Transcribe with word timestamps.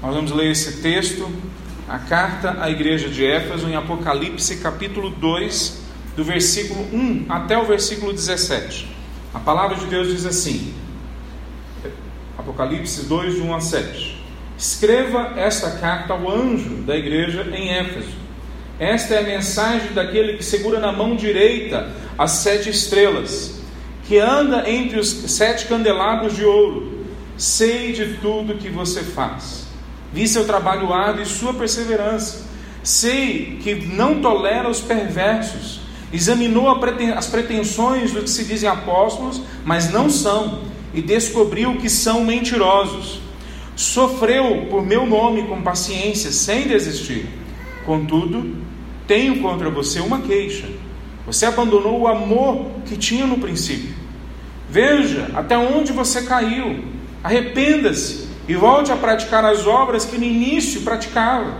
Nós 0.00 0.14
vamos 0.14 0.30
ler 0.30 0.52
esse 0.52 0.80
texto, 0.80 1.28
a 1.88 1.98
carta 1.98 2.58
à 2.60 2.70
igreja 2.70 3.08
de 3.08 3.26
Éfeso, 3.26 3.68
em 3.68 3.74
Apocalipse 3.74 4.58
capítulo 4.58 5.10
2, 5.10 5.82
do 6.16 6.22
versículo 6.22 6.86
1 6.92 7.26
até 7.28 7.58
o 7.58 7.64
versículo 7.64 8.12
17. 8.12 8.88
A 9.34 9.40
palavra 9.40 9.76
de 9.76 9.86
Deus 9.86 10.06
diz 10.06 10.24
assim: 10.24 10.72
Apocalipse 12.38 13.06
2, 13.06 13.34
de 13.34 13.40
1 13.40 13.54
a 13.54 13.60
7. 13.60 14.24
Escreva 14.56 15.32
esta 15.36 15.72
carta 15.72 16.12
ao 16.12 16.30
anjo 16.30 16.76
da 16.82 16.96
igreja 16.96 17.42
em 17.52 17.70
Éfeso. 17.70 18.16
Esta 18.78 19.14
é 19.14 19.18
a 19.18 19.22
mensagem 19.22 19.92
daquele 19.94 20.34
que 20.34 20.44
segura 20.44 20.78
na 20.78 20.92
mão 20.92 21.16
direita 21.16 21.90
as 22.16 22.30
sete 22.30 22.70
estrelas, 22.70 23.60
que 24.04 24.16
anda 24.16 24.70
entre 24.70 25.00
os 25.00 25.08
sete 25.08 25.66
candelabros 25.66 26.36
de 26.36 26.44
ouro. 26.44 27.04
Sei 27.36 27.92
de 27.92 28.14
tudo 28.18 28.58
que 28.58 28.68
você 28.68 29.02
faz 29.02 29.67
Vi 30.12 30.26
seu 30.26 30.46
trabalho 30.46 30.92
árduo 30.92 31.22
e 31.22 31.26
sua 31.26 31.52
perseverança. 31.52 32.46
Sei 32.82 33.58
que 33.62 33.74
não 33.74 34.20
tolera 34.20 34.68
os 34.68 34.80
perversos. 34.80 35.80
Examinou 36.12 36.68
as 37.16 37.26
pretensões 37.26 38.12
dos 38.12 38.22
que 38.22 38.30
se 38.30 38.44
dizem 38.44 38.68
apóstolos, 38.68 39.42
mas 39.64 39.92
não 39.92 40.08
são, 40.08 40.60
e 40.94 41.02
descobriu 41.02 41.76
que 41.76 41.90
são 41.90 42.24
mentirosos. 42.24 43.20
Sofreu 43.76 44.66
por 44.70 44.84
meu 44.84 45.06
nome 45.06 45.42
com 45.42 45.60
paciência, 45.62 46.32
sem 46.32 46.66
desistir. 46.66 47.28
Contudo, 47.84 48.56
tenho 49.06 49.40
contra 49.40 49.70
você 49.70 50.00
uma 50.00 50.20
queixa. 50.20 50.66
Você 51.26 51.44
abandonou 51.44 52.00
o 52.00 52.08
amor 52.08 52.70
que 52.86 52.96
tinha 52.96 53.26
no 53.26 53.38
princípio. 53.38 53.94
Veja 54.70 55.30
até 55.34 55.58
onde 55.58 55.92
você 55.92 56.22
caiu. 56.22 56.84
Arrependa-se 57.22 58.27
e 58.48 58.54
volte 58.54 58.90
a 58.90 58.96
praticar 58.96 59.44
as 59.44 59.66
obras 59.66 60.06
que 60.06 60.16
no 60.16 60.24
início 60.24 60.80
praticava. 60.80 61.54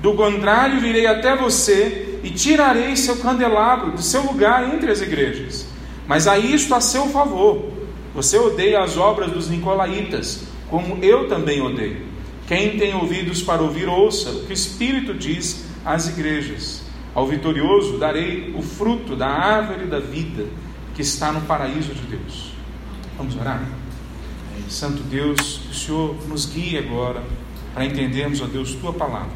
Do 0.00 0.14
contrário, 0.14 0.80
virei 0.80 1.06
até 1.06 1.36
você 1.36 2.18
e 2.24 2.30
tirarei 2.30 2.96
seu 2.96 3.16
candelabro 3.16 3.92
do 3.92 4.02
seu 4.02 4.22
lugar 4.22 4.74
entre 4.74 4.90
as 4.90 5.02
igrejas. 5.02 5.66
Mas 6.08 6.26
a 6.26 6.38
isto 6.38 6.74
a 6.74 6.80
seu 6.80 7.06
favor. 7.08 7.70
Você 8.14 8.38
odeia 8.38 8.82
as 8.82 8.96
obras 8.96 9.30
dos 9.30 9.48
nicolaítas, 9.48 10.44
como 10.68 10.98
eu 11.04 11.28
também 11.28 11.60
odeio. 11.60 12.08
Quem 12.48 12.76
tem 12.78 12.94
ouvidos 12.94 13.42
para 13.42 13.62
ouvir, 13.62 13.86
ouça 13.86 14.30
o 14.30 14.44
que 14.44 14.50
o 14.50 14.52
Espírito 14.52 15.14
diz 15.14 15.66
às 15.84 16.08
igrejas. 16.08 16.82
Ao 17.14 17.26
vitorioso 17.26 17.98
darei 17.98 18.52
o 18.56 18.62
fruto 18.62 19.14
da 19.14 19.28
árvore 19.28 19.86
da 19.86 20.00
vida 20.00 20.46
que 20.94 21.02
está 21.02 21.30
no 21.30 21.42
paraíso 21.42 21.94
de 21.94 22.02
Deus. 22.02 22.52
Vamos 23.16 23.36
orar? 23.36 23.79
Santo 24.68 25.02
Deus, 25.02 25.60
que 25.64 25.70
o 25.70 25.74
Senhor 25.74 26.28
nos 26.28 26.46
guie 26.46 26.78
agora 26.78 27.22
para 27.74 27.84
entendermos, 27.84 28.40
ó 28.40 28.46
Deus, 28.46 28.72
tua 28.74 28.92
palavra. 28.92 29.30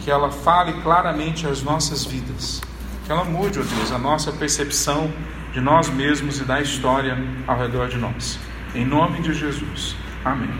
Que 0.00 0.10
ela 0.10 0.30
fale 0.30 0.74
claramente 0.82 1.46
às 1.46 1.62
nossas 1.62 2.04
vidas. 2.04 2.60
Que 3.06 3.12
ela 3.12 3.24
mude, 3.24 3.58
ó 3.58 3.62
Deus, 3.62 3.92
a 3.92 3.98
nossa 3.98 4.32
percepção 4.32 5.10
de 5.52 5.60
nós 5.60 5.88
mesmos 5.88 6.40
e 6.40 6.44
da 6.44 6.60
história 6.60 7.16
ao 7.46 7.58
redor 7.58 7.88
de 7.88 7.96
nós. 7.96 8.38
Em 8.74 8.84
nome 8.84 9.20
de 9.22 9.32
Jesus. 9.32 9.96
Amém. 10.24 10.50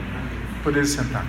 Poder 0.62 0.86
sentar. 0.86 1.27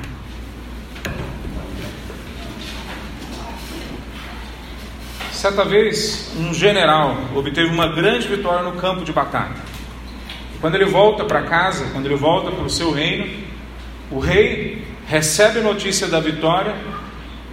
Certa 5.32 5.66
vez, 5.66 6.32
um 6.38 6.54
general 6.54 7.18
obteve 7.36 7.70
uma 7.70 7.88
grande 7.88 8.28
vitória 8.28 8.64
no 8.64 8.80
campo 8.80 9.04
de 9.04 9.12
batalha. 9.12 9.65
Quando 10.66 10.74
ele 10.74 10.86
volta 10.86 11.24
para 11.24 11.44
casa, 11.44 11.86
quando 11.94 12.08
ele 12.08 12.16
volta 12.16 12.50
para 12.50 12.66
o 12.66 12.70
seu 12.72 12.90
reino, 12.92 13.30
o 14.10 14.18
rei 14.18 14.84
recebe 15.06 15.60
notícia 15.60 16.08
da 16.08 16.20
vitória 16.20 16.74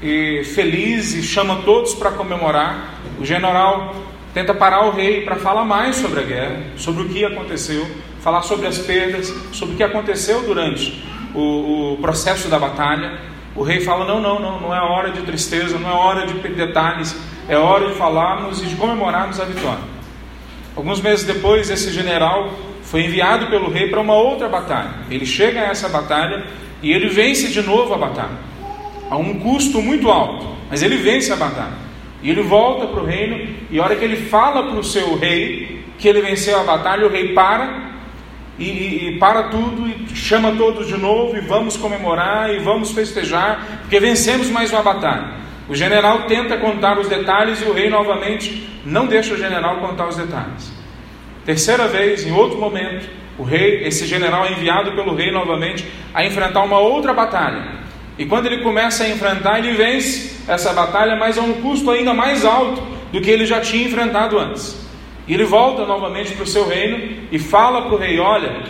e 0.02 0.42
feliz 0.44 1.12
e 1.12 1.22
chama 1.22 1.56
todos 1.56 1.92
para 1.92 2.12
comemorar. 2.12 2.94
O 3.20 3.24
general 3.27 3.94
tenta 4.32 4.54
parar 4.54 4.86
o 4.86 4.92
rei 4.92 5.27
para 5.27 5.36
falar 5.36 5.62
mais 5.62 5.96
sobre 5.96 6.20
a 6.20 6.22
guerra, 6.22 6.62
sobre 6.78 7.03
o 7.03 7.09
que 7.10 7.22
aconteceu, 7.22 7.87
falar 8.22 8.41
sobre 8.41 8.66
as 8.66 8.78
perdas, 8.78 9.28
sobre 9.53 9.75
o 9.75 9.76
que 9.76 9.84
aconteceu 9.84 10.44
durante 10.44 11.04
o, 11.34 11.92
o 11.92 11.98
processo 11.98 12.48
da 12.48 12.58
batalha. 12.58 13.19
O 13.54 13.62
rei 13.62 13.81
fala: 13.81 14.06
não, 14.06 14.22
não, 14.22 14.41
não, 14.41 14.58
não 14.58 14.75
é 14.75 14.81
hora 14.81 15.10
de 15.10 15.20
tristeza, 15.20 15.78
não 15.78 15.91
é 15.91 15.92
hora 15.92 16.26
de 16.26 16.32
detalhes, 16.48 17.14
é 17.47 17.58
hora 17.58 17.88
de 17.88 17.94
falarmos 17.94 18.62
e 18.62 18.64
de 18.64 18.75
comemorarmos 18.75 19.38
a 19.38 19.44
vitória. 19.44 19.84
Alguns 20.75 20.98
meses 21.03 21.26
depois, 21.26 21.69
esse 21.69 21.91
general 21.92 22.72
foi 22.92 23.06
enviado 23.06 23.47
pelo 23.47 23.70
rei 23.70 23.88
para 23.88 24.03
uma 24.03 24.14
outra 24.14 24.50
batalha. 24.50 24.91
Ele 25.10 25.25
chega 25.25 25.62
a 25.62 25.69
essa 25.69 25.88
batalha 25.88 26.44
e 26.82 26.92
ele 26.92 27.08
vence 27.08 27.48
de 27.48 27.62
novo 27.62 27.94
a 27.94 27.97
batalha, 27.97 28.36
a 29.08 29.16
um 29.16 29.38
custo 29.38 29.80
muito 29.80 30.10
alto, 30.10 30.47
mas 30.69 30.82
ele 30.82 30.98
vence 30.98 31.32
a 31.32 31.36
batalha. 31.36 31.72
E 32.22 32.28
ele 32.28 32.42
volta 32.42 32.86
para 32.86 33.00
o 33.00 33.06
reino, 33.06 33.48
e 33.70 33.81
a 33.81 33.82
hora 33.82 33.97
que 33.97 34.04
ele 34.04 34.16
fala 34.16 34.64
para 34.64 34.78
o 34.78 34.84
seu 34.84 35.16
rei 35.16 35.82
que 35.98 36.06
ele 36.06 36.20
venceu 36.20 36.60
a 36.60 36.64
batalha, 36.64 37.06
o 37.06 37.10
rei 37.10 37.32
para 37.32 37.92
e, 38.58 38.64
e, 38.64 39.08
e, 39.08 39.19
para 39.19 39.44
tudo 39.44 39.88
e 39.88 40.14
chama 40.14 40.52
todos 40.52 40.86
de 40.86 40.98
novo 40.98 41.34
e 41.34 41.41
vamos 41.41 41.78
comemorar 41.78 42.54
e 42.54 42.58
vamos 42.58 42.91
festejar, 42.91 43.81
porque 43.81 43.98
vencemos 43.98 44.50
mais 44.50 44.70
uma 44.70 44.82
batalha. 44.82 45.32
O 45.66 45.75
general 45.75 46.25
tenta 46.25 46.58
contar 46.58 46.98
os 46.98 47.08
detalhes 47.08 47.62
e 47.62 47.64
o 47.64 47.72
rei 47.72 47.88
novamente 47.88 48.69
não 48.84 49.06
deixa 49.06 49.32
o 49.32 49.38
general 49.38 49.81
contar 49.81 50.08
os 50.08 50.16
detalhes. 50.16 50.72
Terceira 51.44 51.88
vez, 51.88 52.26
em 52.26 52.32
outro 52.32 52.58
momento, 52.58 53.08
o 53.38 53.42
rei, 53.42 53.84
esse 53.84 54.06
general 54.06 54.47
é 54.47 54.53
enviado 54.53 54.92
pelo 54.92 55.14
rei 55.14 55.32
novamente 55.32 55.84
a 56.14 56.25
enfrentar 56.25 56.62
uma 56.62 56.78
outra 56.78 57.12
batalha. 57.12 57.80
E 58.19 58.26
quando 58.26 58.47
ele 58.47 58.62
começa 58.62 59.04
a 59.04 59.08
enfrentar, 59.08 59.58
ele 59.58 59.72
vence 59.72 60.41
essa 60.47 60.72
batalha, 60.72 61.16
mas 61.16 61.38
a 61.38 61.41
um 61.41 61.54
custo 61.54 61.91
ainda 61.91 62.12
mais 62.12 62.44
alto 62.44 62.82
do 63.10 63.20
que 63.20 63.31
ele 63.31 63.47
já 63.47 63.60
tinha 63.60 63.86
enfrentado 63.86 64.38
antes. 64.38 64.81
E 65.26 65.34
ele 65.34 65.44
volta 65.44 65.86
novamente 65.86 66.32
para 66.32 66.44
o 66.44 66.47
seu 66.47 66.69
reino 66.69 67.26
e 67.32 67.38
fala 67.38 67.82
para 67.82 67.94
o 67.94 67.98
rei: 67.98 68.19
Olha, 68.19 68.62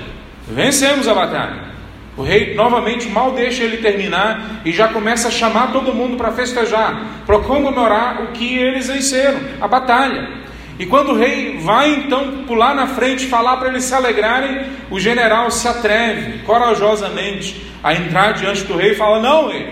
vencemos 0.49 1.09
a 1.09 1.15
batalha. 1.15 1.73
O 2.17 2.23
rei 2.23 2.55
novamente 2.55 3.09
mal 3.09 3.33
deixa 3.33 3.65
ele 3.65 3.79
terminar 3.79 4.61
e 4.65 4.71
já 4.71 4.89
começa 4.89 5.29
a 5.29 5.31
chamar 5.31 5.73
todo 5.73 5.95
mundo 5.95 6.17
para 6.17 6.31
festejar, 6.31 7.23
para 7.27 7.39
comemorar 7.39 8.23
o 8.23 8.29
que 8.29 8.59
eles 8.59 8.87
venceram, 8.87 9.41
a 9.61 9.67
batalha. 9.67 10.42
E 10.83 10.87
quando 10.87 11.13
o 11.13 11.17
rei 11.17 11.59
vai 11.59 11.95
então 11.95 12.43
pular 12.45 12.75
na 12.75 12.89
frente 12.89 13.29
falar 13.29 13.57
para 13.59 13.69
eles 13.69 13.85
se 13.85 13.95
alegrarem, 13.95 14.67
o 14.91 14.99
general 14.99 15.49
se 15.49 15.69
atreve 15.69 16.41
corajosamente 16.41 17.71
a 17.85 17.95
entrar 17.95 18.33
diante 18.33 18.65
do 18.65 18.77
rei 18.77 18.91
e 18.91 18.95
fala: 18.97 19.21
Não, 19.21 19.49
rei, 19.49 19.65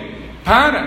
para, 0.45 0.87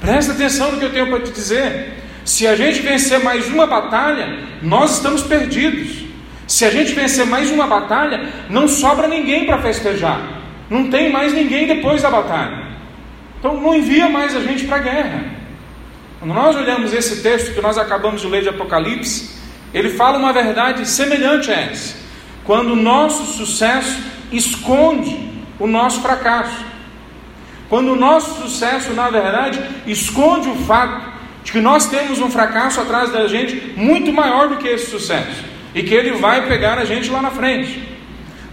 presta 0.00 0.32
atenção 0.32 0.72
no 0.72 0.80
que 0.80 0.86
eu 0.86 0.92
tenho 0.92 1.06
para 1.06 1.20
te 1.20 1.30
dizer. 1.30 1.92
Se 2.24 2.44
a 2.44 2.56
gente 2.56 2.80
vencer 2.80 3.22
mais 3.22 3.46
uma 3.46 3.68
batalha, 3.68 4.36
nós 4.60 4.96
estamos 4.96 5.22
perdidos. 5.22 6.04
Se 6.48 6.64
a 6.64 6.70
gente 6.70 6.92
vencer 6.92 7.24
mais 7.24 7.48
uma 7.48 7.68
batalha, 7.68 8.28
não 8.50 8.66
sobra 8.66 9.06
ninguém 9.06 9.46
para 9.46 9.62
festejar. 9.62 10.20
Não 10.68 10.90
tem 10.90 11.12
mais 11.12 11.32
ninguém 11.32 11.68
depois 11.68 12.02
da 12.02 12.10
batalha. 12.10 12.66
Então 13.38 13.60
não 13.60 13.76
envia 13.76 14.08
mais 14.08 14.34
a 14.34 14.40
gente 14.40 14.64
para 14.64 14.78
a 14.78 14.80
guerra. 14.80 15.24
Quando 16.18 16.34
nós 16.34 16.56
olhamos 16.56 16.92
esse 16.92 17.22
texto 17.22 17.54
que 17.54 17.60
nós 17.60 17.78
acabamos 17.78 18.22
de 18.22 18.26
ler 18.26 18.42
de 18.42 18.48
Apocalipse, 18.48 19.35
ele 19.76 19.90
fala 19.90 20.16
uma 20.16 20.32
verdade 20.32 20.88
semelhante 20.88 21.50
a 21.50 21.54
essa. 21.54 21.96
Quando 22.44 22.72
o 22.72 22.76
nosso 22.76 23.26
sucesso 23.34 24.00
esconde 24.32 25.14
o 25.60 25.66
nosso 25.66 26.00
fracasso. 26.00 26.64
Quando 27.68 27.92
o 27.92 27.96
nosso 27.96 28.40
sucesso, 28.40 28.94
na 28.94 29.10
verdade, 29.10 29.60
esconde 29.86 30.48
o 30.48 30.54
fato 30.64 31.12
de 31.44 31.52
que 31.52 31.60
nós 31.60 31.88
temos 31.88 32.20
um 32.20 32.30
fracasso 32.30 32.80
atrás 32.80 33.12
da 33.12 33.28
gente 33.28 33.74
muito 33.76 34.10
maior 34.10 34.48
do 34.48 34.56
que 34.56 34.66
esse 34.66 34.90
sucesso 34.90 35.44
e 35.74 35.82
que 35.82 35.92
ele 35.92 36.12
vai 36.12 36.48
pegar 36.48 36.78
a 36.78 36.86
gente 36.86 37.10
lá 37.10 37.20
na 37.20 37.30
frente. 37.30 37.86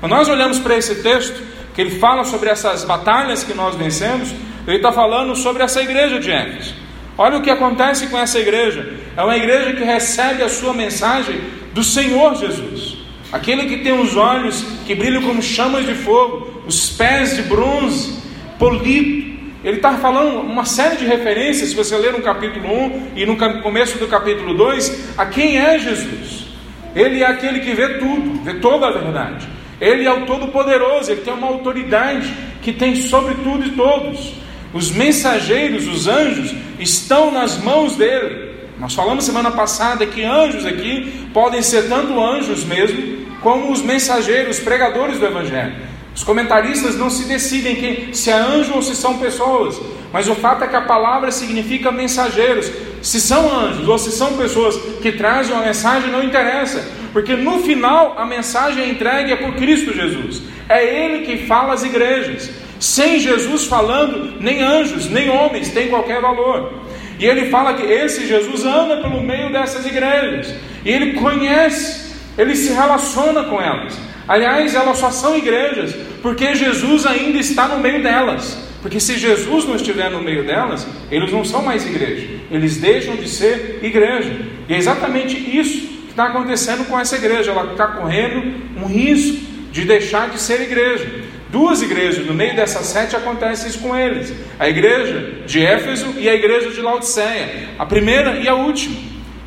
Quando 0.01 0.11
nós 0.11 0.27
olhamos 0.27 0.59
para 0.59 0.75
esse 0.75 0.95
texto, 0.95 1.41
que 1.73 1.79
ele 1.79 1.99
fala 1.99 2.25
sobre 2.25 2.49
essas 2.49 2.83
batalhas 2.83 3.45
que 3.45 3.53
nós 3.53 3.75
vencemos, 3.75 4.29
ele 4.67 4.75
está 4.75 4.91
falando 4.91 5.33
sobre 5.37 5.63
essa 5.63 5.81
igreja 5.81 6.19
de 6.19 6.29
Éfeso. 6.29 6.82
Olha 7.17 7.37
o 7.37 7.41
que 7.41 7.49
acontece 7.49 8.07
com 8.07 8.17
essa 8.17 8.39
igreja. 8.39 8.93
É 9.15 9.21
uma 9.21 9.37
igreja 9.37 9.73
que 9.73 9.83
recebe 9.83 10.41
a 10.41 10.49
sua 10.49 10.73
mensagem 10.73 11.39
do 11.73 11.83
Senhor 11.83 12.35
Jesus. 12.35 12.97
Aquele 13.31 13.65
que 13.65 13.83
tem 13.83 13.99
os 13.99 14.15
olhos 14.15 14.63
que 14.85 14.95
brilham 14.95 15.21
como 15.21 15.41
chamas 15.41 15.85
de 15.85 15.93
fogo, 15.95 16.63
os 16.67 16.89
pés 16.91 17.35
de 17.35 17.43
bronze, 17.43 18.19
polido. 18.59 19.33
Ele 19.63 19.77
está 19.77 19.93
falando 19.97 20.41
uma 20.41 20.65
série 20.65 20.97
de 20.97 21.05
referências, 21.05 21.69
se 21.69 21.75
você 21.75 21.95
ler 21.97 22.13
no 22.13 22.21
capítulo 22.21 22.67
1 22.67 23.11
e 23.15 23.25
no 23.25 23.37
começo 23.61 23.97
do 23.97 24.07
capítulo 24.07 24.53
2, 24.55 25.17
a 25.17 25.25
quem 25.25 25.57
é 25.57 25.79
Jesus. 25.79 26.47
Ele 26.95 27.23
é 27.23 27.25
aquele 27.25 27.61
que 27.61 27.73
vê 27.73 27.97
tudo, 27.97 28.43
vê 28.43 28.55
toda 28.55 28.87
a 28.87 28.91
verdade. 28.91 29.47
Ele 29.79 30.05
é 30.05 30.11
o 30.11 30.25
Todo-Poderoso, 30.25 31.11
ele 31.11 31.21
tem 31.21 31.33
uma 31.33 31.47
autoridade 31.47 32.31
que 32.61 32.71
tem 32.71 32.95
sobre 32.95 33.35
tudo 33.35 33.65
e 33.65 33.71
todos. 33.71 34.33
Os 34.73 34.91
mensageiros, 34.91 35.87
os 35.87 36.07
anjos, 36.07 36.53
estão 36.79 37.31
nas 37.31 37.57
mãos 37.57 37.95
dele. 37.95 38.53
Nós 38.79 38.95
falamos 38.95 39.23
semana 39.23 39.51
passada 39.51 40.05
que 40.05 40.23
anjos 40.23 40.65
aqui 40.65 41.27
podem 41.31 41.61
ser 41.61 41.87
tanto 41.87 42.19
anjos 42.19 42.63
mesmo, 42.63 43.27
como 43.39 43.71
os 43.71 43.81
mensageiros, 43.81 44.59
pregadores 44.59 45.19
do 45.19 45.25
Evangelho. 45.25 45.75
Os 46.15 46.23
comentaristas 46.23 46.95
não 46.95 47.09
se 47.09 47.25
decidem 47.25 48.13
se 48.13 48.29
é 48.29 48.33
anjo 48.33 48.73
ou 48.75 48.81
se 48.81 48.95
são 48.95 49.17
pessoas, 49.17 49.79
mas 50.11 50.27
o 50.27 50.35
fato 50.35 50.63
é 50.63 50.67
que 50.67 50.75
a 50.75 50.81
palavra 50.81 51.31
significa 51.31 51.91
mensageiros. 51.91 52.71
Se 53.01 53.19
são 53.19 53.51
anjos 53.51 53.87
ou 53.87 53.97
se 53.97 54.11
são 54.11 54.37
pessoas 54.37 54.75
que 55.01 55.11
trazem 55.11 55.53
uma 55.53 55.65
mensagem, 55.65 56.11
não 56.11 56.23
interessa, 56.23 56.87
porque 57.11 57.35
no 57.35 57.59
final 57.63 58.15
a 58.17 58.25
mensagem 58.25 58.89
entregue 58.89 59.33
é 59.33 59.35
por 59.35 59.55
Cristo 59.55 59.93
Jesus. 59.93 60.41
É 60.69 60.83
Ele 60.83 61.25
que 61.25 61.45
fala 61.45 61.73
às 61.73 61.83
igrejas. 61.83 62.49
Sem 62.83 63.17
Jesus 63.17 63.63
falando, 63.63 64.41
nem 64.41 64.61
anjos, 64.61 65.09
nem 65.09 65.29
homens 65.29 65.71
têm 65.71 65.87
qualquer 65.87 66.19
valor. 66.19 66.73
E 67.17 67.25
ele 67.25 67.49
fala 67.49 67.75
que 67.75 67.83
esse 67.83 68.27
Jesus 68.27 68.65
anda 68.65 68.97
pelo 68.97 69.23
meio 69.23 69.53
dessas 69.53 69.85
igrejas, 69.85 70.53
e 70.83 70.89
ele 70.89 71.13
conhece, 71.13 72.13
ele 72.37 72.53
se 72.53 72.73
relaciona 72.73 73.45
com 73.45 73.61
elas. 73.61 73.97
Aliás, 74.27 74.75
elas 74.75 74.97
só 74.97 75.11
são 75.11 75.37
igrejas 75.37 75.95
porque 76.21 76.55
Jesus 76.55 77.05
ainda 77.05 77.37
está 77.37 77.69
no 77.69 77.79
meio 77.79 78.03
delas. 78.03 78.57
Porque 78.81 78.99
se 78.99 79.17
Jesus 79.17 79.63
não 79.63 79.77
estiver 79.77 80.11
no 80.11 80.21
meio 80.21 80.45
delas, 80.45 80.85
eles 81.09 81.31
não 81.31 81.45
são 81.45 81.63
mais 81.63 81.85
igreja, 81.85 82.27
eles 82.51 82.75
deixam 82.75 83.15
de 83.15 83.29
ser 83.29 83.79
igreja. 83.81 84.29
E 84.67 84.73
é 84.73 84.77
exatamente 84.77 85.37
isso 85.57 85.87
que 85.87 86.09
está 86.09 86.25
acontecendo 86.25 86.85
com 86.89 86.99
essa 86.99 87.15
igreja. 87.15 87.51
Ela 87.51 87.71
está 87.71 87.87
correndo 87.87 88.55
um 88.75 88.87
risco 88.87 89.41
de 89.71 89.85
deixar 89.85 90.29
de 90.29 90.37
ser 90.37 90.59
igreja. 90.59 91.22
Duas 91.53 91.83
igrejas, 91.83 92.25
no 92.25 92.33
meio 92.33 92.55
dessas 92.55 92.87
sete 92.87 93.15
acontece 93.15 93.67
isso 93.67 93.77
com 93.77 93.95
eles: 93.95 94.33
a 94.57 94.67
igreja 94.67 95.43
de 95.45 95.63
Éfeso 95.63 96.15
e 96.17 96.27
a 96.27 96.33
igreja 96.33 96.71
de 96.71 96.81
Laodiceia, 96.81 97.69
a 97.77 97.85
primeira 97.85 98.37
e 98.37 98.47
a 98.47 98.55
última. 98.55 98.95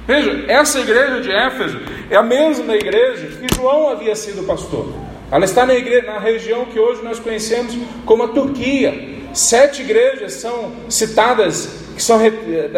Veja, 0.07 0.45
essa 0.47 0.79
igreja 0.79 1.21
de 1.21 1.33
Éfeso 1.33 1.81
é 2.09 2.15
a 2.15 2.23
mesma 2.23 2.77
igreja 2.77 3.27
que 3.27 3.53
João 3.57 3.89
havia 3.89 4.15
sido 4.15 4.47
pastor. 4.47 4.95
Ela 5.33 5.45
está 5.45 5.67
na, 5.67 5.75
igreja, 5.75 6.07
na 6.07 6.21
região 6.21 6.67
que 6.67 6.79
hoje 6.79 7.03
nós 7.03 7.19
conhecemos 7.19 7.77
como 8.05 8.23
a 8.23 8.29
Turquia. 8.29 9.17
Sete 9.35 9.83
igrejas 9.83 10.35
são 10.35 10.75
citadas 10.89 11.87
que 11.97 12.03
são 12.03 12.21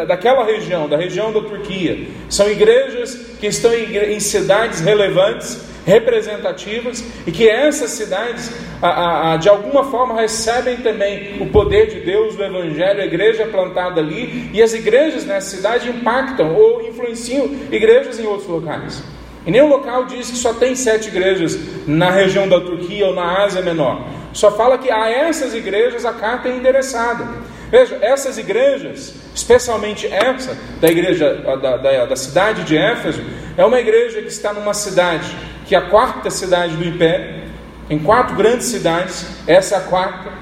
daquela 0.07 0.43
região, 0.43 0.89
da 0.89 0.97
região 0.97 1.35
da 1.35 1.43
Turquia. 1.43 2.09
São 2.31 2.51
igrejas 2.51 3.15
que 3.39 3.47
estão 3.47 3.75
em, 3.75 3.95
em 3.95 4.21
cidades 4.21 4.81
relevantes, 4.81 5.61
representativas, 5.89 7.03
e 7.27 7.33
que 7.33 7.49
essas 7.49 7.93
cidades, 7.93 8.53
a, 8.83 9.33
a, 9.33 9.37
de 9.39 9.49
alguma 9.49 9.85
forma, 9.85 10.21
recebem 10.21 10.77
também 10.77 11.41
o 11.41 11.47
poder 11.47 11.87
de 11.87 12.01
Deus, 12.01 12.37
o 12.37 12.43
Evangelho, 12.43 13.01
a 13.01 13.07
igreja 13.07 13.47
plantada 13.47 13.99
ali, 13.99 14.51
e 14.53 14.63
as 14.63 14.75
igrejas 14.75 15.25
nessa 15.25 15.57
cidade 15.57 15.89
impactam 15.89 16.55
ou 16.55 16.87
influenciam 16.87 17.47
igrejas 17.73 18.21
em 18.21 18.27
outros 18.27 18.47
locais. 18.49 19.03
Em 19.47 19.51
nenhum 19.51 19.69
local 19.69 20.05
diz 20.05 20.31
que 20.31 20.37
só 20.37 20.53
tem 20.53 20.75
sete 20.75 21.09
igrejas 21.09 21.59
na 21.87 22.11
região 22.11 22.47
da 22.47 22.61
Turquia 22.61 23.07
ou 23.07 23.15
na 23.15 23.43
Ásia 23.45 23.63
Menor. 23.63 24.07
Só 24.35 24.51
fala 24.51 24.77
que 24.77 24.91
a 24.91 25.09
essas 25.09 25.55
igrejas 25.55 26.05
a 26.05 26.13
carta 26.13 26.51
é 26.51 26.53
endereçada. 26.55 27.27
Veja, 27.71 27.99
essas 28.03 28.37
igrejas, 28.37 29.15
especialmente 29.39 30.07
essa 30.07 30.59
da 30.81 30.89
igreja 30.89 31.35
da, 31.35 31.77
da, 31.77 32.07
da 32.07 32.17
cidade 32.17 32.65
de 32.65 32.77
Éfeso, 32.77 33.23
é 33.57 33.65
uma 33.65 33.79
igreja 33.79 34.21
que 34.21 34.29
está 34.29 34.53
numa 34.53 34.75
cidade 34.75 35.35
que 35.65 35.75
é 35.75 35.79
a 35.79 35.83
quarta 35.83 36.29
cidade 36.31 36.77
do 36.77 36.85
império, 36.85 37.43
em 37.89 37.99
quatro 37.99 38.35
grandes 38.35 38.67
cidades, 38.67 39.27
essa 39.47 39.77
é 39.77 39.79
a 39.79 39.83
quarta. 39.83 40.33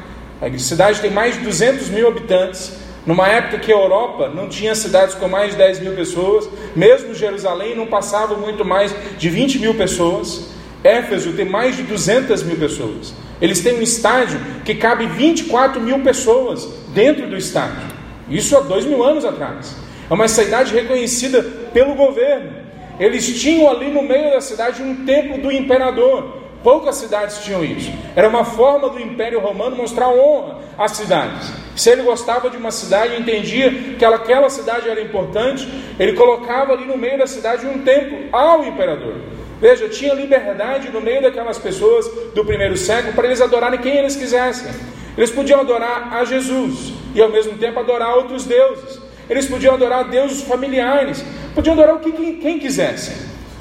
A 0.41 0.59
cidade 0.59 1.01
tem 1.01 1.11
mais 1.11 1.35
de 1.35 1.41
200 1.41 1.89
mil 1.89 2.09
habitantes, 2.09 2.73
numa 3.05 3.29
época 3.29 3.59
que 3.59 3.73
a 3.73 3.77
Europa 3.77 4.29
não 4.29 4.49
tinha 4.49 4.75
cidades 4.75 5.15
com 5.15 5.29
mais 5.29 5.53
de 5.53 5.59
10 5.59 5.81
mil 5.81 5.93
pessoas, 5.95 6.49
mesmo 6.75 7.15
Jerusalém 7.15 7.77
não 7.77 7.87
passava 7.87 8.35
muito 8.37 8.65
mais 8.65 8.95
de 9.19 9.29
20 9.29 9.59
mil 9.59 9.75
pessoas. 9.75 10.49
Éfeso 10.83 11.33
tem 11.33 11.45
mais 11.45 11.77
de 11.77 11.83
200 11.83 12.43
mil 12.45 12.57
pessoas. 12.57 13.13
Eles 13.41 13.61
têm 13.61 13.79
um 13.79 13.83
estádio 13.83 14.41
que 14.65 14.75
cabe 14.75 15.07
24 15.07 15.81
mil 15.81 16.01
pessoas 16.01 16.69
dentro 16.95 17.29
do 17.29 17.37
estádio. 17.37 17.96
Isso 18.29 18.57
há 18.57 18.61
dois 18.61 18.85
mil 18.85 19.03
anos 19.05 19.25
atrás. 19.25 19.77
É 20.09 20.15
uma 20.15 20.29
cidade 20.29 20.73
reconhecida 20.73 21.43
pelo 21.73 21.95
governo. 21.95 22.51
Eles 22.99 23.41
tinham 23.41 23.69
ali 23.69 23.91
no 23.91 24.03
meio 24.03 24.31
da 24.31 24.41
cidade 24.41 24.83
um 24.83 25.05
templo 25.05 25.39
do 25.39 25.53
imperador. 25.53 26.47
Poucas 26.63 26.97
cidades 26.97 27.45
tinham 27.45 27.65
isso. 27.65 27.93
Era 28.17 28.29
uma 28.29 28.45
forma 28.45 28.89
do 28.89 28.99
Império 28.99 29.39
Romano 29.39 29.77
mostrar 29.77 30.09
honra 30.09 30.59
às 30.77 30.93
cidades. 30.93 31.53
Se 31.77 31.91
ele 31.91 32.03
gostava 32.03 32.51
de 32.51 32.57
uma 32.57 32.71
cidade 32.71 33.15
e 33.15 33.21
entendia 33.21 33.71
que 33.99 34.05
aquela 34.05 34.49
cidade 34.51 34.89
era 34.89 35.01
importante, 35.01 35.69
ele 35.99 36.15
colocava 36.15 36.73
ali 36.73 36.85
no 36.87 36.97
meio 36.97 37.19
da 37.19 37.27
cidade 37.27 37.67
um 37.67 37.83
templo 37.83 38.19
ao 38.33 38.65
imperador. 38.65 39.15
Veja, 39.61 39.89
tinha 39.89 40.13
liberdade 40.15 40.91
no 40.91 41.01
meio 41.01 41.23
daquelas 41.23 41.59
pessoas 41.59 42.09
do 42.35 42.45
primeiro 42.45 42.77
século 42.77 43.15
para 43.15 43.27
eles 43.27 43.41
adorarem 43.41 43.79
quem 43.79 43.97
eles 43.97 44.17
quisessem. 44.17 44.73
Eles 45.17 45.31
podiam 45.31 45.61
adorar 45.61 46.13
a 46.13 46.25
Jesus 46.25 46.93
e 47.15 47.23
ao 47.23 47.31
mesmo 47.31 47.57
tempo 47.57 47.81
adorar 47.81 48.15
outros 48.17 48.45
deuses. 48.45 49.01
Eles 49.29 49.47
podiam 49.47 49.75
adorar 49.75 50.09
deuses 50.09 50.43
familiares, 50.43 51.25
podiam 51.55 51.73
adorar 51.73 51.97
o 51.97 52.01
que 52.01 52.13
quem, 52.13 52.37
quem 52.37 52.59
quisessem, 52.59 53.17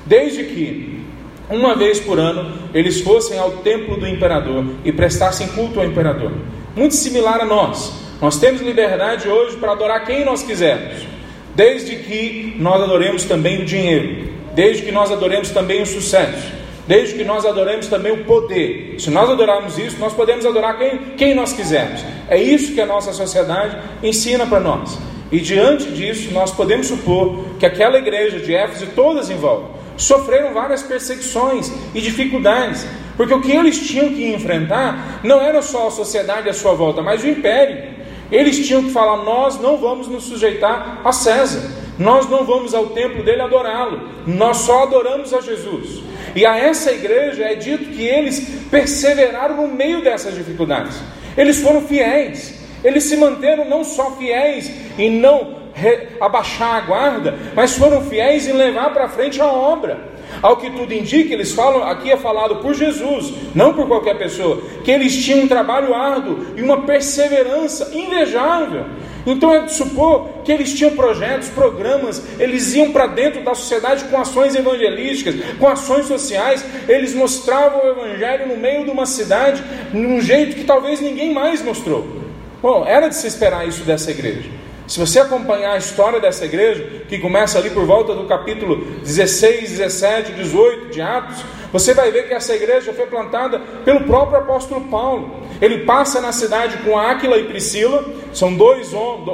desde 0.06 0.44
que 0.44 1.00
uma 1.50 1.76
vez 1.76 2.00
por 2.00 2.20
ano 2.20 2.70
eles 2.74 3.02
fossem 3.02 3.40
ao 3.40 3.52
templo 3.58 3.98
do 3.98 4.08
imperador 4.08 4.66
e 4.84 4.92
prestassem 4.92 5.48
culto 5.50 5.80
ao 5.80 5.86
imperador. 5.86 6.32
Muito 6.76 6.96
similar 6.96 7.42
a 7.42 7.46
nós. 7.46 7.94
Nós 8.22 8.40
temos 8.40 8.62
liberdade 8.62 9.28
hoje 9.28 9.58
para 9.58 9.72
adorar 9.72 10.06
quem 10.06 10.26
nós 10.26 10.44
quisermos, 10.44 11.06
desde 11.56 11.96
que 11.98 12.56
nós 12.60 12.82
adoremos 12.82 13.24
também 13.24 13.62
o 13.62 13.66
dinheiro, 13.66 14.30
desde 14.54 14.84
que 14.84 14.92
nós 14.92 15.12
adoremos 15.12 15.52
também 15.52 15.82
o 15.82 15.86
sucesso, 15.86 16.52
desde 16.88 17.16
que 17.16 17.24
nós 17.24 17.46
adoremos 17.46 17.88
também 17.88 18.12
o 18.12 18.24
poder. 18.26 18.96
Se 19.00 19.10
nós 19.10 19.30
adorarmos 19.30 19.78
isso, 19.78 19.98
nós 20.00 20.14
podemos 20.14 20.46
adorar 20.46 20.78
quem, 20.78 20.98
quem 21.18 21.36
nós 21.36 21.54
quisermos. 21.54 22.04
É 22.30 22.42
isso 22.42 22.74
que 22.74 22.82
a 22.82 22.86
nossa 22.86 23.14
sociedade 23.14 23.78
ensina 24.04 24.46
para 24.46 24.60
nós. 24.60 24.98
E 25.32 25.40
diante 25.40 25.86
disso, 25.92 26.32
nós 26.32 26.52
podemos 26.52 26.88
supor 26.88 27.46
que 27.60 27.66
aquela 27.66 27.98
igreja 27.98 28.40
de 28.40 28.54
Éfeso 28.54 28.86
e 28.86 28.88
todas 28.88 29.30
em 29.30 29.36
volta 29.36 29.76
sofreram 29.98 30.54
várias 30.54 30.84
perseguições 30.84 31.72
e 31.94 32.02
dificuldades, 32.02 32.86
porque 33.16 33.34
o 33.34 33.42
que 33.42 33.52
eles 33.52 33.80
tinham 33.80 34.10
que 34.10 34.34
enfrentar 34.34 35.22
não 35.24 35.42
era 35.42 35.62
só 35.62 35.88
a 35.88 35.92
sociedade 35.92 36.50
à 36.50 36.54
sua 36.54 36.74
volta, 36.74 37.02
mas 37.02 37.24
o 37.24 37.28
império. 37.28 37.96
Eles 38.32 38.66
tinham 38.66 38.84
que 38.84 38.92
falar: 38.92 39.24
nós 39.24 39.60
não 39.60 39.78
vamos 39.78 40.08
nos 40.08 40.24
sujeitar 40.24 41.02
a 41.04 41.12
César, 41.12 41.72
nós 41.98 42.30
não 42.30 42.44
vamos 42.44 42.74
ao 42.74 42.88
templo 42.88 43.24
dele 43.24 43.42
adorá-lo, 43.42 44.10
nós 44.28 44.58
só 44.58 44.84
adoramos 44.84 45.34
a 45.34 45.42
Jesus. 45.42 46.04
E 46.36 46.46
a 46.46 46.58
essa 46.58 46.92
igreja 46.92 47.44
é 47.44 47.56
dito 47.56 47.86
que 47.86 48.04
eles 48.04 48.66
perseveraram 48.70 49.56
no 49.56 49.74
meio 49.74 50.04
dessas 50.04 50.36
dificuldades, 50.36 51.02
eles 51.38 51.60
foram 51.60 51.82
fiéis, 51.82 52.62
eles 52.84 53.06
se 53.06 53.16
manteram 53.16 53.66
não 53.66 53.84
só 53.84 54.12
fiéis 54.18 54.72
em 54.98 55.10
não 55.10 55.66
abaixar 56.22 56.76
a 56.76 56.82
guarda, 56.82 57.36
mas 57.54 57.78
foram 57.78 58.02
fiéis 58.02 58.48
em 58.48 58.54
levar 58.54 58.94
para 58.94 59.10
frente 59.10 59.42
a 59.42 59.48
obra. 59.48 60.16
Ao 60.42 60.58
que 60.58 60.70
tudo 60.70 60.94
indica, 60.94 61.34
eles 61.34 61.54
falam, 61.54 61.84
aqui 61.84 62.12
é 62.12 62.18
falado 62.18 62.58
por 62.58 62.74
Jesus, 62.74 63.34
não 63.54 63.74
por 63.74 63.88
qualquer 63.88 64.18
pessoa, 64.18 64.62
que 64.84 64.92
eles 64.92 65.24
tinham 65.24 65.42
um 65.42 65.48
trabalho 65.48 65.94
árduo 65.94 66.48
e 66.56 66.62
uma 66.62 66.82
perseverança 66.82 67.92
invejável. 67.94 68.86
Então 69.26 69.52
é 69.52 69.62
de 69.62 69.74
supor 69.74 70.30
que 70.44 70.52
eles 70.52 70.74
tinham 70.74 70.92
projetos, 70.96 71.50
programas, 71.50 72.22
eles 72.40 72.74
iam 72.76 72.92
para 72.92 73.08
dentro 73.08 73.44
da 73.44 73.56
sociedade 73.56 74.06
com 74.06 74.20
ações 74.20 74.56
evangelísticas, 74.56 75.36
com 75.58 75.68
ações 75.68 76.06
sociais, 76.06 76.64
eles 76.88 77.16
mostravam 77.16 77.84
o 77.84 77.90
evangelho 77.90 78.48
no 78.48 78.58
meio 78.58 78.84
de 78.84 78.92
uma 78.92 79.06
cidade, 79.06 79.64
de 79.92 79.98
um 79.98 80.22
jeito 80.22 80.56
que 80.56 80.64
talvez 80.64 81.02
ninguém 81.02 81.34
mais 81.34 81.64
mostrou. 81.64 82.08
Bom, 82.62 82.86
era 82.86 83.10
de 83.10 83.16
se 83.16 83.28
esperar 83.28 83.68
isso 83.68 83.84
dessa 83.84 84.12
igreja. 84.12 84.50
Se 84.88 85.00
você 85.00 85.20
acompanhar 85.20 85.74
a 85.74 85.78
história 85.78 86.20
dessa 86.20 86.46
igreja, 86.46 87.04
que 87.10 87.18
começa 87.18 87.58
ali 87.58 87.72
por 87.72 87.86
volta 87.86 88.14
do 88.14 88.26
capítulo 88.26 88.86
16, 89.04 89.72
17, 89.72 90.34
18 90.34 90.92
de 90.92 91.02
Atos, 91.02 91.44
você 91.76 91.94
vai 91.94 92.10
ver 92.10 92.26
que 92.26 92.34
essa 92.34 92.56
igreja 92.56 92.94
foi 92.94 93.06
plantada 93.06 93.60
pelo 93.84 94.06
próprio 94.06 94.40
apóstolo 94.40 94.80
Paulo. 94.86 95.42
Ele 95.62 95.80
passa 95.80 96.22
na 96.22 96.32
cidade 96.32 96.78
com 96.78 96.98
Áquila 96.98 97.38
e 97.38 97.44
Priscila, 97.44 98.06
são 98.32 98.54
dois, 98.54 98.92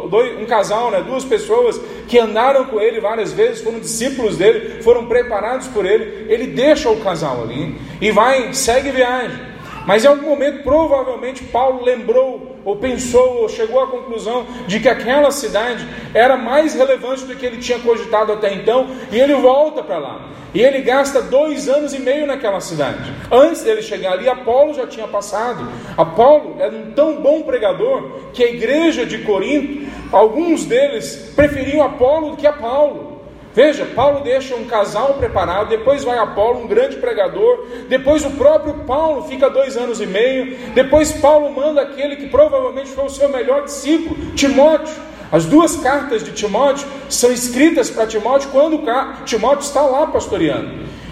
dois 0.10 0.42
um 0.42 0.46
casal, 0.48 0.90
né, 0.90 1.04
duas 1.06 1.24
pessoas 1.24 1.80
que 2.08 2.18
andaram 2.18 2.66
com 2.66 2.82
ele 2.82 3.00
várias 3.00 3.32
vezes, 3.32 3.62
foram 3.62 3.80
discípulos 3.80 4.38
dele, 4.38 4.82
foram 4.82 5.06
preparados 5.06 5.68
por 5.68 5.86
ele. 5.86 6.26
Ele 6.34 6.48
deixa 6.48 6.90
o 6.90 7.00
casal 7.02 7.44
ali 7.44 7.80
e 8.02 8.10
vai, 8.10 8.52
segue 8.56 8.90
viagem. 8.90 9.51
Mas 9.86 10.04
em 10.04 10.08
algum 10.08 10.30
momento, 10.30 10.64
provavelmente, 10.64 11.44
Paulo 11.46 11.84
lembrou, 11.84 12.56
ou 12.64 12.76
pensou, 12.76 13.42
ou 13.42 13.50
chegou 13.50 13.82
à 13.82 13.88
conclusão 13.88 14.46
de 14.68 14.80
que 14.80 14.88
aquela 14.88 15.32
cidade 15.32 15.88
era 16.14 16.38
mais 16.38 16.74
relevante 16.76 17.26
do 17.26 17.36
que 17.36 17.46
ele 17.46 17.58
tinha 17.58 17.80
cogitado 17.80 18.32
até 18.32 18.54
então, 18.54 18.88
e 19.12 19.20
ele 19.20 19.34
volta 19.36 19.82
para 19.82 19.98
lá. 19.98 20.28
E 20.54 20.62
ele 20.62 20.82
gasta 20.82 21.22
dois 21.22 21.70
anos 21.70 21.94
e 21.94 22.00
meio 22.00 22.28
naquela 22.28 22.60
cidade. 22.60 23.12
Antes 23.32 23.64
dele 23.64 23.82
chegar 23.82 24.14
ali, 24.14 24.28
Apolo 24.28 24.74
já 24.74 24.86
tinha 24.86 25.08
passado. 25.08 25.66
Apolo 25.98 26.58
era 26.60 26.76
um 26.76 26.92
tão 26.92 27.22
bom 27.22 27.42
pregador 27.44 28.20
que 28.34 28.44
a 28.44 28.50
igreja 28.50 29.06
de 29.06 29.20
Corinto, 29.20 29.90
alguns 30.12 30.66
deles 30.66 31.32
preferiam 31.36 31.84
Apolo 31.86 32.32
do 32.32 32.38
que 32.38 32.46
a 32.46 32.54
Paulo. 32.54 33.11
Veja, 33.54 33.86
Paulo 33.94 34.22
deixa 34.22 34.56
um 34.56 34.66
casal 34.66 35.16
preparado, 35.16 35.70
depois 35.70 36.04
vai 36.04 36.18
Apolo, 36.18 36.64
um 36.64 36.68
grande 36.68 36.96
pregador, 36.98 37.66
depois 37.90 38.26
o 38.26 38.32
próprio 38.32 38.74
Paulo 38.86 39.24
fica 39.24 39.50
dois 39.50 39.76
anos 39.76 40.00
e 40.00 40.06
meio, 40.06 40.58
depois 40.74 41.12
Paulo 41.12 41.52
manda 41.52 41.82
aquele 41.82 42.16
que 42.16 42.30
provavelmente 42.30 42.90
foi 42.92 43.06
o 43.06 43.10
seu 43.10 43.28
melhor 43.28 43.66
discípulo, 43.66 44.16
Timóteo. 44.36 45.12
As 45.32 45.46
duas 45.46 45.78
cartas 45.78 46.24
de 46.24 46.32
Timóteo 46.32 46.88
são 47.10 47.32
escritas 47.32 47.90
para 47.90 48.06
Timóteo 48.06 48.50
quando 48.52 48.82
Timóteo 49.26 49.64
está 49.64 49.82
lá 49.82 50.08
pastoreando. 50.08 50.70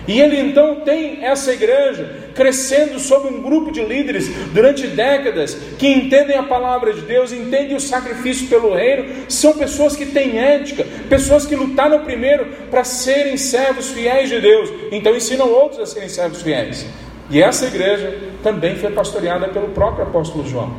E 0.09 0.19
ele 0.19 0.39
então 0.39 0.77
tem 0.77 1.23
essa 1.23 1.53
igreja 1.53 2.31
crescendo 2.33 2.99
sob 2.99 3.27
um 3.27 3.43
grupo 3.43 3.71
de 3.71 3.85
líderes 3.85 4.27
durante 4.51 4.87
décadas 4.87 5.53
que 5.77 5.87
entendem 5.87 6.35
a 6.35 6.41
palavra 6.41 6.91
de 6.91 7.01
Deus, 7.01 7.31
entendem 7.31 7.75
o 7.75 7.79
sacrifício 7.79 8.47
pelo 8.47 8.73
reino, 8.73 9.05
são 9.29 9.53
pessoas 9.53 9.95
que 9.95 10.07
têm 10.07 10.39
ética, 10.39 10.83
pessoas 11.07 11.45
que 11.45 11.55
lutaram 11.55 12.03
primeiro 12.03 12.47
para 12.71 12.83
serem 12.83 13.37
servos 13.37 13.91
fiéis 13.91 14.29
de 14.29 14.41
Deus, 14.41 14.71
então 14.91 15.15
ensinam 15.15 15.47
outros 15.47 15.79
a 15.79 15.85
serem 15.85 16.09
servos 16.09 16.41
fiéis. 16.41 16.87
E 17.29 17.39
essa 17.39 17.67
igreja 17.67 18.17
também 18.41 18.77
foi 18.77 18.89
pastoreada 18.89 19.49
pelo 19.49 19.67
próprio 19.67 20.05
apóstolo 20.05 20.47
João, 20.47 20.73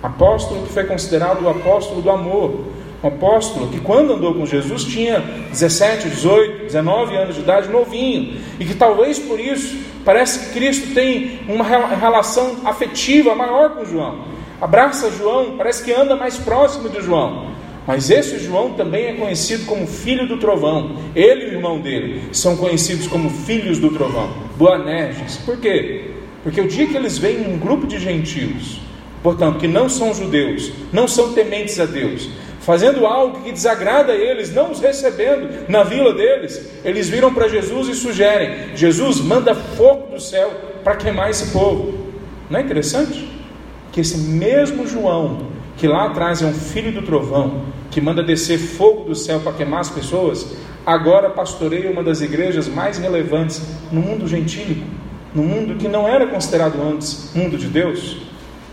apóstolo 0.00 0.64
que 0.64 0.72
foi 0.72 0.84
considerado 0.84 1.42
o 1.42 1.48
apóstolo 1.48 2.00
do 2.00 2.08
amor 2.08 2.66
um 3.02 3.08
apóstolo 3.08 3.68
que, 3.68 3.80
quando 3.80 4.12
andou 4.12 4.34
com 4.34 4.44
Jesus, 4.44 4.84
tinha 4.84 5.20
17, 5.50 6.08
18, 6.10 6.64
19 6.64 7.16
anos 7.16 7.34
de 7.34 7.40
idade, 7.40 7.68
novinho, 7.68 8.38
e 8.58 8.64
que 8.64 8.74
talvez 8.74 9.18
por 9.18 9.40
isso 9.40 9.78
parece 10.04 10.38
que 10.40 10.52
Cristo 10.52 10.94
tem 10.94 11.40
uma 11.48 11.64
relação 11.64 12.58
afetiva 12.64 13.34
maior 13.34 13.70
com 13.70 13.84
João. 13.84 14.24
Abraça 14.60 15.10
João, 15.10 15.56
parece 15.56 15.82
que 15.82 15.92
anda 15.92 16.14
mais 16.14 16.36
próximo 16.36 16.88
de 16.88 17.00
João. 17.00 17.50
Mas 17.86 18.10
esse 18.10 18.38
João 18.38 18.74
também 18.74 19.06
é 19.06 19.12
conhecido 19.14 19.64
como 19.64 19.86
filho 19.86 20.28
do 20.28 20.36
trovão. 20.36 20.96
Ele 21.14 21.46
e 21.46 21.48
o 21.48 21.52
irmão 21.54 21.80
dele 21.80 22.22
são 22.30 22.56
conhecidos 22.56 23.06
como 23.06 23.30
filhos 23.30 23.78
do 23.78 23.90
trovão, 23.90 24.30
Boanerges. 24.56 25.38
Por 25.38 25.56
quê? 25.56 26.10
Porque 26.42 26.60
o 26.60 26.68
dia 26.68 26.86
que 26.86 26.96
eles 26.96 27.18
veem 27.18 27.52
um 27.52 27.58
grupo 27.58 27.86
de 27.86 27.98
gentios, 27.98 28.80
portanto, 29.22 29.58
que 29.58 29.66
não 29.66 29.88
são 29.88 30.14
judeus, 30.14 30.70
não 30.92 31.08
são 31.08 31.32
tementes 31.32 31.80
a 31.80 31.86
Deus, 31.86 32.28
fazendo 32.70 33.04
algo 33.04 33.40
que 33.40 33.50
desagrada 33.50 34.12
a 34.12 34.16
eles, 34.16 34.54
não 34.54 34.70
os 34.70 34.78
recebendo 34.78 35.68
na 35.68 35.82
vila 35.82 36.14
deles, 36.14 36.70
eles 36.84 37.08
viram 37.08 37.34
para 37.34 37.48
Jesus 37.48 37.88
e 37.88 37.96
sugerem: 37.96 38.76
Jesus, 38.76 39.20
manda 39.20 39.56
fogo 39.56 40.14
do 40.14 40.20
céu 40.20 40.52
para 40.84 40.94
queimar 40.94 41.28
esse 41.30 41.50
povo. 41.50 42.12
Não 42.48 42.60
é 42.60 42.62
interessante? 42.62 43.28
Que 43.90 44.02
esse 44.02 44.18
mesmo 44.18 44.86
João, 44.86 45.48
que 45.76 45.88
lá 45.88 46.06
atrás 46.06 46.42
é 46.42 46.46
um 46.46 46.54
filho 46.54 46.92
do 46.92 47.02
trovão, 47.02 47.64
que 47.90 48.00
manda 48.00 48.22
descer 48.22 48.56
fogo 48.56 49.02
do 49.02 49.16
céu 49.16 49.40
para 49.40 49.52
queimar 49.52 49.80
as 49.80 49.90
pessoas, 49.90 50.54
agora 50.86 51.28
pastoreia 51.28 51.90
uma 51.90 52.04
das 52.04 52.20
igrejas 52.20 52.68
mais 52.68 52.98
relevantes 52.98 53.60
no 53.90 54.00
mundo 54.00 54.28
gentílico, 54.28 54.86
no 55.34 55.42
mundo 55.42 55.74
que 55.74 55.88
não 55.88 56.06
era 56.06 56.24
considerado 56.28 56.80
antes 56.80 57.32
mundo 57.34 57.58
de 57.58 57.66
Deus. 57.66 58.18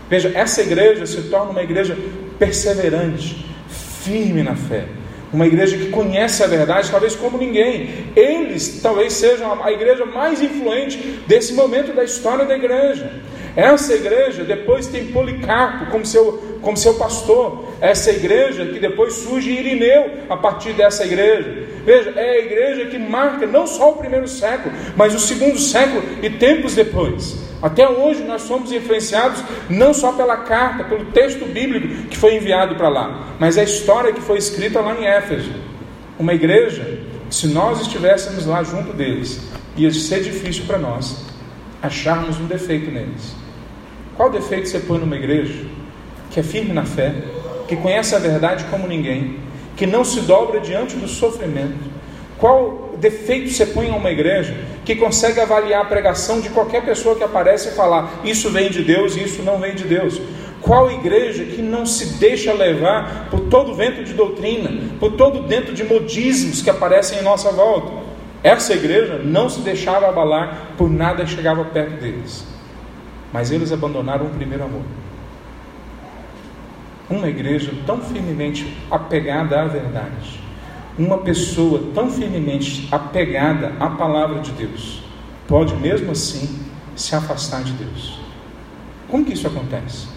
Veja, 0.08 0.30
essa 0.36 0.62
igreja 0.62 1.04
se 1.04 1.22
torna 1.22 1.50
uma 1.50 1.64
igreja 1.64 1.98
perseverante, 2.38 3.57
firme 4.02 4.42
na 4.42 4.54
fé. 4.54 4.84
Uma 5.32 5.46
igreja 5.46 5.76
que 5.76 5.90
conhece 5.90 6.42
a 6.42 6.46
verdade, 6.46 6.90
talvez 6.90 7.14
como 7.14 7.36
ninguém. 7.36 8.06
Eles 8.16 8.80
talvez 8.82 9.12
sejam 9.12 9.62
a 9.62 9.70
igreja 9.70 10.06
mais 10.06 10.40
influente 10.40 10.96
desse 11.26 11.52
momento 11.52 11.94
da 11.94 12.02
história 12.02 12.46
da 12.46 12.56
igreja. 12.56 13.10
Essa 13.54 13.94
igreja 13.94 14.44
depois 14.44 14.86
tem 14.86 15.06
Policarpo 15.06 15.90
como 15.90 16.06
seu, 16.06 16.58
como 16.62 16.76
seu 16.76 16.94
pastor. 16.94 17.74
Essa 17.80 18.10
igreja 18.10 18.66
que 18.66 18.78
depois 18.78 19.14
surge 19.14 19.50
Irineu 19.50 20.12
a 20.30 20.36
partir 20.36 20.72
dessa 20.72 21.04
igreja. 21.04 21.66
Veja, 21.84 22.10
é 22.16 22.30
a 22.30 22.38
igreja 22.38 22.86
que 22.86 22.98
marca 22.98 23.46
não 23.46 23.66
só 23.66 23.90
o 23.90 23.96
primeiro 23.96 24.28
século, 24.28 24.74
mas 24.96 25.14
o 25.14 25.18
segundo 25.18 25.58
século 25.58 26.02
e 26.22 26.30
tempos 26.30 26.74
depois. 26.74 27.47
Até 27.60 27.88
hoje 27.88 28.22
nós 28.22 28.42
somos 28.42 28.70
influenciados 28.70 29.42
não 29.68 29.92
só 29.92 30.12
pela 30.12 30.36
carta, 30.36 30.84
pelo 30.84 31.06
texto 31.06 31.44
bíblico 31.44 32.08
que 32.08 32.16
foi 32.16 32.36
enviado 32.36 32.76
para 32.76 32.88
lá, 32.88 33.34
mas 33.38 33.58
a 33.58 33.64
história 33.64 34.12
que 34.12 34.20
foi 34.20 34.38
escrita 34.38 34.80
lá 34.80 34.94
em 34.94 35.04
Éfeso. 35.04 35.50
Uma 36.18 36.34
igreja, 36.34 37.00
se 37.30 37.48
nós 37.48 37.80
estivéssemos 37.80 38.46
lá 38.46 38.62
junto 38.62 38.92
deles, 38.92 39.40
ia 39.76 39.92
ser 39.92 40.22
difícil 40.22 40.64
para 40.66 40.78
nós 40.78 41.24
acharmos 41.82 42.38
um 42.38 42.46
defeito 42.46 42.90
neles. 42.90 43.34
Qual 44.16 44.30
defeito 44.30 44.68
você 44.68 44.80
põe 44.80 44.98
numa 44.98 45.16
igreja 45.16 45.64
que 46.30 46.40
é 46.40 46.42
firme 46.42 46.72
na 46.72 46.84
fé, 46.84 47.14
que 47.66 47.76
conhece 47.76 48.14
a 48.14 48.18
verdade 48.18 48.64
como 48.70 48.86
ninguém, 48.86 49.38
que 49.76 49.86
não 49.86 50.04
se 50.04 50.20
dobra 50.20 50.60
diante 50.60 50.96
do 50.96 51.06
sofrimento? 51.06 51.88
Qual 52.36 52.87
defeito 52.98 53.50
você 53.50 53.66
põe 53.66 53.90
a 53.90 53.94
uma 53.94 54.10
igreja 54.10 54.54
que 54.84 54.96
consegue 54.96 55.40
avaliar 55.40 55.82
a 55.82 55.84
pregação 55.84 56.40
de 56.40 56.50
qualquer 56.50 56.84
pessoa 56.84 57.16
que 57.16 57.24
aparece 57.24 57.68
e 57.68 57.72
falar 57.72 58.20
isso 58.24 58.50
vem 58.50 58.70
de 58.70 58.82
Deus 58.82 59.16
e 59.16 59.24
isso 59.24 59.42
não 59.42 59.58
vem 59.58 59.74
de 59.74 59.84
Deus? 59.84 60.20
Qual 60.60 60.90
igreja 60.90 61.44
que 61.44 61.62
não 61.62 61.86
se 61.86 62.18
deixa 62.18 62.52
levar 62.52 63.28
por 63.30 63.40
todo 63.40 63.74
vento 63.74 64.02
de 64.02 64.12
doutrina, 64.12 64.70
por 64.98 65.12
todo 65.12 65.42
dentro 65.42 65.72
de 65.72 65.84
modismos 65.84 66.60
que 66.60 66.68
aparecem 66.68 67.20
em 67.20 67.22
nossa 67.22 67.50
volta? 67.50 68.08
Essa 68.42 68.74
igreja 68.74 69.20
não 69.24 69.48
se 69.48 69.60
deixava 69.60 70.08
abalar 70.08 70.72
por 70.76 70.90
nada 70.90 71.24
que 71.24 71.30
chegava 71.30 71.64
perto 71.64 72.00
deles. 72.00 72.46
Mas 73.32 73.50
eles 73.50 73.72
abandonaram 73.72 74.26
o 74.26 74.30
primeiro 74.30 74.64
amor. 74.64 74.82
Uma 77.10 77.28
igreja 77.28 77.72
tão 77.86 78.00
firmemente 78.00 78.76
apegada 78.90 79.62
à 79.62 79.64
verdade, 79.66 80.40
uma 80.98 81.18
pessoa 81.18 81.82
tão 81.94 82.10
firmemente 82.10 82.88
apegada 82.90 83.74
à 83.78 83.88
palavra 83.90 84.40
de 84.40 84.50
Deus, 84.52 85.02
pode 85.46 85.74
mesmo 85.76 86.10
assim 86.10 86.58
se 86.96 87.14
afastar 87.14 87.62
de 87.62 87.72
Deus. 87.72 88.18
Como 89.08 89.24
que 89.24 89.32
isso 89.32 89.46
acontece? 89.46 90.08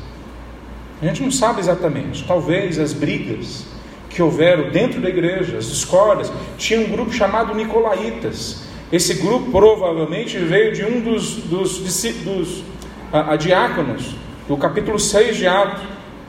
A 1.01 1.05
gente 1.05 1.23
não 1.23 1.31
sabe 1.31 1.59
exatamente. 1.59 2.23
Talvez 2.25 2.77
as 2.77 2.93
brigas 2.93 3.65
que 4.09 4.21
houveram 4.21 4.69
dentro 4.69 5.01
da 5.01 5.09
igreja, 5.09 5.57
as 5.57 5.67
discórdias, 5.67 6.31
tinha 6.57 6.79
um 6.79 6.89
grupo 6.89 7.11
chamado 7.11 7.55
Nicolaitas. 7.55 8.63
Esse 8.91 9.13
grupo 9.15 9.51
provavelmente 9.51 10.37
veio 10.37 10.73
de 10.73 10.83
um 10.83 10.99
dos, 10.99 11.35
dos, 11.37 11.79
dos 11.79 12.63
a, 13.11 13.33
a 13.33 13.35
diáconos, 13.35 14.15
do 14.47 14.57
capítulo 14.57 14.99
6 14.99 15.37
de 15.37 15.47
Atos. 15.47 15.81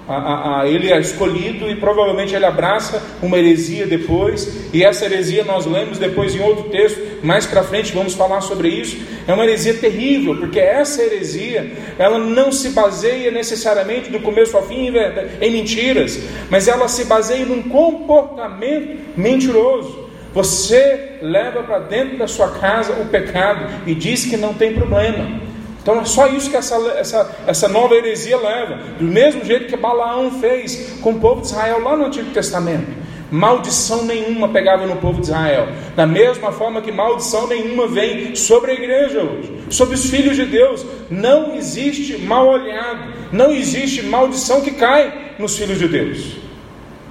A, 0.08 0.16
a, 0.16 0.60
a, 0.60 0.68
ele 0.68 0.92
é 0.92 0.98
escolhido 0.98 1.70
e 1.70 1.76
provavelmente 1.76 2.34
ele 2.34 2.44
abraça 2.44 3.00
uma 3.22 3.38
heresia 3.38 3.86
depois, 3.86 4.68
e 4.72 4.82
essa 4.82 5.04
heresia 5.04 5.44
nós 5.44 5.64
lemos 5.64 5.96
depois 5.96 6.34
em 6.34 6.40
outro 6.40 6.64
texto, 6.70 7.00
mais 7.22 7.46
para 7.46 7.62
frente 7.62 7.92
vamos 7.92 8.14
falar 8.14 8.40
sobre 8.40 8.68
isso. 8.68 8.96
É 9.28 9.32
uma 9.32 9.44
heresia 9.44 9.74
terrível, 9.74 10.36
porque 10.36 10.58
essa 10.58 11.02
heresia 11.02 11.70
ela 11.98 12.18
não 12.18 12.50
se 12.50 12.70
baseia 12.70 13.30
necessariamente 13.30 14.10
do 14.10 14.18
começo 14.18 14.56
ao 14.56 14.66
fim 14.66 14.92
em 15.40 15.50
mentiras, 15.50 16.18
mas 16.50 16.66
ela 16.66 16.88
se 16.88 17.04
baseia 17.04 17.46
num 17.46 17.62
comportamento 17.62 18.98
mentiroso. 19.16 20.10
Você 20.34 21.18
leva 21.20 21.62
para 21.62 21.78
dentro 21.78 22.16
da 22.16 22.26
sua 22.26 22.48
casa 22.52 22.94
o 22.94 23.06
pecado 23.06 23.66
e 23.86 23.94
diz 23.94 24.24
que 24.24 24.36
não 24.36 24.54
tem 24.54 24.72
problema. 24.72 25.41
Então 25.82 26.00
é 26.00 26.04
só 26.04 26.28
isso 26.28 26.48
que 26.48 26.56
essa, 26.56 26.76
essa, 26.96 27.36
essa 27.46 27.68
nova 27.68 27.94
heresia 27.94 28.36
leva. 28.36 28.78
Do 28.98 29.04
mesmo 29.04 29.44
jeito 29.44 29.66
que 29.66 29.76
Balaão 29.76 30.30
fez 30.40 30.98
com 31.00 31.10
o 31.10 31.20
povo 31.20 31.40
de 31.40 31.48
Israel 31.48 31.82
lá 31.82 31.96
no 31.96 32.06
Antigo 32.06 32.30
Testamento. 32.30 33.02
Maldição 33.32 34.04
nenhuma 34.04 34.50
pegava 34.50 34.86
no 34.86 34.96
povo 34.96 35.20
de 35.20 35.26
Israel. 35.28 35.68
Da 35.96 36.06
mesma 36.06 36.52
forma 36.52 36.82
que 36.82 36.92
maldição 36.92 37.48
nenhuma 37.48 37.88
vem 37.88 38.36
sobre 38.36 38.70
a 38.70 38.74
igreja 38.74 39.22
hoje, 39.22 39.64
sobre 39.70 39.94
os 39.94 40.08
filhos 40.08 40.36
de 40.36 40.44
Deus. 40.44 40.86
Não 41.10 41.56
existe 41.56 42.18
mal 42.18 42.46
olhado, 42.46 43.14
não 43.32 43.50
existe 43.50 44.02
maldição 44.02 44.60
que 44.60 44.72
cai 44.72 45.32
nos 45.38 45.56
filhos 45.56 45.78
de 45.78 45.88
Deus. 45.88 46.36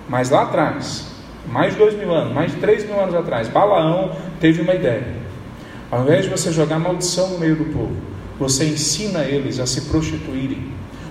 Mas 0.07 0.29
lá 0.29 0.43
atrás, 0.43 1.07
mais 1.47 1.73
de 1.73 1.79
dois 1.79 1.95
mil 1.95 2.13
anos, 2.13 2.33
mais 2.33 2.51
de 2.51 2.57
três 2.59 2.85
mil 2.85 2.99
anos 2.99 3.15
atrás, 3.15 3.47
Balaão 3.49 4.15
teve 4.39 4.61
uma 4.61 4.75
ideia. 4.75 5.07
Ao 5.89 6.03
invés 6.03 6.23
de 6.23 6.29
você 6.29 6.51
jogar 6.51 6.79
maldição 6.79 7.29
no 7.29 7.39
meio 7.39 7.55
do 7.55 7.65
povo, 7.65 8.10
você 8.41 8.65
ensina 8.65 9.24
eles 9.24 9.60
a 9.60 9.67
se 9.67 9.81
prostituírem. 9.81 10.63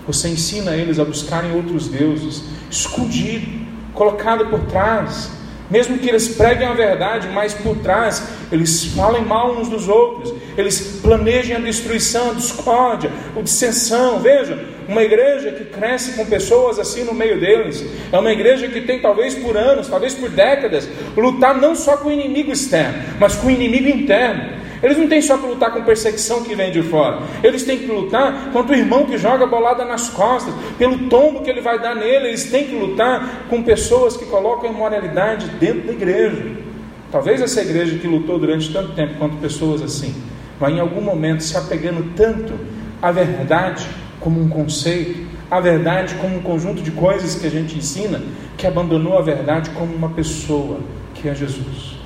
Você 0.05 0.31
ensina 0.31 0.73
eles 0.73 0.99
a 0.99 1.05
buscarem 1.05 1.53
outros 1.53 1.87
deuses, 1.87 2.43
escondido, 2.69 3.47
colocado 3.95 4.47
por 4.47 4.59
trás. 4.63 5.31
Mesmo 5.71 5.97
que 5.97 6.09
eles 6.09 6.27
preguem 6.27 6.67
a 6.67 6.73
verdade, 6.73 7.29
mas 7.29 7.55
por 7.55 7.77
trás 7.77 8.21
eles 8.51 8.87
falem 8.87 9.25
mal 9.25 9.53
uns 9.53 9.69
dos 9.69 9.89
outros, 9.89 10.35
eles 10.59 10.99
planejem 11.01 11.55
a 11.55 11.61
destruição, 11.61 12.33
a 12.33 12.35
discórdia, 12.35 13.13
a 13.37 13.41
dissensão. 13.41 14.19
Veja, 14.19 14.67
uma 14.89 15.05
igreja 15.05 15.53
que 15.53 15.67
cresce 15.67 16.15
com 16.15 16.27
pessoas 16.27 16.81
assim 16.81 17.05
no 17.05 17.15
meio 17.15 17.39
deles, 17.39 17.87
é 18.11 18.19
uma 18.19 18.33
igreja 18.33 18.67
que 18.67 18.81
tem, 18.81 19.01
talvez 19.01 19.37
por 19.37 19.57
anos, 19.57 19.87
talvez 19.87 20.15
por 20.15 20.31
décadas, 20.31 20.89
lutar 21.17 21.57
não 21.57 21.77
só 21.77 21.97
com 21.97 22.09
o 22.09 22.13
inimigo 22.13 22.51
externo, 22.51 23.05
mas 23.21 23.37
com 23.37 23.47
o 23.47 23.51
inimigo 23.53 23.89
interno. 23.89 24.60
Eles 24.83 24.97
não 24.97 25.09
têm 25.09 25.21
só 25.21 25.37
que 25.37 25.47
lutar 25.47 25.73
com 25.73 25.83
perseguição 25.83 26.43
que 26.43 26.55
vem 26.55 26.73
de 26.73 26.83
fora. 26.83 27.21
Eles 27.43 27.65
têm 27.65 27.79
que 27.79 27.87
lutar 27.87 28.51
contra 28.53 28.75
o 28.75 28.79
irmão 28.79 29.05
que 29.05 29.19
joga 29.19 29.47
bolada 29.47 29.85
nas 29.85 30.09
costas, 30.09 30.55
pelo 30.79 31.09
tombo 31.09 31.43
que 31.43 31.51
ele 31.51 31.61
vai 31.61 31.79
dar 31.79 31.95
nele. 31.95 32.29
Eles 32.29 32.51
têm 32.51 32.67
que 32.67 32.75
lutar 32.75 33.47
com 33.49 33.63
pessoas 33.63 34.17
que 34.17 34.25
colocam 34.25 34.71
imoralidade 34.71 35.47
dentro 35.59 35.89
da 35.89 35.93
igreja. 35.93 36.71
Talvez 37.13 37.43
essa 37.43 37.61
igreja 37.61 37.99
que 37.99 38.07
lutou 38.07 38.39
durante 38.39 38.73
tanto 38.73 38.93
tempo 38.93 39.15
quanto 39.19 39.37
pessoas 39.37 39.83
assim, 39.83 40.15
vai 40.59 40.73
em 40.73 40.81
algum 40.81 41.01
momento 41.01 41.43
se 41.43 41.57
apegando 41.57 42.15
tanto 42.15 42.55
à 43.03 43.11
verdade 43.11 43.87
como 44.21 44.41
um 44.41 44.49
conceito, 44.49 45.27
à 45.51 45.61
verdade 45.61 46.15
como 46.17 46.37
um 46.37 46.43
conjunto 46.43 46.83
de 46.83 46.91
coisas 46.93 47.35
que 47.35 47.47
a 47.47 47.51
gente 47.51 47.77
ensina, 47.77 48.23
que 48.57 48.67
abandonou 48.67 49.19
a 49.19 49.23
verdade 49.23 49.71
como 49.71 49.93
uma 49.95 50.11
pessoa, 50.11 50.79
que 51.15 51.29
é 51.29 51.35
Jesus. 51.35 52.00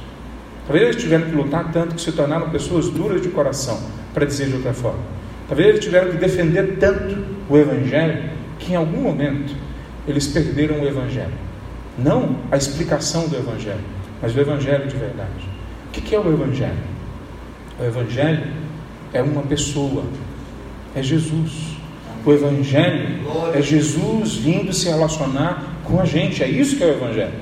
Talvez 0.66 0.88
eles 0.88 1.02
tiveram 1.02 1.26
que 1.26 1.37
lutar 1.37 1.71
tanto 1.73 1.94
que 1.94 2.00
se 2.00 2.12
tornaram 2.12 2.49
pessoas 2.50 2.88
duras 2.88 3.21
de 3.21 3.28
coração, 3.28 3.78
para 4.14 4.25
dizer 4.25 4.49
de 4.49 4.54
outra 4.54 4.73
forma. 4.73 5.00
Talvez 5.47 5.68
eles 5.68 5.85
tiveram 5.85 6.11
que 6.11 6.16
defender 6.16 6.78
tanto 6.78 7.23
o 7.49 7.56
Evangelho 7.56 8.30
que 8.59 8.73
em 8.73 8.76
algum 8.76 9.02
momento 9.02 9.54
eles 10.09 10.26
perderam 10.26 10.80
o 10.80 10.87
Evangelho. 10.87 11.33
Não 11.99 12.37
a 12.50 12.56
explicação 12.56 13.28
do 13.28 13.37
Evangelho, 13.37 13.85
mas 14.23 14.35
o 14.35 14.40
Evangelho 14.40 14.87
de 14.88 14.97
verdade. 14.97 15.49
O 15.88 15.90
que 15.90 16.14
é 16.14 16.18
o 16.18 16.33
Evangelho? 16.33 16.94
O 17.78 17.85
Evangelho 17.85 18.47
é 19.12 19.23
uma 19.23 19.42
pessoa, 19.42 20.04
é 20.94 21.02
Jesus. 21.02 21.75
O 22.25 22.33
Evangelho 22.33 23.21
é 23.52 23.61
Jesus 23.61 24.37
vindo 24.37 24.73
se 24.73 24.88
relacionar 24.88 25.75
com 25.85 26.00
a 26.00 26.06
gente, 26.06 26.42
é 26.42 26.49
isso 26.49 26.76
que 26.76 26.83
é 26.83 26.87
o 26.87 26.90
Evangelho. 26.90 27.33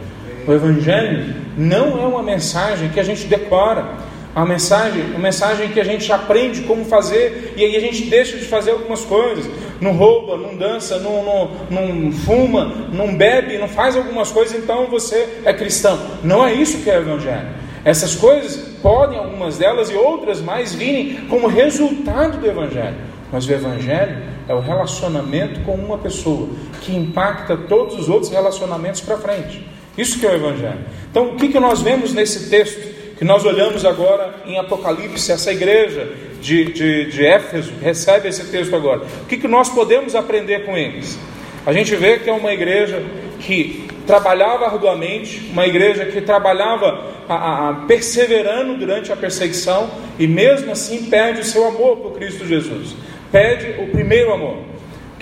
O 0.47 0.53
Evangelho 0.53 1.42
não 1.57 2.03
é 2.03 2.07
uma 2.07 2.23
mensagem 2.23 2.89
que 2.89 3.01
a 3.01 3.03
gente 3.03 3.27
decora, 3.27 3.87
é 4.35 4.39
uma 4.39 4.47
mensagem, 4.47 5.03
uma 5.11 5.19
mensagem 5.19 5.69
que 5.69 5.79
a 5.79 5.85
gente 5.85 6.11
aprende 6.11 6.63
como 6.63 6.87
fazer 6.87 7.53
e 7.55 7.65
aí 7.65 7.77
a 7.77 7.81
gente 7.81 8.05
deixa 8.05 8.39
de 8.39 8.45
fazer 8.45 8.71
algumas 8.71 9.05
coisas. 9.05 9.45
Não 9.79 9.93
rouba, 9.93 10.39
não 10.39 10.57
dança, 10.57 10.99
não, 10.99 11.23
não, 11.23 11.51
não 11.71 12.13
fuma, 12.13 12.65
não 12.93 13.15
bebe, 13.15 13.59
não 13.59 13.69
faz 13.69 13.95
algumas 13.95 14.31
coisas, 14.31 14.57
então 14.57 14.87
você 14.87 15.41
é 15.45 15.53
cristão. 15.53 15.99
Não 16.25 16.47
é 16.47 16.55
isso 16.55 16.79
que 16.79 16.89
é 16.89 16.99
o 16.99 17.03
Evangelho. 17.03 17.49
Essas 17.85 18.15
coisas 18.15 18.57
podem, 18.81 19.19
algumas 19.19 19.59
delas 19.59 19.91
e 19.91 19.95
outras 19.95 20.41
mais, 20.41 20.75
virem 20.75 21.27
como 21.29 21.47
resultado 21.47 22.39
do 22.39 22.47
Evangelho. 22.47 22.97
Mas 23.31 23.47
o 23.47 23.53
Evangelho 23.53 24.23
é 24.49 24.55
o 24.55 24.61
relacionamento 24.61 25.61
com 25.61 25.75
uma 25.75 25.99
pessoa 25.99 26.49
que 26.81 26.95
impacta 26.95 27.57
todos 27.57 27.99
os 27.99 28.09
outros 28.09 28.31
relacionamentos 28.31 29.01
para 29.01 29.19
frente. 29.19 29.67
Isso 29.97 30.19
que 30.19 30.27
é 30.27 30.31
o 30.31 30.35
Evangelho. 30.35 30.81
Então, 31.11 31.29
o 31.29 31.37
que, 31.37 31.49
que 31.49 31.61
nós 31.61 31.83
vemos 31.83 32.13
nesse 32.13 32.49
texto? 32.49 33.17
Que 33.19 33.25
nós 33.25 33.45
olhamos 33.45 33.85
agora 33.85 34.35
em 34.47 34.59
Apocalipse, 34.59 35.31
essa 35.31 35.53
igreja 35.53 36.11
de, 36.41 36.65
de, 36.73 37.07
de 37.07 37.25
Éfeso 37.25 37.73
recebe 37.81 38.29
esse 38.29 38.45
texto 38.51 38.75
agora. 38.75 39.03
O 39.23 39.27
que, 39.27 39.37
que 39.37 39.47
nós 39.47 39.69
podemos 39.69 40.15
aprender 40.15 40.65
com 40.65 40.77
eles? 40.77 41.19
A 41.65 41.73
gente 41.73 41.95
vê 41.95 42.19
que 42.19 42.29
é 42.29 42.33
uma 42.33 42.53
igreja 42.53 43.03
que 43.39 43.87
trabalhava 44.07 44.67
arduamente, 44.67 45.49
uma 45.53 45.67
igreja 45.67 46.05
que 46.07 46.21
trabalhava 46.21 47.13
a, 47.29 47.69
a, 47.69 47.75
perseverando 47.87 48.77
durante 48.77 49.13
a 49.13 49.17
perseguição 49.17 49.91
e 50.19 50.27
mesmo 50.27 50.73
assim 50.73 51.05
perde 51.05 51.43
o 51.43 51.45
seu 51.45 51.67
amor 51.67 51.99
por 51.99 52.13
Cristo 52.15 52.47
Jesus, 52.47 52.97
perde 53.31 53.81
o 53.81 53.87
primeiro 53.89 54.33
amor. 54.33 54.72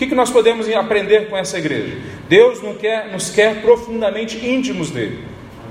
Que, 0.00 0.06
que 0.06 0.14
nós 0.14 0.30
podemos 0.30 0.66
aprender 0.70 1.28
com 1.28 1.36
essa 1.36 1.58
igreja? 1.58 1.94
Deus 2.26 2.62
não 2.62 2.72
quer, 2.72 3.12
nos 3.12 3.28
quer 3.28 3.60
profundamente 3.60 4.38
íntimos 4.38 4.90
dele. 4.90 5.26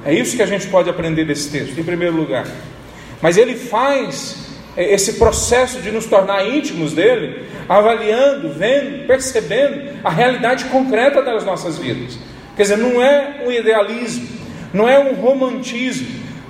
É 0.05 0.13
isso 0.13 0.36
que 0.36 0.43
a 0.43 0.45
gente 0.45 0.67
pode 0.67 0.88
aprender 0.88 1.25
desse 1.25 1.50
texto, 1.50 1.75
em 1.79 1.83
primeiro 1.83 2.15
lugar. 2.15 2.45
Mas 3.24 3.38
ele 3.38 3.55
faz 3.55 4.38
é, 4.77 4.93
esse 4.93 5.13
processo 5.13 5.81
de 5.81 5.89
nos 5.89 6.05
tornar 6.05 6.48
íntimos 6.48 6.93
dele, 6.93 7.48
avaliando, 7.67 8.53
vendo, 8.53 9.07
percebendo 9.07 9.98
a 10.03 10.12
realidade 10.12 10.65
concreta 10.65 11.24
das 11.24 11.43
nossas 11.43 11.79
vidas. 11.79 12.19
Quer 12.55 12.62
dizer, 12.62 12.77
não 12.77 13.01
é 13.01 13.41
um 13.48 13.51
idealismo, 13.51 14.27
não 14.71 14.88
é 14.88 15.00
um 15.00 15.15
romantismo. 15.15 16.07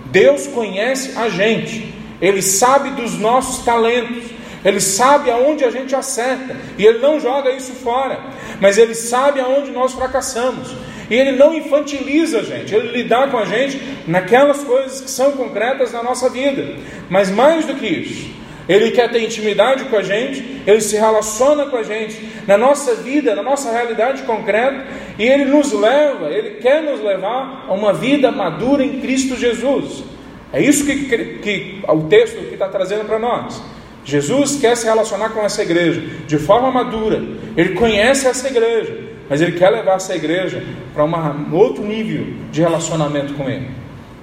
Deus 0.08 0.48
conhece 0.48 1.18
a 1.18 1.30
gente, 1.30 1.96
Ele 2.22 2.42
sabe 2.42 2.90
dos 3.02 3.18
nossos 3.18 3.64
talentos, 3.64 4.26
Ele 4.64 4.82
sabe 4.82 5.32
aonde 5.32 5.64
a 5.64 5.72
gente 5.72 5.96
acerta, 5.96 6.56
e 6.78 6.86
Ele 6.86 7.00
não 7.00 7.20
joga 7.20 7.52
isso 7.52 7.72
fora, 7.74 8.20
mas 8.60 8.78
Ele 8.78 8.94
sabe 8.94 9.40
aonde 9.40 9.72
nós 9.72 9.94
fracassamos. 9.94 10.76
E 11.10 11.16
Ele 11.16 11.32
não 11.32 11.56
infantiliza 11.56 12.40
a 12.40 12.44
gente, 12.44 12.76
Ele 12.76 12.92
lidar 12.92 13.32
com 13.32 13.38
a 13.38 13.46
gente 13.46 13.82
naquelas 14.06 14.64
coisas 14.64 15.02
que 15.02 15.10
são 15.10 15.32
concretas 15.32 15.92
na 15.92 16.04
nossa 16.04 16.30
vida. 16.30 16.76
Mas 17.10 17.32
mais 17.32 17.66
do 17.66 17.74
que 17.76 17.88
isso, 17.88 18.30
Ele 18.68 18.92
quer 18.92 19.10
ter 19.10 19.24
intimidade 19.24 19.86
com 19.86 19.96
a 19.96 20.04
gente, 20.04 20.62
Ele 20.68 20.82
se 20.82 20.96
relaciona 20.98 21.66
com 21.66 21.78
a 21.78 21.84
gente 21.84 22.20
na 22.46 22.58
nossa 22.58 22.96
vida, 22.96 23.34
na 23.34 23.42
nossa 23.42 23.72
realidade 23.72 24.24
concreta, 24.24 24.86
e 25.18 25.24
Ele 25.24 25.46
nos 25.46 25.72
leva, 25.72 26.30
Ele 26.30 26.56
quer 26.56 26.84
nos 26.84 27.02
levar 27.02 27.66
a 27.68 27.74
uma 27.74 27.94
vida 27.94 28.30
madura 28.30 28.84
em 28.84 29.00
Cristo 29.00 29.36
Jesus. 29.36 30.04
É 30.52 30.62
isso 30.62 30.86
que, 30.86 31.06
que, 31.06 31.18
que 31.40 31.82
o 31.88 32.04
texto 32.04 32.38
que 32.48 32.54
está 32.54 32.68
trazendo 32.68 33.06
para 33.06 33.20
nós. 33.20 33.62
Jesus 34.10 34.58
quer 34.60 34.76
se 34.76 34.86
relacionar 34.86 35.30
com 35.30 35.42
essa 35.42 35.62
igreja 35.62 36.02
de 36.28 36.38
forma 36.38 36.72
madura, 36.72 37.22
Ele 37.56 37.76
conhece 37.76 38.28
essa 38.28 38.48
igreja, 38.48 39.10
mas 39.30 39.40
ele 39.42 39.52
quer 39.54 39.70
levar 39.70 39.98
essa 39.98 40.16
igreja 40.16 40.64
para 40.94 41.06
um 41.06 41.56
outro 41.56 41.84
nível 41.86 42.34
de 42.52 42.62
relacionamento 42.62 43.36
com 43.36 43.48
ele. 43.48 43.70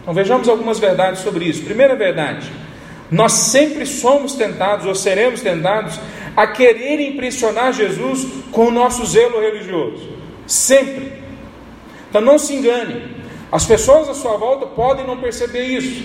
Então 0.03 0.13
vejamos 0.13 0.49
algumas 0.49 0.81
verdades 0.81 1.21
sobre 1.21 1.45
isso. 1.45 1.63
Primeira 1.63 1.95
verdade: 1.95 2.51
nós 3.11 3.33
sempre 3.33 3.87
somos 3.87 4.35
tentados 4.35 4.85
ou 4.85 4.95
seremos 4.95 5.41
tentados 5.41 5.99
a 6.37 6.47
querer 6.47 7.01
impressionar 7.01 7.73
Jesus 7.73 8.27
com 8.51 8.67
o 8.67 8.71
nosso 8.71 9.07
zelo 9.07 9.41
religioso. 9.41 10.09
Sempre. 10.47 11.13
Então 12.11 12.21
não 12.21 12.39
se 12.39 12.55
engane. 12.55 13.17
As 13.51 13.65
pessoas 13.65 14.09
à 14.09 14.15
sua 14.15 14.37
volta 14.37 14.67
podem 14.67 15.07
não 15.07 15.17
perceber 15.19 15.65
isso. 15.65 16.05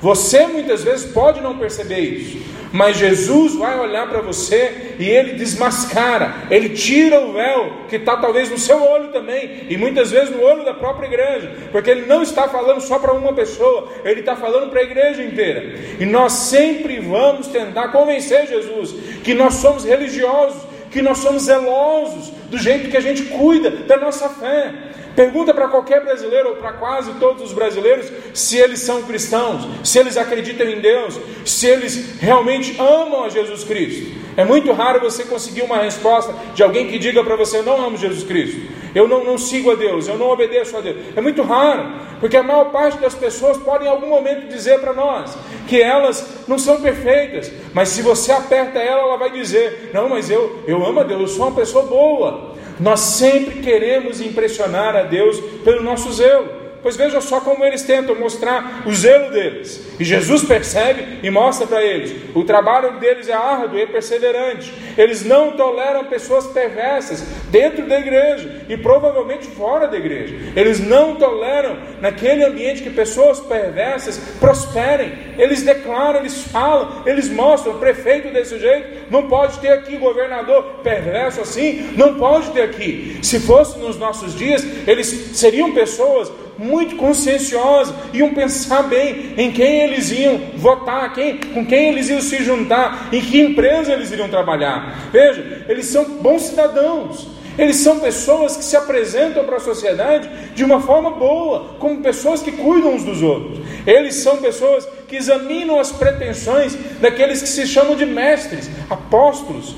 Você 0.00 0.46
muitas 0.46 0.82
vezes 0.82 1.12
pode 1.12 1.40
não 1.40 1.58
perceber 1.58 2.00
isso. 2.00 2.38
Mas 2.72 2.98
Jesus 2.98 3.56
vai 3.56 3.78
olhar 3.78 4.08
para 4.08 4.20
você 4.20 4.94
e 4.98 5.08
ele 5.08 5.32
desmascara, 5.32 6.46
ele 6.50 6.68
tira 6.70 7.20
o 7.20 7.32
véu 7.32 7.72
que 7.88 7.96
está 7.96 8.16
talvez 8.16 8.48
no 8.48 8.58
seu 8.58 8.80
olho 8.80 9.08
também, 9.08 9.66
e 9.68 9.76
muitas 9.76 10.12
vezes 10.12 10.30
no 10.30 10.40
olho 10.42 10.64
da 10.64 10.72
própria 10.72 11.08
igreja, 11.08 11.52
porque 11.72 11.90
ele 11.90 12.06
não 12.06 12.22
está 12.22 12.48
falando 12.48 12.80
só 12.80 12.98
para 12.98 13.12
uma 13.12 13.32
pessoa, 13.32 13.88
ele 14.04 14.20
está 14.20 14.36
falando 14.36 14.70
para 14.70 14.80
a 14.80 14.84
igreja 14.84 15.22
inteira. 15.24 15.74
E 15.98 16.06
nós 16.06 16.32
sempre 16.32 17.00
vamos 17.00 17.48
tentar 17.48 17.88
convencer 17.88 18.46
Jesus 18.46 18.94
que 19.24 19.34
nós 19.34 19.54
somos 19.54 19.84
religiosos, 19.84 20.62
que 20.92 21.02
nós 21.02 21.18
somos 21.18 21.44
zelosos 21.44 22.30
do 22.48 22.58
jeito 22.58 22.88
que 22.88 22.96
a 22.96 23.00
gente 23.00 23.24
cuida 23.24 23.70
da 23.70 23.96
nossa 23.96 24.28
fé. 24.28 24.89
Pergunta 25.20 25.52
para 25.52 25.68
qualquer 25.68 26.02
brasileiro, 26.02 26.48
ou 26.48 26.56
para 26.56 26.72
quase 26.72 27.12
todos 27.20 27.42
os 27.42 27.52
brasileiros, 27.52 28.10
se 28.32 28.56
eles 28.56 28.80
são 28.80 29.02
cristãos, 29.02 29.68
se 29.84 29.98
eles 29.98 30.16
acreditam 30.16 30.66
em 30.66 30.80
Deus, 30.80 31.20
se 31.44 31.66
eles 31.66 32.18
realmente 32.18 32.74
amam 32.80 33.24
a 33.24 33.28
Jesus 33.28 33.62
Cristo. 33.62 34.18
É 34.34 34.46
muito 34.46 34.72
raro 34.72 34.98
você 34.98 35.24
conseguir 35.24 35.60
uma 35.60 35.76
resposta 35.76 36.34
de 36.54 36.62
alguém 36.62 36.88
que 36.88 36.98
diga 36.98 37.22
para 37.22 37.36
você: 37.36 37.60
não 37.60 37.84
amo 37.84 37.98
Jesus 37.98 38.24
Cristo, 38.24 38.62
eu 38.94 39.06
não, 39.06 39.22
não 39.22 39.36
sigo 39.36 39.70
a 39.70 39.74
Deus, 39.74 40.08
eu 40.08 40.16
não 40.16 40.30
obedeço 40.30 40.74
a 40.74 40.80
Deus. 40.80 40.96
É 41.14 41.20
muito 41.20 41.42
raro, 41.42 41.92
porque 42.18 42.38
a 42.38 42.42
maior 42.42 42.70
parte 42.70 42.96
das 42.96 43.14
pessoas 43.14 43.58
podem 43.58 43.88
em 43.88 43.90
algum 43.90 44.08
momento 44.08 44.48
dizer 44.48 44.80
para 44.80 44.94
nós 44.94 45.36
que 45.68 45.82
elas 45.82 46.46
não 46.48 46.58
são 46.58 46.80
perfeitas, 46.80 47.52
mas 47.74 47.90
se 47.90 48.00
você 48.00 48.32
aperta 48.32 48.78
ela, 48.78 49.02
ela 49.02 49.18
vai 49.18 49.30
dizer: 49.30 49.90
Não, 49.92 50.08
mas 50.08 50.30
eu, 50.30 50.60
eu 50.66 50.82
amo 50.82 51.00
a 51.00 51.02
Deus, 51.02 51.20
eu 51.20 51.28
sou 51.28 51.46
uma 51.46 51.54
pessoa 51.54 51.84
boa. 51.84 52.49
Nós 52.80 53.00
sempre 53.00 53.60
queremos 53.60 54.20
impressionar 54.20 54.96
a 54.96 55.02
Deus 55.02 55.38
pelo 55.62 55.82
nosso 55.82 56.10
zelo. 56.12 56.59
Pois 56.82 56.96
veja 56.96 57.20
só 57.20 57.40
como 57.40 57.64
eles 57.64 57.82
tentam 57.82 58.14
mostrar 58.14 58.84
o 58.86 58.94
zelo 58.94 59.30
deles. 59.30 59.88
E 59.98 60.04
Jesus 60.04 60.42
percebe 60.42 61.20
e 61.22 61.30
mostra 61.30 61.66
para 61.66 61.82
eles: 61.82 62.14
o 62.34 62.42
trabalho 62.44 62.98
deles 62.98 63.28
é 63.28 63.34
árduo 63.34 63.78
e 63.78 63.86
perseverante. 63.86 64.72
Eles 64.96 65.24
não 65.24 65.52
toleram 65.52 66.04
pessoas 66.04 66.46
perversas 66.46 67.20
dentro 67.50 67.86
da 67.86 67.98
igreja 67.98 68.62
e 68.68 68.76
provavelmente 68.76 69.46
fora 69.48 69.86
da 69.86 69.96
igreja. 69.96 70.34
Eles 70.56 70.80
não 70.80 71.16
toleram 71.16 71.76
naquele 72.00 72.44
ambiente 72.44 72.82
que 72.82 72.90
pessoas 72.90 73.40
perversas 73.40 74.18
prosperem. 74.38 75.12
Eles 75.36 75.62
declaram, 75.62 76.20
eles 76.20 76.44
falam, 76.44 77.02
eles 77.04 77.28
mostram: 77.28 77.78
prefeito 77.78 78.32
desse 78.32 78.58
jeito 78.58 79.10
não 79.10 79.28
pode 79.28 79.58
ter 79.58 79.70
aqui, 79.70 79.96
governador 79.96 80.80
perverso 80.82 81.40
assim, 81.40 81.92
não 81.96 82.14
pode 82.14 82.50
ter 82.52 82.62
aqui. 82.62 83.18
Se 83.22 83.40
fosse 83.40 83.78
nos 83.78 83.98
nossos 83.98 84.34
dias, 84.34 84.64
eles 84.86 85.06
seriam 85.34 85.72
pessoas 85.72 86.30
muito 86.60 86.96
conscienciosos, 86.96 87.94
iam 88.12 88.34
pensar 88.34 88.82
bem 88.82 89.32
em 89.38 89.50
quem 89.50 89.80
eles 89.80 90.10
iam 90.10 90.38
votar, 90.56 91.10
quem, 91.14 91.38
com 91.38 91.64
quem 91.64 91.88
eles 91.88 92.10
iam 92.10 92.20
se 92.20 92.44
juntar, 92.44 93.08
em 93.10 93.20
que 93.22 93.40
empresa 93.40 93.94
eles 93.94 94.12
iriam 94.12 94.28
trabalhar. 94.28 95.08
Veja, 95.10 95.64
eles 95.66 95.86
são 95.86 96.04
bons 96.04 96.42
cidadãos. 96.42 97.26
Eles 97.56 97.76
são 97.76 97.98
pessoas 97.98 98.56
que 98.58 98.64
se 98.64 98.76
apresentam 98.76 99.44
para 99.44 99.56
a 99.56 99.60
sociedade 99.60 100.28
de 100.54 100.62
uma 100.62 100.80
forma 100.80 101.10
boa, 101.10 101.76
como 101.78 102.02
pessoas 102.02 102.42
que 102.42 102.52
cuidam 102.52 102.94
uns 102.94 103.04
dos 103.04 103.22
outros. 103.22 103.58
Eles 103.86 104.16
são 104.16 104.36
pessoas 104.36 104.86
que 105.08 105.16
examinam 105.16 105.80
as 105.80 105.90
pretensões 105.90 106.76
daqueles 107.00 107.40
que 107.40 107.48
se 107.48 107.66
chamam 107.66 107.96
de 107.96 108.04
mestres, 108.04 108.70
apóstolos, 108.88 109.74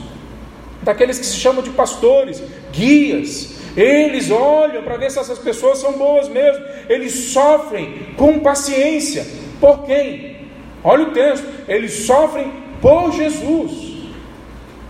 daqueles 0.82 1.18
que 1.18 1.26
se 1.26 1.36
chamam 1.36 1.62
de 1.62 1.70
pastores, 1.70 2.42
guias, 2.72 3.51
eles 3.76 4.30
olham 4.30 4.82
para 4.82 4.96
ver 4.96 5.10
se 5.10 5.18
essas 5.18 5.38
pessoas 5.38 5.78
são 5.78 5.92
boas 5.92 6.28
mesmo. 6.28 6.64
Eles 6.88 7.12
sofrem 7.32 8.08
com 8.16 8.40
paciência 8.40 9.26
Por 9.60 9.84
quem? 9.84 10.36
Olha 10.84 11.04
o 11.04 11.10
texto, 11.12 11.46
eles 11.68 11.92
sofrem 12.04 12.52
por 12.80 13.12
Jesus. 13.12 13.92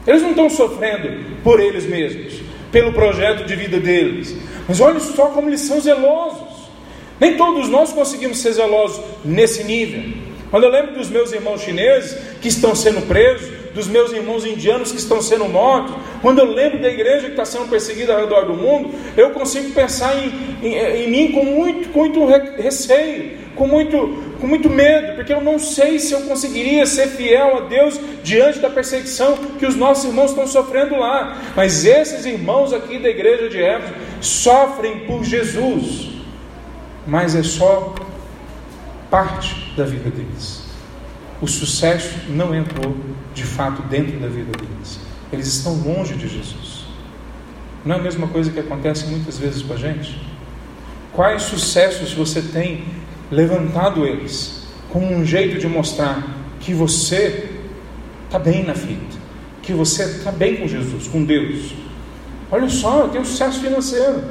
Eles 0.06 0.22
não 0.22 0.30
estão 0.30 0.48
sofrendo 0.48 1.42
por 1.44 1.60
eles 1.60 1.84
mesmos, 1.84 2.40
pelo 2.72 2.92
projeto 2.92 3.44
de 3.44 3.54
vida 3.54 3.78
deles. 3.78 4.34
Mas 4.66 4.80
olha 4.80 4.98
só 4.98 5.26
como 5.26 5.48
eles 5.50 5.60
são 5.60 5.80
zelosos. 5.80 6.62
Nem 7.20 7.36
todos 7.36 7.68
nós 7.68 7.92
conseguimos 7.92 8.38
ser 8.38 8.52
zelosos 8.52 9.04
nesse 9.24 9.62
nível. 9.64 10.02
Quando 10.50 10.64
eu 10.64 10.70
lembro 10.70 10.94
dos 10.94 11.08
meus 11.08 11.32
irmãos 11.32 11.60
chineses 11.60 12.18
que 12.40 12.48
estão 12.48 12.74
sendo 12.74 13.06
presos, 13.06 13.61
dos 13.74 13.86
meus 13.86 14.12
irmãos 14.12 14.44
indianos 14.44 14.92
que 14.92 14.98
estão 14.98 15.22
sendo 15.22 15.46
mortos, 15.46 15.94
quando 16.20 16.38
eu 16.38 16.46
lembro 16.46 16.80
da 16.80 16.88
igreja 16.88 17.26
que 17.26 17.32
está 17.32 17.44
sendo 17.44 17.68
perseguida 17.68 18.12
ao 18.12 18.20
redor 18.20 18.46
do 18.46 18.54
mundo, 18.54 18.90
eu 19.16 19.30
consigo 19.30 19.72
pensar 19.72 20.14
em, 20.16 20.32
em, 20.62 20.74
em 20.74 21.10
mim 21.10 21.32
com 21.32 21.44
muito, 21.44 21.88
com 21.90 22.00
muito 22.00 22.26
receio, 22.60 23.38
com 23.54 23.66
muito, 23.66 24.22
com 24.40 24.46
muito 24.46 24.68
medo, 24.68 25.14
porque 25.14 25.32
eu 25.32 25.40
não 25.40 25.58
sei 25.58 25.98
se 25.98 26.12
eu 26.12 26.22
conseguiria 26.22 26.86
ser 26.86 27.08
fiel 27.08 27.58
a 27.58 27.60
Deus 27.60 27.98
diante 28.22 28.58
da 28.58 28.70
perseguição 28.70 29.36
que 29.58 29.66
os 29.66 29.76
nossos 29.76 30.04
irmãos 30.04 30.30
estão 30.30 30.46
sofrendo 30.46 30.96
lá. 30.96 31.38
Mas 31.54 31.84
esses 31.84 32.24
irmãos 32.24 32.72
aqui 32.72 32.98
da 32.98 33.08
igreja 33.08 33.48
de 33.48 33.62
Éfeso 33.62 33.94
sofrem 34.20 35.00
por 35.00 35.24
Jesus, 35.24 36.10
mas 37.06 37.34
é 37.34 37.42
só 37.42 37.94
parte 39.10 39.72
da 39.76 39.84
vida 39.84 40.10
deles. 40.10 40.61
O 41.42 41.48
sucesso 41.48 42.14
não 42.28 42.54
entrou 42.54 42.96
de 43.34 43.42
fato 43.42 43.82
dentro 43.82 44.16
da 44.20 44.28
vida 44.28 44.52
deles. 44.52 45.00
Eles 45.32 45.48
estão 45.48 45.74
longe 45.74 46.14
de 46.14 46.28
Jesus. 46.28 46.84
Não 47.84 47.96
é 47.96 47.98
a 47.98 48.02
mesma 48.02 48.28
coisa 48.28 48.52
que 48.52 48.60
acontece 48.60 49.06
muitas 49.06 49.38
vezes 49.38 49.60
com 49.60 49.72
a 49.72 49.76
gente? 49.76 50.24
Quais 51.12 51.42
sucessos 51.42 52.14
você 52.14 52.40
tem 52.40 52.84
levantado 53.28 54.06
eles 54.06 54.68
como 54.88 55.12
um 55.12 55.24
jeito 55.24 55.58
de 55.58 55.66
mostrar 55.66 56.22
que 56.60 56.72
você 56.72 57.50
está 58.26 58.38
bem 58.38 58.62
na 58.62 58.72
vida, 58.72 59.00
que 59.62 59.72
você 59.72 60.04
está 60.04 60.30
bem 60.30 60.58
com 60.58 60.68
Jesus, 60.68 61.08
com 61.08 61.24
Deus? 61.24 61.74
Olha 62.52 62.68
só, 62.68 63.00
eu 63.00 63.08
tenho 63.08 63.24
sucesso 63.24 63.58
financeiro. 63.58 64.22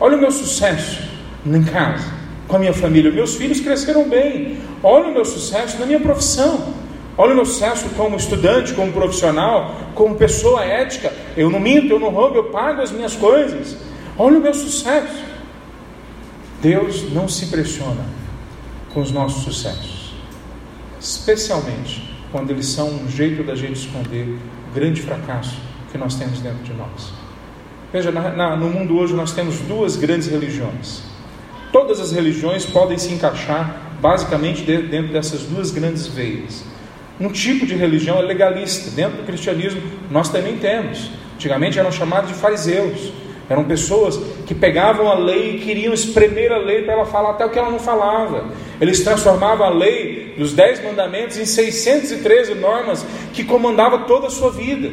Olha 0.00 0.16
o 0.16 0.20
meu 0.20 0.30
sucesso 0.30 1.02
em 1.44 1.62
casa 1.64 2.15
com 2.46 2.56
a 2.56 2.58
minha 2.58 2.72
família. 2.72 3.10
Meus 3.10 3.34
filhos 3.34 3.60
cresceram 3.60 4.08
bem. 4.08 4.58
Olha 4.82 5.08
o 5.08 5.12
meu 5.12 5.24
sucesso 5.24 5.78
na 5.78 5.86
minha 5.86 6.00
profissão. 6.00 6.74
Olha 7.18 7.32
o 7.32 7.36
meu 7.36 7.46
sucesso 7.46 7.88
como 7.96 8.16
estudante, 8.16 8.74
como 8.74 8.92
profissional, 8.92 9.74
como 9.94 10.14
pessoa 10.16 10.64
ética. 10.64 11.12
Eu 11.36 11.50
não 11.50 11.58
minto, 11.58 11.88
eu 11.88 11.98
não 11.98 12.10
roubo, 12.10 12.36
eu 12.36 12.44
pago 12.44 12.82
as 12.82 12.90
minhas 12.90 13.16
coisas. 13.16 13.76
Olha 14.18 14.38
o 14.38 14.42
meu 14.42 14.52
sucesso. 14.52 15.24
Deus 16.60 17.10
não 17.12 17.28
se 17.28 17.46
impressiona 17.46 18.04
com 18.92 19.00
os 19.00 19.10
nossos 19.10 19.44
sucessos, 19.44 20.14
especialmente 20.98 22.14
quando 22.32 22.50
eles 22.50 22.66
são 22.66 22.88
um 22.88 23.08
jeito 23.08 23.42
da 23.42 23.54
gente 23.54 23.74
esconder 23.74 24.26
o 24.70 24.74
grande 24.74 25.02
fracasso 25.02 25.58
que 25.92 25.98
nós 25.98 26.14
temos 26.14 26.40
dentro 26.40 26.62
de 26.64 26.72
nós. 26.72 27.12
Veja, 27.92 28.10
na, 28.10 28.30
na, 28.30 28.56
no 28.56 28.68
mundo 28.68 28.96
hoje 28.96 29.14
nós 29.14 29.32
temos 29.32 29.58
duas 29.60 29.96
grandes 29.96 30.28
religiões 30.28 31.15
Todas 31.78 32.00
as 32.00 32.10
religiões 32.10 32.64
podem 32.64 32.96
se 32.96 33.12
encaixar 33.12 33.98
basicamente 34.00 34.62
dentro 34.62 35.12
dessas 35.12 35.42
duas 35.42 35.70
grandes 35.70 36.06
veias. 36.06 36.64
Um 37.20 37.28
tipo 37.28 37.66
de 37.66 37.74
religião 37.74 38.18
é 38.18 38.22
legalista. 38.22 38.90
Dentro 38.92 39.18
do 39.18 39.24
cristianismo 39.24 39.82
nós 40.10 40.30
também 40.30 40.56
temos. 40.56 41.10
Antigamente 41.34 41.78
eram 41.78 41.92
chamados 41.92 42.30
de 42.30 42.34
fariseus. 42.38 43.12
Eram 43.46 43.64
pessoas 43.64 44.18
que 44.46 44.54
pegavam 44.54 45.06
a 45.10 45.18
lei 45.18 45.56
e 45.56 45.58
queriam 45.58 45.92
espremer 45.92 46.50
a 46.50 46.56
lei 46.56 46.80
para 46.80 46.94
ela 46.94 47.04
falar 47.04 47.32
até 47.32 47.44
o 47.44 47.50
que 47.50 47.58
ela 47.58 47.70
não 47.70 47.78
falava. 47.78 48.46
Eles 48.80 49.04
transformavam 49.04 49.66
a 49.66 49.70
lei 49.70 50.32
dos 50.38 50.54
dez 50.54 50.82
mandamentos 50.82 51.36
em 51.36 51.44
613 51.44 52.54
normas 52.54 53.04
que 53.34 53.44
comandava 53.44 53.98
toda 53.98 54.28
a 54.28 54.30
sua 54.30 54.50
vida. 54.50 54.90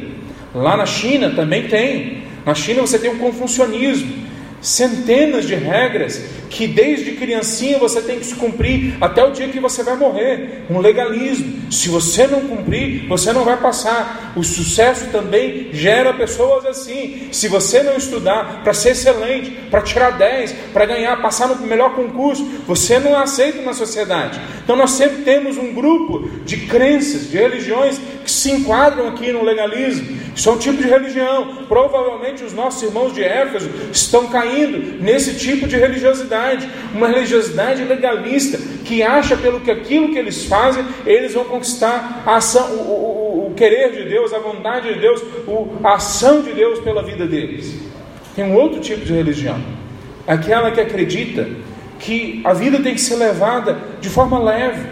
Lá 0.54 0.76
na 0.76 0.84
China 0.84 1.32
também 1.34 1.66
tem. 1.66 2.24
Na 2.44 2.54
China 2.54 2.82
você 2.82 2.98
tem 2.98 3.10
o 3.10 3.18
confucionismo 3.18 4.33
centenas 4.64 5.46
de 5.46 5.54
regras 5.54 6.24
que 6.48 6.66
desde 6.66 7.12
criancinha 7.12 7.78
você 7.78 8.00
tem 8.00 8.18
que 8.18 8.24
se 8.24 8.34
cumprir 8.36 8.96
até 9.00 9.22
o 9.22 9.32
dia 9.32 9.48
que 9.48 9.60
você 9.60 9.82
vai 9.82 9.96
morrer. 9.96 10.64
Um 10.70 10.78
legalismo. 10.78 11.70
Se 11.70 11.88
você 11.88 12.26
não 12.26 12.40
cumprir, 12.42 13.06
você 13.08 13.32
não 13.32 13.44
vai 13.44 13.56
passar. 13.56 14.32
O 14.36 14.42
sucesso 14.42 15.06
também 15.10 15.68
gera 15.72 16.14
pessoas 16.14 16.64
assim. 16.64 17.28
Se 17.32 17.48
você 17.48 17.82
não 17.82 17.96
estudar 17.96 18.62
para 18.62 18.72
ser 18.72 18.90
excelente, 18.90 19.50
para 19.70 19.82
tirar 19.82 20.12
10, 20.12 20.52
para 20.72 20.86
ganhar, 20.86 21.20
passar 21.20 21.48
no 21.48 21.56
melhor 21.66 21.94
concurso, 21.94 22.44
você 22.66 22.98
não 22.98 23.10
é 23.12 23.22
aceito 23.22 23.62
na 23.62 23.74
sociedade. 23.74 24.40
Então 24.62 24.76
nós 24.76 24.92
sempre 24.92 25.22
temos 25.22 25.58
um 25.58 25.74
grupo 25.74 26.30
de 26.44 26.56
crenças, 26.68 27.30
de 27.30 27.36
religiões 27.36 28.00
que 28.24 28.30
se 28.30 28.50
enquadram 28.50 29.08
aqui 29.08 29.32
no 29.32 29.42
legalismo. 29.42 30.24
Isso 30.34 30.48
é 30.48 30.52
um 30.52 30.58
tipo 30.58 30.80
de 30.80 30.88
religião. 30.88 31.64
Provavelmente 31.68 32.44
os 32.44 32.52
nossos 32.52 32.82
irmãos 32.82 33.12
de 33.12 33.22
Éfeso 33.22 33.68
estão 33.92 34.28
caindo 34.28 34.53
nesse 35.00 35.34
tipo 35.34 35.66
de 35.66 35.76
religiosidade, 35.76 36.68
uma 36.94 37.08
religiosidade 37.08 37.84
legalista 37.84 38.58
que 38.84 39.02
acha 39.02 39.36
pelo 39.36 39.60
que 39.60 39.70
aquilo 39.70 40.10
que 40.10 40.18
eles 40.18 40.44
fazem 40.44 40.84
eles 41.06 41.34
vão 41.34 41.44
conquistar 41.44 42.22
a 42.26 42.36
ação, 42.36 42.70
o, 42.72 42.80
o, 42.80 43.46
o 43.50 43.54
querer 43.54 43.92
de 43.92 44.08
Deus, 44.08 44.32
a 44.32 44.38
vontade 44.38 44.92
de 44.92 45.00
Deus, 45.00 45.22
a 45.82 45.94
ação 45.94 46.42
de 46.42 46.52
Deus 46.52 46.80
pela 46.80 47.02
vida 47.02 47.26
deles. 47.26 47.74
Tem 48.34 48.44
um 48.44 48.54
outro 48.54 48.80
tipo 48.80 49.04
de 49.04 49.12
religião, 49.12 49.58
aquela 50.26 50.70
que 50.70 50.80
acredita 50.80 51.48
que 51.98 52.40
a 52.44 52.52
vida 52.52 52.80
tem 52.80 52.94
que 52.94 53.00
ser 53.00 53.16
levada 53.16 53.78
de 54.00 54.08
forma 54.08 54.38
leve. 54.38 54.86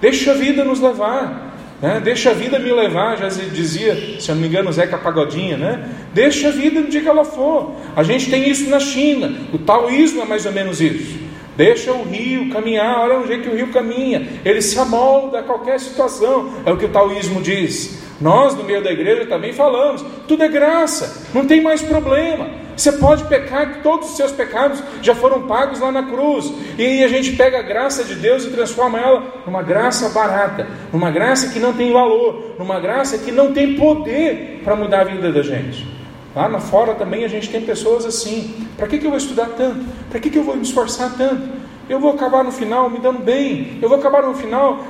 Deixa 0.00 0.32
a 0.32 0.34
vida 0.34 0.64
nos 0.64 0.80
levar. 0.80 1.51
Né? 1.82 2.00
Deixa 2.02 2.30
a 2.30 2.32
vida 2.32 2.60
me 2.60 2.72
levar, 2.72 3.18
já 3.18 3.26
dizia, 3.28 4.20
se 4.20 4.30
eu 4.30 4.36
não 4.36 4.42
me 4.42 4.46
engano, 4.46 4.72
Zeca 4.72 4.96
Pagodinha, 4.96 5.56
né? 5.56 5.90
Deixa 6.14 6.48
a 6.48 6.50
vida 6.52 6.80
no 6.80 6.86
dia 6.86 7.00
que 7.00 7.08
ela 7.08 7.24
for. 7.24 7.72
A 7.96 8.04
gente 8.04 8.30
tem 8.30 8.48
isso 8.48 8.70
na 8.70 8.78
China, 8.78 9.34
o 9.52 9.58
taoísmo 9.58 10.22
é 10.22 10.24
mais 10.24 10.46
ou 10.46 10.52
menos 10.52 10.80
isso. 10.80 11.20
Deixa 11.56 11.92
o 11.92 12.04
rio 12.04 12.50
caminhar, 12.50 13.00
olha 13.00 13.18
o 13.18 13.26
jeito 13.26 13.42
que 13.42 13.48
o 13.48 13.56
rio 13.56 13.72
caminha, 13.72 14.26
ele 14.44 14.62
se 14.62 14.78
amolda 14.78 15.40
a 15.40 15.42
qualquer 15.42 15.80
situação, 15.80 16.54
é 16.64 16.72
o 16.72 16.76
que 16.76 16.86
o 16.86 16.88
taoísmo 16.88 17.42
diz. 17.42 18.00
Nós, 18.20 18.54
no 18.54 18.62
meio 18.62 18.82
da 18.82 18.92
igreja, 18.92 19.26
também 19.26 19.52
falamos: 19.52 20.04
tudo 20.28 20.44
é 20.44 20.48
graça, 20.48 21.26
não 21.34 21.44
tem 21.44 21.60
mais 21.60 21.82
problema. 21.82 22.61
Você 22.76 22.92
pode 22.92 23.24
pecar, 23.24 23.82
todos 23.82 24.10
os 24.10 24.16
seus 24.16 24.32
pecados 24.32 24.82
já 25.02 25.14
foram 25.14 25.42
pagos 25.42 25.80
lá 25.80 25.92
na 25.92 26.02
cruz. 26.02 26.52
E 26.78 27.04
a 27.04 27.08
gente 27.08 27.32
pega 27.32 27.58
a 27.58 27.62
graça 27.62 28.04
de 28.04 28.14
Deus 28.14 28.44
e 28.44 28.50
transforma 28.50 28.98
ela 28.98 29.42
numa 29.46 29.62
graça 29.62 30.08
barata, 30.08 30.66
numa 30.92 31.10
graça 31.10 31.48
que 31.48 31.58
não 31.58 31.72
tem 31.72 31.92
valor, 31.92 32.54
numa 32.58 32.80
graça 32.80 33.18
que 33.18 33.30
não 33.30 33.52
tem 33.52 33.74
poder 33.74 34.60
para 34.64 34.74
mudar 34.74 35.00
a 35.00 35.04
vida 35.04 35.30
da 35.30 35.42
gente. 35.42 35.86
Lá 36.34 36.48
na 36.48 36.60
fora 36.60 36.94
também 36.94 37.24
a 37.24 37.28
gente 37.28 37.50
tem 37.50 37.60
pessoas 37.60 38.06
assim. 38.06 38.66
Para 38.76 38.86
que, 38.86 38.98
que 38.98 39.04
eu 39.04 39.10
vou 39.10 39.18
estudar 39.18 39.50
tanto? 39.56 39.84
Para 40.08 40.18
que, 40.18 40.30
que 40.30 40.38
eu 40.38 40.44
vou 40.44 40.56
me 40.56 40.62
esforçar 40.62 41.14
tanto? 41.16 41.62
Eu 41.88 42.00
vou 42.00 42.12
acabar 42.12 42.42
no 42.42 42.50
final 42.50 42.88
me 42.88 42.98
dando 42.98 43.18
bem. 43.18 43.78
Eu 43.82 43.88
vou 43.88 43.98
acabar 43.98 44.22
no 44.22 44.34
final 44.34 44.82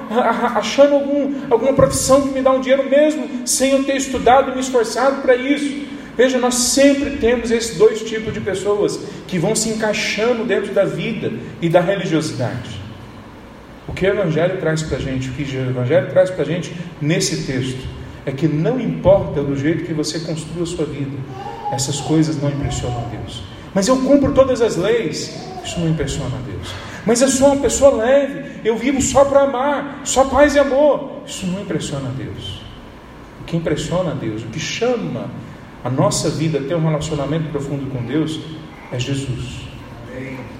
achando 0.55 0.95
algum, 0.95 1.35
alguma 1.51 1.73
profissão 1.73 2.23
que 2.23 2.29
me 2.29 2.43
dá 2.43 2.53
um 2.53 2.61
dinheiro 2.61 2.89
mesmo 2.89 3.47
sem 3.47 3.73
eu 3.73 3.83
ter 3.83 3.97
estudado 3.97 4.53
e 4.53 4.55
me 4.55 4.61
esforçado 4.61 5.21
para 5.21 5.35
isso. 5.35 5.91
Veja, 6.23 6.39
nós 6.39 6.55
sempre 6.55 7.17
temos 7.17 7.51
esses 7.51 7.77
dois 7.77 8.01
tipos 8.01 8.33
de 8.33 8.39
pessoas 8.41 8.97
que 9.27 9.41
vão 9.41 9.57
se 9.57 9.71
encaixando 9.71 10.45
dentro 10.45 10.73
da 10.73 10.85
vida 10.85 11.33
e 11.61 11.69
da 11.69 11.81
religiosidade. 11.81 12.81
O 13.89 13.93
que 13.93 14.07
o 14.07 14.09
Evangelho 14.09 14.61
traz 14.61 14.85
para 14.85 14.99
a 14.99 15.01
gente, 15.01 15.31
o 15.31 15.33
que 15.33 15.43
o 15.43 15.71
Evangelho 15.71 16.11
traz 16.11 16.31
para 16.31 16.43
a 16.43 16.47
gente 16.47 16.73
nesse 17.01 17.45
texto, 17.45 17.85
é 18.25 18.31
que 18.31 18.47
não 18.47 18.79
importa 18.79 19.43
do 19.43 19.57
jeito 19.57 19.85
que 19.85 19.93
você 19.93 20.21
construa 20.21 20.63
a 20.63 20.67
sua 20.67 20.85
vida, 20.85 21.19
essas 21.73 21.99
coisas 21.99 22.41
não 22.41 22.51
impressionam 22.51 23.05
Deus. 23.11 23.43
Mas 23.75 23.89
eu 23.89 23.97
cumpro 23.97 24.31
todas 24.31 24.63
as 24.63 24.77
leis, 24.77 25.37
isso 25.65 25.81
não 25.81 25.89
impressiona 25.89 26.37
Deus. 26.47 26.73
Mas 27.05 27.21
eu 27.21 27.27
sou 27.27 27.49
uma 27.49 27.61
pessoa 27.61 27.97
leve, 27.97 28.61
eu 28.65 28.77
vivo 28.77 29.03
só 29.03 29.25
para 29.25 29.41
amar, 29.41 30.03
só 30.05 30.27
paz 30.27 30.55
e 30.55 30.61
amor, 30.61 31.25
isso 31.27 31.49
não 31.49 31.61
impressiona 31.61 32.11
Deus. 32.17 32.63
O 33.41 33.45
que 33.45 33.57
impressiona 33.57 34.15
Deus, 34.15 34.43
o 34.43 34.47
que 34.47 34.61
chama 34.61 35.29
a 35.85 35.91
nossa 35.91 36.31
vida 36.31 36.61
ter 36.61 36.75
um 36.75 36.85
relacionamento 36.85 37.51
profundo 37.51 37.91
com 37.91 38.05
Deus 38.05 38.41
é 38.93 38.99
Jesus. 38.99 39.63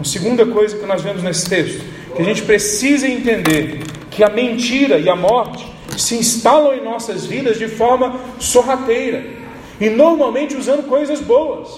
A 0.01 0.05
segunda 0.05 0.45
coisa 0.47 0.77
que 0.77 0.87
nós 0.87 1.03
vemos 1.03 1.23
nesse 1.23 1.49
texto, 1.49 1.85
que 2.17 2.23
a 2.23 2.25
gente 2.25 2.43
precisa 2.43 3.07
entender 3.07 3.83
que 4.11 4.25
a 4.25 4.29
mentira 4.29 4.99
e 4.99 5.09
a 5.09 5.15
morte 5.15 5.65
se 5.97 6.17
instalam 6.17 6.75
em 6.75 6.83
nossas 6.83 7.27
vidas 7.27 7.59
de 7.59 7.69
forma 7.69 8.19
sorrateira 8.39 9.25
e 9.81 9.89
normalmente 9.89 10.57
usando 10.57 10.89
coisas 10.89 11.21
boas. 11.21 11.69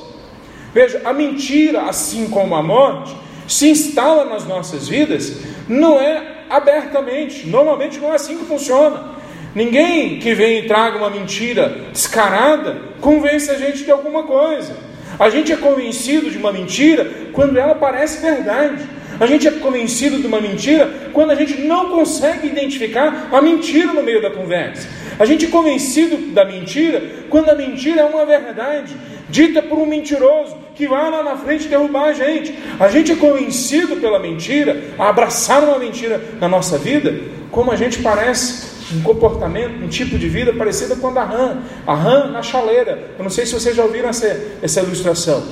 Veja, 0.73 1.03
a 1.05 1.13
mentira, 1.13 1.83
assim 1.83 2.29
como 2.29 2.55
a 2.55 2.63
morte, 2.63 3.15
se 3.47 3.69
instala 3.69 4.25
nas 4.25 4.47
nossas 4.47 4.89
vidas 4.89 5.41
não 5.69 6.01
é 6.01 6.45
abertamente, 6.49 7.47
normalmente 7.47 7.99
não 7.99 8.13
é 8.13 8.17
assim 8.17 8.39
que 8.39 8.45
funciona. 8.45 9.15
Ninguém 9.55 10.19
que 10.19 10.35
vem 10.35 10.59
e 10.59 10.67
traga 10.67 10.99
uma 10.99 11.09
mentira 11.09 11.77
descarada 11.93 12.77
convence 13.01 13.51
a 13.51 13.55
gente 13.55 13.85
de 13.85 13.91
alguma 13.91 14.25
coisa. 14.25 14.77
A 15.19 15.31
gente 15.31 15.53
é 15.53 15.57
convencido 15.57 16.29
de 16.29 16.37
uma 16.37 16.53
mentira 16.53 17.09
quando 17.33 17.57
ela 17.57 17.75
parece 17.75 18.21
verdade. 18.21 18.83
A 19.21 19.27
gente 19.27 19.47
é 19.47 19.53
convencido 19.53 20.19
de 20.19 20.27
uma 20.27 20.41
mentira 20.41 20.91
quando 21.13 21.31
a 21.31 21.37
gente 21.37 21.61
não 21.61 21.91
consegue 21.91 22.49
identificar 22.49 23.29
a 23.31 23.41
mentira 23.41 23.93
no 23.93 24.03
meio 24.03 24.21
da 24.21 24.31
conversa. 24.31 24.89
A 25.21 25.25
gente 25.25 25.45
é 25.45 25.49
convencido 25.49 26.17
da 26.33 26.45
mentira 26.45 27.01
quando 27.31 27.49
a 27.49 27.55
mentira 27.55 28.01
é 28.01 28.05
uma 28.05 28.27
verdade 28.27 28.93
dita 29.31 29.63
por 29.63 29.79
um 29.79 29.87
mentiroso 29.87 30.57
que 30.75 30.89
vai 30.89 31.09
lá 31.09 31.23
na 31.23 31.37
frente 31.37 31.69
derrubar 31.69 32.09
a 32.09 32.13
gente. 32.13 32.59
A 32.81 32.89
gente 32.89 33.13
é 33.13 33.15
convencido 33.15 33.97
pela 33.97 34.19
mentira, 34.19 34.83
a 34.99 35.09
abraçar 35.09 35.63
uma 35.63 35.79
mentira 35.79 36.21
na 36.41 36.49
nossa 36.49 36.77
vida, 36.77 37.15
como 37.53 37.71
a 37.71 37.77
gente 37.77 38.03
parece 38.03 38.74
um 38.93 39.03
comportamento, 39.03 39.83
um 39.83 39.89
tipo 39.89 40.19
de 40.19 40.29
vida 40.29 40.53
parecido 40.53 40.97
com 40.97 41.09
a 41.09 41.13
da 41.13 41.25
rã. 41.25 41.59
A 41.87 41.95
rã 41.95 42.31
na 42.31 42.43
chaleira. 42.43 43.15
Eu 43.17 43.23
não 43.23 43.31
sei 43.31 43.47
se 43.47 43.55
vocês 43.55 43.75
já 43.75 43.83
ouviram 43.83 44.09
essa, 44.09 44.27
essa 44.61 44.81
ilustração. 44.81 45.43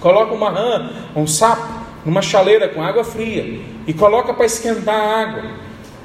Coloca 0.00 0.34
uma 0.34 0.50
rã, 0.50 0.90
um 1.14 1.26
sapo, 1.26 1.80
numa 2.04 2.22
chaleira 2.22 2.68
com 2.68 2.82
água 2.82 3.04
fria 3.04 3.60
e 3.86 3.92
coloca 3.92 4.32
para 4.34 4.46
esquentar 4.46 4.94
a 4.94 5.22
água. 5.22 5.50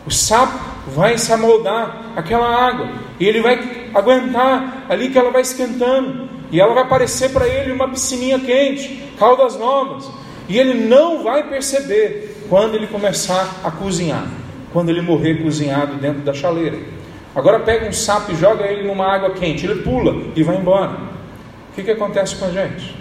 O 0.06 0.12
sapo 0.12 0.60
vai 0.88 1.18
se 1.18 1.32
amoldar 1.34 2.14
aquela 2.16 2.48
água 2.48 2.90
e 3.20 3.26
ele 3.26 3.42
vai 3.42 3.90
aguentar 3.94 4.86
ali 4.88 5.10
que 5.10 5.18
ela 5.18 5.32
vai 5.32 5.42
esquentando 5.42 6.30
e 6.52 6.60
ela 6.60 6.74
vai 6.74 6.88
parecer 6.88 7.30
para 7.30 7.48
ele 7.48 7.72
uma 7.72 7.90
piscininha 7.90 8.40
quente, 8.40 9.04
caldas 9.18 9.58
novas, 9.58 10.08
e 10.48 10.60
ele 10.60 10.86
não 10.86 11.24
vai 11.24 11.50
perceber 11.50 12.46
quando 12.50 12.76
ele 12.76 12.86
começar 12.88 13.62
a 13.64 13.72
cozinhar 13.72 14.45
quando 14.76 14.90
ele 14.90 15.00
morrer 15.00 15.36
cozinhado 15.36 15.96
dentro 15.96 16.20
da 16.20 16.34
chaleira. 16.34 16.78
Agora 17.34 17.62
pega 17.62 17.88
um 17.88 17.94
sapo 17.94 18.34
e 18.34 18.36
joga 18.36 18.66
ele 18.66 18.86
numa 18.86 19.08
água 19.08 19.30
quente, 19.30 19.66
ele 19.66 19.82
pula 19.82 20.22
e 20.36 20.44
vai 20.44 20.58
embora. 20.58 20.92
O 21.72 21.76
que, 21.76 21.82
que 21.82 21.92
acontece 21.92 22.36
com 22.36 22.44
a 22.44 22.52
gente? 22.52 22.94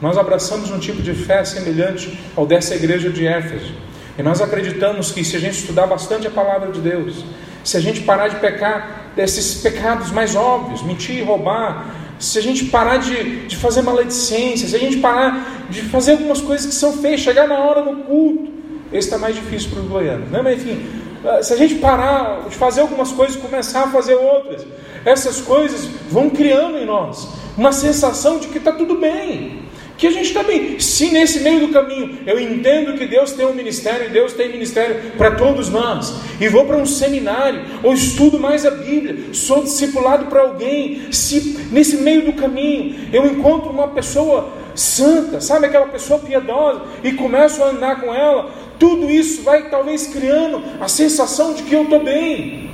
Nós 0.00 0.16
abraçamos 0.16 0.70
um 0.70 0.78
tipo 0.78 1.02
de 1.02 1.12
fé 1.12 1.44
semelhante 1.44 2.18
ao 2.34 2.46
dessa 2.46 2.74
igreja 2.74 3.10
de 3.10 3.26
Éfeso. 3.26 3.74
E 4.18 4.22
nós 4.22 4.40
acreditamos 4.40 5.12
que 5.12 5.22
se 5.22 5.36
a 5.36 5.38
gente 5.38 5.58
estudar 5.58 5.86
bastante 5.86 6.26
a 6.26 6.30
palavra 6.30 6.72
de 6.72 6.80
Deus, 6.80 7.22
se 7.62 7.76
a 7.76 7.80
gente 7.80 8.00
parar 8.00 8.28
de 8.28 8.36
pecar 8.36 9.10
desses 9.14 9.60
pecados 9.60 10.10
mais 10.10 10.34
óbvios, 10.34 10.82
mentir, 10.82 11.22
roubar, 11.22 11.84
se 12.18 12.38
a 12.38 12.42
gente 12.42 12.64
parar 12.64 12.96
de, 12.96 13.44
de 13.46 13.56
fazer 13.56 13.82
maledicência, 13.82 14.66
se 14.66 14.74
a 14.74 14.78
gente 14.78 14.96
parar 15.00 15.66
de 15.68 15.82
fazer 15.82 16.12
algumas 16.12 16.40
coisas 16.40 16.64
que 16.64 16.74
são 16.74 16.94
feias, 16.94 17.20
chegar 17.20 17.46
na 17.46 17.58
hora 17.58 17.84
no 17.84 18.04
culto, 18.04 18.53
esse 18.94 19.08
está 19.08 19.18
mais 19.18 19.34
difícil 19.34 19.70
para 19.70 19.80
os 19.80 19.88
goianos. 19.88 20.30
Né? 20.30 20.40
Mas 20.40 20.62
enfim, 20.62 20.86
ah, 21.24 21.42
se 21.42 21.52
a 21.52 21.56
gente 21.56 21.74
parar 21.76 22.48
de 22.48 22.54
fazer 22.54 22.80
algumas 22.82 23.10
coisas 23.10 23.34
e 23.34 23.38
começar 23.40 23.84
a 23.84 23.88
fazer 23.88 24.14
outras, 24.14 24.64
essas 25.04 25.40
coisas 25.40 25.86
vão 26.08 26.30
criando 26.30 26.78
em 26.78 26.86
nós 26.86 27.28
uma 27.58 27.72
sensação 27.72 28.38
de 28.38 28.46
que 28.48 28.58
está 28.58 28.70
tudo 28.72 28.94
bem. 28.94 29.64
Que 29.96 30.08
a 30.08 30.10
gente 30.10 30.26
está 30.26 30.42
bem. 30.42 30.78
Se 30.80 31.10
nesse 31.10 31.40
meio 31.40 31.66
do 31.66 31.72
caminho 31.72 32.18
eu 32.26 32.38
entendo 32.40 32.98
que 32.98 33.06
Deus 33.06 33.32
tem 33.32 33.46
um 33.46 33.54
ministério 33.54 34.06
e 34.06 34.10
Deus 34.10 34.32
tem 34.32 34.50
ministério 34.50 35.12
para 35.16 35.32
todos 35.32 35.68
nós, 35.68 36.14
e 36.40 36.48
vou 36.48 36.64
para 36.64 36.76
um 36.76 36.86
seminário, 36.86 37.60
ou 37.82 37.94
estudo 37.94 38.38
mais 38.38 38.66
a 38.66 38.70
Bíblia, 38.70 39.32
sou 39.32 39.62
discipulado 39.62 40.26
para 40.26 40.40
alguém, 40.40 41.12
se 41.12 41.68
nesse 41.70 41.98
meio 41.98 42.24
do 42.24 42.32
caminho 42.32 43.08
eu 43.12 43.24
encontro 43.26 43.70
uma 43.70 43.88
pessoa 43.88 44.52
santa, 44.74 45.40
sabe 45.40 45.66
aquela 45.66 45.86
pessoa 45.86 46.18
piedosa, 46.18 46.82
e 47.04 47.12
começo 47.12 47.62
a 47.62 47.70
andar 47.70 48.00
com 48.00 48.12
ela, 48.12 48.50
tudo 48.78 49.08
isso 49.08 49.42
vai 49.42 49.70
talvez 49.70 50.08
criando 50.08 50.60
a 50.80 50.88
sensação 50.88 51.54
de 51.54 51.62
que 51.62 51.74
eu 51.74 51.84
estou 51.84 52.02
bem, 52.02 52.70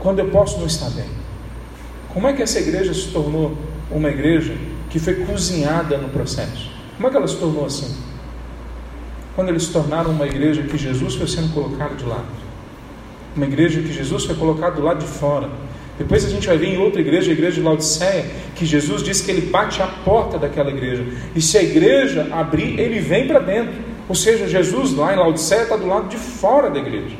quando 0.00 0.18
eu 0.18 0.28
posso 0.28 0.58
não 0.58 0.66
estar 0.66 0.90
bem. 0.90 1.06
Como 2.12 2.26
é 2.26 2.32
que 2.32 2.42
essa 2.42 2.58
igreja 2.58 2.92
se 2.92 3.08
tornou 3.08 3.56
uma 3.90 4.08
igreja 4.08 4.54
que 4.96 5.00
foi 5.00 5.26
cozinhada 5.26 5.98
no 5.98 6.08
processo? 6.08 6.70
Como 6.96 7.06
é 7.06 7.10
que 7.10 7.16
ela 7.18 7.28
se 7.28 7.36
tornou 7.36 7.66
assim? 7.66 7.94
Quando 9.34 9.50
eles 9.50 9.64
se 9.64 9.70
tornaram 9.70 10.10
uma 10.10 10.26
igreja 10.26 10.62
que 10.62 10.78
Jesus 10.78 11.16
foi 11.16 11.28
sendo 11.28 11.52
colocado 11.52 11.98
de 11.98 12.06
lado, 12.06 12.24
uma 13.36 13.44
igreja 13.44 13.82
que 13.82 13.92
Jesus 13.92 14.24
foi 14.24 14.34
colocado 14.34 14.76
do 14.76 14.82
lado 14.82 15.00
de 15.00 15.06
fora. 15.06 15.50
Depois 15.98 16.24
a 16.24 16.30
gente 16.30 16.46
vai 16.46 16.56
ver 16.56 16.68
em 16.68 16.78
outra 16.78 17.02
igreja, 17.02 17.30
a 17.30 17.34
igreja 17.34 17.56
de 17.56 17.60
Laodiceia, 17.60 18.24
que 18.54 18.64
Jesus 18.64 19.02
disse 19.02 19.22
que 19.22 19.30
ele 19.30 19.42
bate 19.42 19.82
a 19.82 19.86
porta 19.86 20.38
daquela 20.38 20.70
igreja. 20.70 21.04
E 21.34 21.42
se 21.42 21.58
a 21.58 21.62
igreja 21.62 22.28
abrir, 22.32 22.80
ele 22.80 22.98
vem 22.98 23.26
para 23.26 23.40
dentro. 23.40 23.74
Ou 24.08 24.14
seja, 24.14 24.48
Jesus 24.48 24.94
lá 24.94 25.12
em 25.12 25.18
Laodiceia 25.18 25.64
está 25.64 25.76
do 25.76 25.86
lado 25.86 26.08
de 26.08 26.16
fora 26.16 26.70
da 26.70 26.78
igreja. 26.78 27.16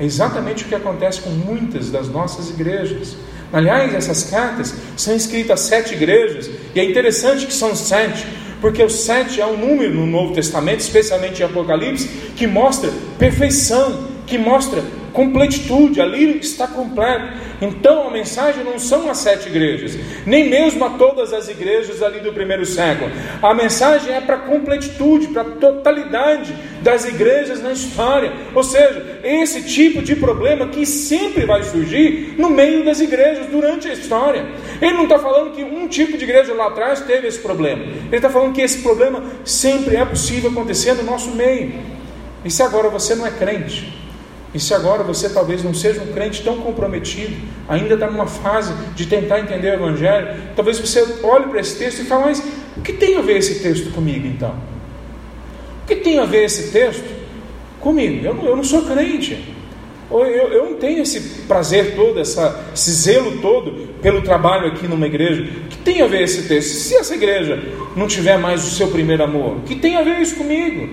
É 0.00 0.04
exatamente 0.04 0.64
o 0.64 0.66
que 0.66 0.74
acontece 0.74 1.20
com 1.20 1.30
muitas 1.30 1.88
das 1.88 2.08
nossas 2.08 2.50
igrejas. 2.50 3.16
Aliás, 3.52 3.94
essas 3.94 4.24
cartas 4.24 4.74
são 4.96 5.14
escritas 5.14 5.60
a 5.60 5.62
sete 5.62 5.94
igrejas, 5.94 6.48
e 6.74 6.80
é 6.80 6.84
interessante 6.84 7.46
que 7.46 7.52
são 7.52 7.74
sete, 7.74 8.26
porque 8.60 8.82
o 8.82 8.90
sete 8.90 9.40
é 9.40 9.46
um 9.46 9.56
número 9.56 9.94
no 9.94 10.06
Novo 10.06 10.34
Testamento, 10.34 10.80
especialmente 10.80 11.42
em 11.42 11.44
Apocalipse, 11.44 12.08
que 12.36 12.46
mostra 12.46 12.90
perfeição, 13.18 14.09
que 14.30 14.38
mostra 14.38 14.80
completitude, 15.12 16.00
ali 16.00 16.38
está 16.38 16.68
completo. 16.68 17.50
Então 17.60 18.06
a 18.06 18.10
mensagem 18.10 18.64
não 18.64 18.78
são 18.78 19.10
as 19.10 19.18
sete 19.18 19.48
igrejas, 19.48 19.98
nem 20.24 20.48
mesmo 20.48 20.82
a 20.84 20.90
todas 20.90 21.32
as 21.32 21.48
igrejas 21.48 22.02
ali 22.02 22.20
do 22.20 22.32
primeiro 22.32 22.64
século. 22.64 23.10
A 23.42 23.52
mensagem 23.52 24.14
é 24.14 24.20
para 24.20 24.36
a 24.36 24.38
completitude, 24.38 25.28
para 25.28 25.42
a 25.42 25.44
totalidade 25.44 26.54
das 26.80 27.04
igrejas 27.04 27.60
na 27.60 27.72
história. 27.72 28.32
Ou 28.54 28.62
seja, 28.62 29.20
esse 29.22 29.62
tipo 29.64 30.00
de 30.00 30.14
problema 30.14 30.68
que 30.68 30.86
sempre 30.86 31.44
vai 31.44 31.62
surgir 31.64 32.36
no 32.38 32.48
meio 32.48 32.84
das 32.84 33.00
igrejas 33.00 33.46
durante 33.46 33.88
a 33.88 33.92
história. 33.92 34.46
Ele 34.80 34.94
não 34.94 35.04
está 35.04 35.18
falando 35.18 35.52
que 35.54 35.62
um 35.62 35.86
tipo 35.88 36.16
de 36.16 36.24
igreja 36.24 36.54
lá 36.54 36.68
atrás 36.68 37.00
teve 37.00 37.26
esse 37.26 37.40
problema. 37.40 37.82
Ele 37.82 38.16
está 38.16 38.30
falando 38.30 38.54
que 38.54 38.62
esse 38.62 38.78
problema 38.78 39.22
sempre 39.44 39.96
é 39.96 40.04
possível 40.04 40.50
acontecer 40.50 40.94
no 40.94 41.02
nosso 41.02 41.32
meio. 41.32 41.74
E 42.42 42.50
se 42.50 42.62
agora 42.62 42.88
você 42.88 43.14
não 43.14 43.26
é 43.26 43.30
crente? 43.30 43.99
E 44.52 44.58
se 44.58 44.74
agora 44.74 45.04
você 45.04 45.28
talvez 45.28 45.62
não 45.62 45.72
seja 45.72 46.02
um 46.02 46.12
crente 46.12 46.42
tão 46.42 46.58
comprometido, 46.58 47.36
ainda 47.68 47.94
está 47.94 48.10
numa 48.10 48.26
fase 48.26 48.74
de 48.96 49.06
tentar 49.06 49.40
entender 49.40 49.70
o 49.70 49.74
Evangelho, 49.74 50.28
talvez 50.56 50.78
você 50.78 51.06
olhe 51.22 51.46
para 51.46 51.60
esse 51.60 51.76
texto 51.76 52.00
e 52.00 52.04
fale, 52.04 52.24
mas 52.24 52.42
o 52.76 52.80
que 52.80 52.92
tem 52.92 53.16
a 53.16 53.20
ver 53.20 53.38
esse 53.38 53.60
texto 53.60 53.92
comigo 53.92 54.26
então? 54.26 54.54
O 55.84 55.86
que 55.86 55.96
tem 55.96 56.18
a 56.18 56.24
ver 56.24 56.44
esse 56.44 56.72
texto 56.72 57.08
comigo? 57.78 58.24
Eu 58.24 58.34
não, 58.34 58.44
eu 58.44 58.56
não 58.56 58.64
sou 58.64 58.82
crente. 58.82 59.56
Eu, 60.10 60.26
eu, 60.26 60.70
não 60.70 60.74
tenho 60.74 61.02
esse 61.02 61.20
prazer 61.46 61.94
todo, 61.94 62.18
essa, 62.18 62.64
esse 62.74 62.90
zelo 62.90 63.38
todo 63.40 63.88
pelo 64.02 64.22
trabalho 64.22 64.66
aqui 64.66 64.88
numa 64.88 65.06
igreja. 65.06 65.42
O 65.42 65.68
que 65.68 65.78
tem 65.78 66.02
a 66.02 66.08
ver 66.08 66.22
esse 66.22 66.48
texto? 66.48 66.70
Se 66.70 66.96
essa 66.96 67.14
igreja 67.14 67.62
não 67.94 68.08
tiver 68.08 68.36
mais 68.36 68.66
o 68.66 68.70
seu 68.70 68.88
primeiro 68.88 69.22
amor, 69.22 69.58
o 69.58 69.60
que 69.60 69.76
tem 69.76 69.96
a 69.96 70.02
ver 70.02 70.18
isso 70.20 70.34
comigo? 70.34 70.88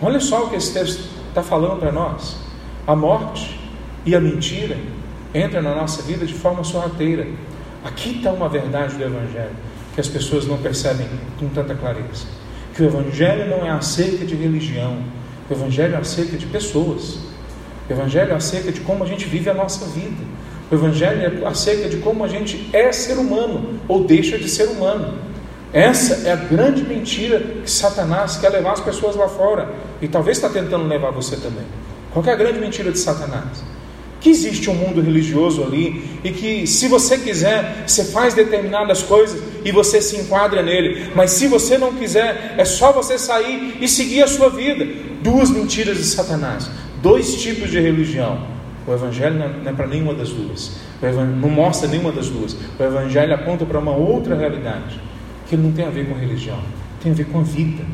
Olha 0.00 0.18
só 0.18 0.44
o 0.44 0.50
que 0.50 0.56
esse 0.56 0.72
texto 0.72 1.11
está 1.32 1.42
falando 1.42 1.80
para 1.80 1.90
nós. 1.90 2.36
A 2.86 2.94
morte 2.94 3.58
e 4.04 4.14
a 4.14 4.20
mentira 4.20 4.76
entram 5.34 5.62
na 5.62 5.74
nossa 5.74 6.02
vida 6.02 6.26
de 6.26 6.34
forma 6.34 6.62
sorrateira. 6.62 7.26
Aqui 7.84 8.18
está 8.18 8.30
uma 8.30 8.48
verdade 8.48 8.96
do 8.96 9.02
Evangelho 9.02 9.56
que 9.94 10.00
as 10.00 10.08
pessoas 10.08 10.46
não 10.46 10.58
percebem 10.58 11.06
com 11.38 11.48
tanta 11.48 11.74
clareza. 11.74 12.26
Que 12.74 12.82
o 12.82 12.86
Evangelho 12.86 13.48
não 13.48 13.66
é 13.66 13.70
acerca 13.70 14.24
de 14.24 14.34
religião, 14.34 14.98
o 15.48 15.52
Evangelho 15.52 15.94
é 15.94 15.98
acerca 15.98 16.36
de 16.36 16.46
pessoas. 16.46 17.18
O 17.88 17.92
Evangelho 17.92 18.32
é 18.32 18.34
acerca 18.34 18.70
de 18.72 18.80
como 18.80 19.04
a 19.04 19.06
gente 19.06 19.26
vive 19.26 19.50
a 19.50 19.54
nossa 19.54 19.86
vida. 19.86 20.22
O 20.70 20.74
Evangelho 20.74 21.44
é 21.44 21.46
acerca 21.46 21.88
de 21.88 21.98
como 21.98 22.24
a 22.24 22.28
gente 22.28 22.70
é 22.72 22.90
ser 22.92 23.18
humano 23.18 23.80
ou 23.88 24.04
deixa 24.04 24.38
de 24.38 24.48
ser 24.48 24.68
humano. 24.68 25.18
Essa 25.72 26.28
é 26.28 26.32
a 26.32 26.36
grande 26.36 26.82
mentira 26.82 27.40
que 27.40 27.70
Satanás 27.70 28.36
quer 28.36 28.50
levar 28.50 28.72
as 28.72 28.80
pessoas 28.80 29.16
lá 29.16 29.28
fora. 29.28 29.70
E 30.02 30.08
talvez 30.08 30.36
está 30.36 30.48
tentando 30.48 30.86
levar 30.88 31.12
você 31.12 31.36
também. 31.36 31.64
Qual 32.12 32.24
é 32.26 32.32
a 32.32 32.36
grande 32.36 32.58
mentira 32.58 32.90
de 32.90 32.98
Satanás? 32.98 33.64
Que 34.20 34.30
existe 34.30 34.68
um 34.68 34.74
mundo 34.74 35.00
religioso 35.00 35.62
ali 35.62 36.18
e 36.22 36.30
que, 36.30 36.66
se 36.66 36.88
você 36.88 37.16
quiser, 37.18 37.84
você 37.86 38.04
faz 38.04 38.34
determinadas 38.34 39.02
coisas 39.02 39.40
e 39.64 39.70
você 39.72 40.02
se 40.02 40.16
enquadra 40.16 40.62
nele. 40.62 41.10
Mas 41.14 41.30
se 41.30 41.46
você 41.46 41.78
não 41.78 41.94
quiser, 41.94 42.56
é 42.58 42.64
só 42.64 42.92
você 42.92 43.16
sair 43.16 43.78
e 43.80 43.88
seguir 43.88 44.22
a 44.22 44.28
sua 44.28 44.50
vida. 44.50 44.86
Duas 45.22 45.50
mentiras 45.50 45.96
de 45.96 46.04
Satanás. 46.04 46.68
Dois 47.00 47.36
tipos 47.40 47.70
de 47.70 47.80
religião. 47.80 48.46
O 48.86 48.92
Evangelho 48.92 49.36
não 49.36 49.70
é 49.70 49.72
para 49.72 49.86
nenhuma 49.86 50.14
das 50.14 50.30
duas. 50.30 50.72
não 51.40 51.48
mostra 51.48 51.88
nenhuma 51.88 52.10
das 52.10 52.28
duas. 52.28 52.56
O 52.78 52.82
Evangelho 52.82 53.34
aponta 53.34 53.64
para 53.64 53.78
uma 53.78 53.94
outra 53.96 54.36
realidade 54.36 55.00
que 55.48 55.56
não 55.56 55.70
tem 55.72 55.84
a 55.84 55.90
ver 55.90 56.08
com 56.08 56.14
religião, 56.14 56.58
tem 57.02 57.12
a 57.12 57.14
ver 57.14 57.26
com 57.26 57.40
a 57.40 57.42
vida. 57.42 57.84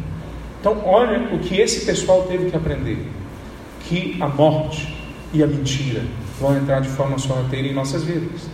Então, 0.61 0.83
olha 0.85 1.35
o 1.35 1.39
que 1.39 1.61
esse 1.61 1.85
pessoal 1.87 2.25
teve 2.25 2.51
que 2.51 2.57
aprender: 2.57 2.99
que 3.85 4.17
a 4.21 4.29
morte 4.29 4.95
e 5.33 5.43
a 5.43 5.47
mentira 5.47 6.03
vão 6.41 6.57
entrar 6.57 6.81
de 6.81 6.89
forma 6.89 7.19
sorrateira 7.19 7.69
em 7.69 7.75
nossas 7.75 8.05
vidas. 8.05 8.49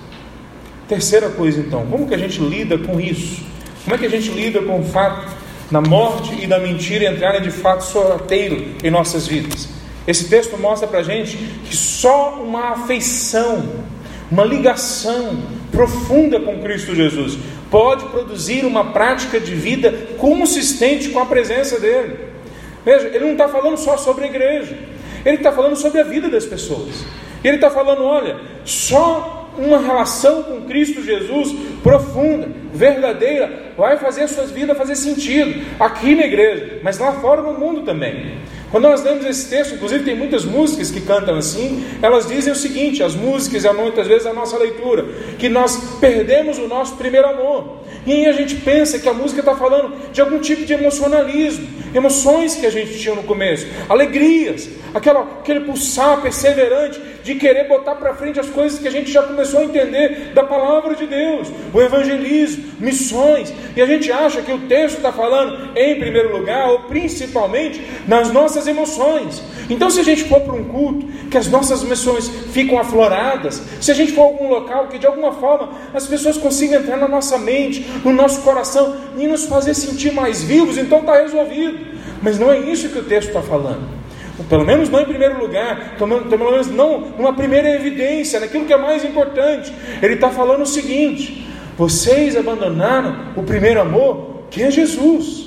Terceira 0.88 1.30
coisa, 1.30 1.60
então, 1.60 1.86
como 1.86 2.06
que 2.06 2.14
a 2.14 2.18
gente 2.18 2.40
lida 2.40 2.76
com 2.76 3.00
isso? 3.00 3.42
Como 3.84 3.96
é 3.96 3.98
que 3.98 4.06
a 4.06 4.10
gente 4.10 4.30
lida 4.30 4.62
com 4.62 4.80
o 4.80 4.84
fato 4.84 5.34
da 5.70 5.80
morte 5.80 6.42
e 6.42 6.46
da 6.46 6.58
mentira 6.58 7.10
entrarem 7.10 7.40
de 7.42 7.50
fato 7.50 7.84
sorrateiro 7.84 8.74
em 8.82 8.90
nossas 8.90 9.26
vidas? 9.26 9.68
Esse 10.06 10.28
texto 10.28 10.58
mostra 10.58 10.86
para 10.86 11.02
gente 11.02 11.36
que 11.36 11.74
só 11.74 12.34
uma 12.42 12.72
afeição, 12.72 13.66
uma 14.30 14.44
ligação 14.44 15.38
profunda 15.74 16.40
com 16.40 16.62
Cristo 16.62 16.94
Jesus 16.94 17.37
pode 17.70 18.04
produzir 18.06 18.64
uma 18.64 18.92
prática 18.92 19.40
de 19.40 19.54
vida 19.54 19.92
consistente 20.16 21.08
com 21.10 21.18
a 21.18 21.26
presença 21.26 21.80
dele. 21.80 22.16
Veja, 22.84 23.08
ele 23.08 23.24
não 23.24 23.32
está 23.32 23.48
falando 23.48 23.76
só 23.76 23.96
sobre 23.96 24.24
a 24.24 24.28
igreja, 24.28 24.78
ele 25.24 25.37
está 25.37 25.50
falando 25.50 25.76
sobre 25.76 26.00
a 26.00 26.04
vida 26.04 26.28
das 26.28 26.46
pessoas. 26.46 27.04
Ele 27.42 27.56
está 27.56 27.70
falando: 27.70 28.04
olha, 28.04 28.37
só 28.64 29.50
uma 29.58 29.78
relação 29.78 30.42
com 30.42 30.62
Cristo 30.62 31.02
Jesus 31.02 31.54
profunda, 31.82 32.48
verdadeira, 32.74 33.72
vai 33.76 33.96
fazer 33.96 34.22
a 34.22 34.28
sua 34.28 34.44
vida 34.44 34.74
fazer 34.74 34.96
sentido 34.96 35.64
aqui 35.78 36.14
na 36.14 36.26
igreja, 36.26 36.80
mas 36.82 36.98
lá 36.98 37.12
fora 37.12 37.40
no 37.40 37.54
mundo 37.54 37.82
também. 37.82 38.34
Quando 38.74 38.88
nós 38.88 39.04
lemos 39.04 39.24
esse 39.24 39.48
texto, 39.48 39.76
inclusive 39.76 40.02
tem 40.02 40.16
muitas 40.16 40.44
músicas 40.44 40.90
que 40.90 41.00
cantam 41.00 41.37
assim, 41.37 41.84
elas 42.02 42.26
dizem 42.26 42.52
o 42.52 42.56
seguinte: 42.56 43.04
as 43.04 43.14
músicas, 43.14 43.64
muitas 43.72 44.08
vezes 44.08 44.26
a 44.26 44.32
nossa 44.32 44.58
leitura, 44.58 45.04
que 45.38 45.48
nós 45.48 45.76
perdemos 46.00 46.58
o 46.58 46.66
nosso 46.66 46.96
primeiro 46.96 47.28
amor. 47.28 47.84
E 48.04 48.12
aí 48.12 48.26
a 48.26 48.32
gente 48.32 48.56
pensa 48.56 48.98
que 48.98 49.08
a 49.08 49.12
música 49.12 49.40
está 49.40 49.54
falando 49.54 49.94
de 50.12 50.20
algum 50.20 50.40
tipo 50.40 50.64
de 50.64 50.72
emocionalismo, 50.72 51.66
emoções 51.94 52.56
que 52.56 52.66
a 52.66 52.70
gente 52.70 52.98
tinha 52.98 53.14
no 53.14 53.22
começo, 53.22 53.64
alegrias, 53.88 54.68
aquela, 54.92 55.20
aquele 55.20 55.60
pulsar 55.60 56.20
perseverante 56.20 57.00
de 57.22 57.37
querer 57.37 57.68
botar 57.68 57.94
para 57.94 58.12
frente 58.14 58.38
as 58.38 58.48
coisas 58.48 58.78
que 58.78 58.88
a 58.88 58.90
gente 58.90 59.10
já 59.10 59.22
começou 59.22 59.60
a 59.60 59.64
entender 59.64 60.32
da 60.34 60.42
palavra 60.42 60.94
de 60.94 61.06
Deus, 61.06 61.48
o 61.72 61.80
evangelismo, 61.80 62.63
missões, 62.79 63.53
e 63.77 63.81
a 63.81 63.87
gente 63.87 64.11
acha 64.11 64.42
que 64.42 64.53
o 64.53 64.59
texto 64.66 64.96
está 64.96 65.12
falando, 65.12 65.70
em 65.77 65.98
primeiro 65.98 66.37
lugar, 66.37 66.68
ou 66.70 66.81
principalmente, 66.81 67.81
nas 68.07 68.33
nossas 68.33 68.66
emoções. 68.66 69.42
Então, 69.70 69.90
se 69.90 70.00
a 70.00 70.03
gente 70.03 70.24
for 70.24 70.40
para 70.40 70.55
um 70.55 70.64
culto, 70.64 71.07
que 71.31 71.38
as 71.38 71.48
nossas 71.48 71.83
emoções 71.83 72.29
ficam 72.53 72.79
afloradas, 72.79 73.62
se 73.81 73.90
a 73.90 73.94
gente 73.94 74.12
for 74.12 74.22
a 74.22 74.24
algum 74.24 74.48
local 74.48 74.88
que 74.88 74.98
de 74.98 75.07
alguma 75.07 75.33
forma 75.33 75.70
as 75.92 76.07
pessoas 76.07 76.37
consigam 76.37 76.81
entrar 76.81 76.96
na 76.96 77.09
nossa 77.09 77.38
mente, 77.38 77.87
no 78.05 78.12
nosso 78.12 78.42
coração 78.42 78.96
e 79.16 79.27
nos 79.27 79.44
fazer 79.46 79.74
sentir 79.74 80.12
mais 80.12 80.42
vivos, 80.42 80.77
então 80.77 81.00
está 81.00 81.20
resolvido. 81.20 81.79
Mas 82.22 82.38
não 82.38 82.53
é 82.53 82.59
isso 82.59 82.88
que 82.88 82.98
o 82.98 83.05
texto 83.05 83.29
está 83.29 83.42
falando. 83.42 84.05
Pelo 84.48 84.64
menos 84.64 84.88
não 84.88 85.00
em 85.00 85.05
primeiro 85.05 85.38
lugar, 85.38 85.96
pelo 85.96 86.50
menos 86.50 86.68
não 86.68 87.00
numa 87.16 87.33
primeira 87.33 87.70
evidência, 87.70 88.40
naquilo 88.40 88.64
que 88.64 88.72
é 88.72 88.77
mais 88.77 89.05
importante. 89.05 89.72
Ele 90.03 90.14
está 90.14 90.31
falando 90.31 90.62
o 90.62 90.66
seguinte: 90.66 91.46
vocês 91.76 92.37
abandonaram 92.37 93.32
o 93.37 93.42
primeiro 93.42 93.80
amor, 93.80 94.44
que 94.50 94.62
é 94.62 94.70
Jesus. 94.70 95.44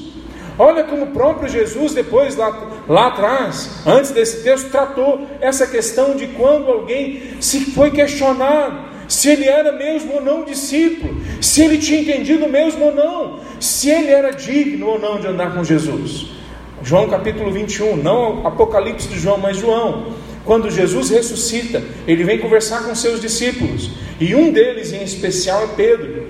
Olha 0.59 0.83
como 0.83 1.03
o 1.03 1.11
próprio 1.11 1.47
Jesus, 1.47 1.93
depois 1.93 2.35
lá, 2.35 2.83
lá 2.87 3.07
atrás, 3.07 3.81
antes 3.85 4.11
desse 4.11 4.43
texto, 4.43 4.71
tratou 4.71 5.27
essa 5.39 5.67
questão 5.67 6.15
de 6.15 6.27
quando 6.27 6.71
alguém 6.71 7.39
se 7.39 7.71
foi 7.71 7.91
questionado 7.91 8.87
se 9.07 9.29
ele 9.29 9.45
era 9.45 9.71
mesmo 9.71 10.15
ou 10.15 10.21
não 10.21 10.43
discípulo, 10.43 11.15
se 11.41 11.61
ele 11.61 11.77
tinha 11.77 12.01
entendido 12.01 12.47
mesmo 12.49 12.85
ou 12.85 12.93
não, 12.93 13.39
se 13.59 13.89
ele 13.89 14.09
era 14.09 14.31
digno 14.31 14.87
ou 14.87 14.99
não 14.99 15.19
de 15.19 15.27
andar 15.27 15.53
com 15.53 15.63
Jesus. 15.63 16.31
João 16.83 17.07
capítulo 17.07 17.51
21, 17.51 17.97
não 17.97 18.45
Apocalipse 18.45 19.07
de 19.07 19.19
João, 19.19 19.37
mas 19.37 19.57
João. 19.57 20.13
Quando 20.47 20.71
Jesus 20.71 21.09
ressuscita, 21.09 21.83
ele 22.07 22.23
vem 22.23 22.39
conversar 22.39 22.85
com 22.85 22.95
seus 22.95 23.19
discípulos, 23.19 23.91
e 24.17 24.33
um 24.33 24.49
deles 24.49 24.93
em 24.93 25.03
especial 25.03 25.61
é 25.61 25.67
Pedro. 25.75 26.29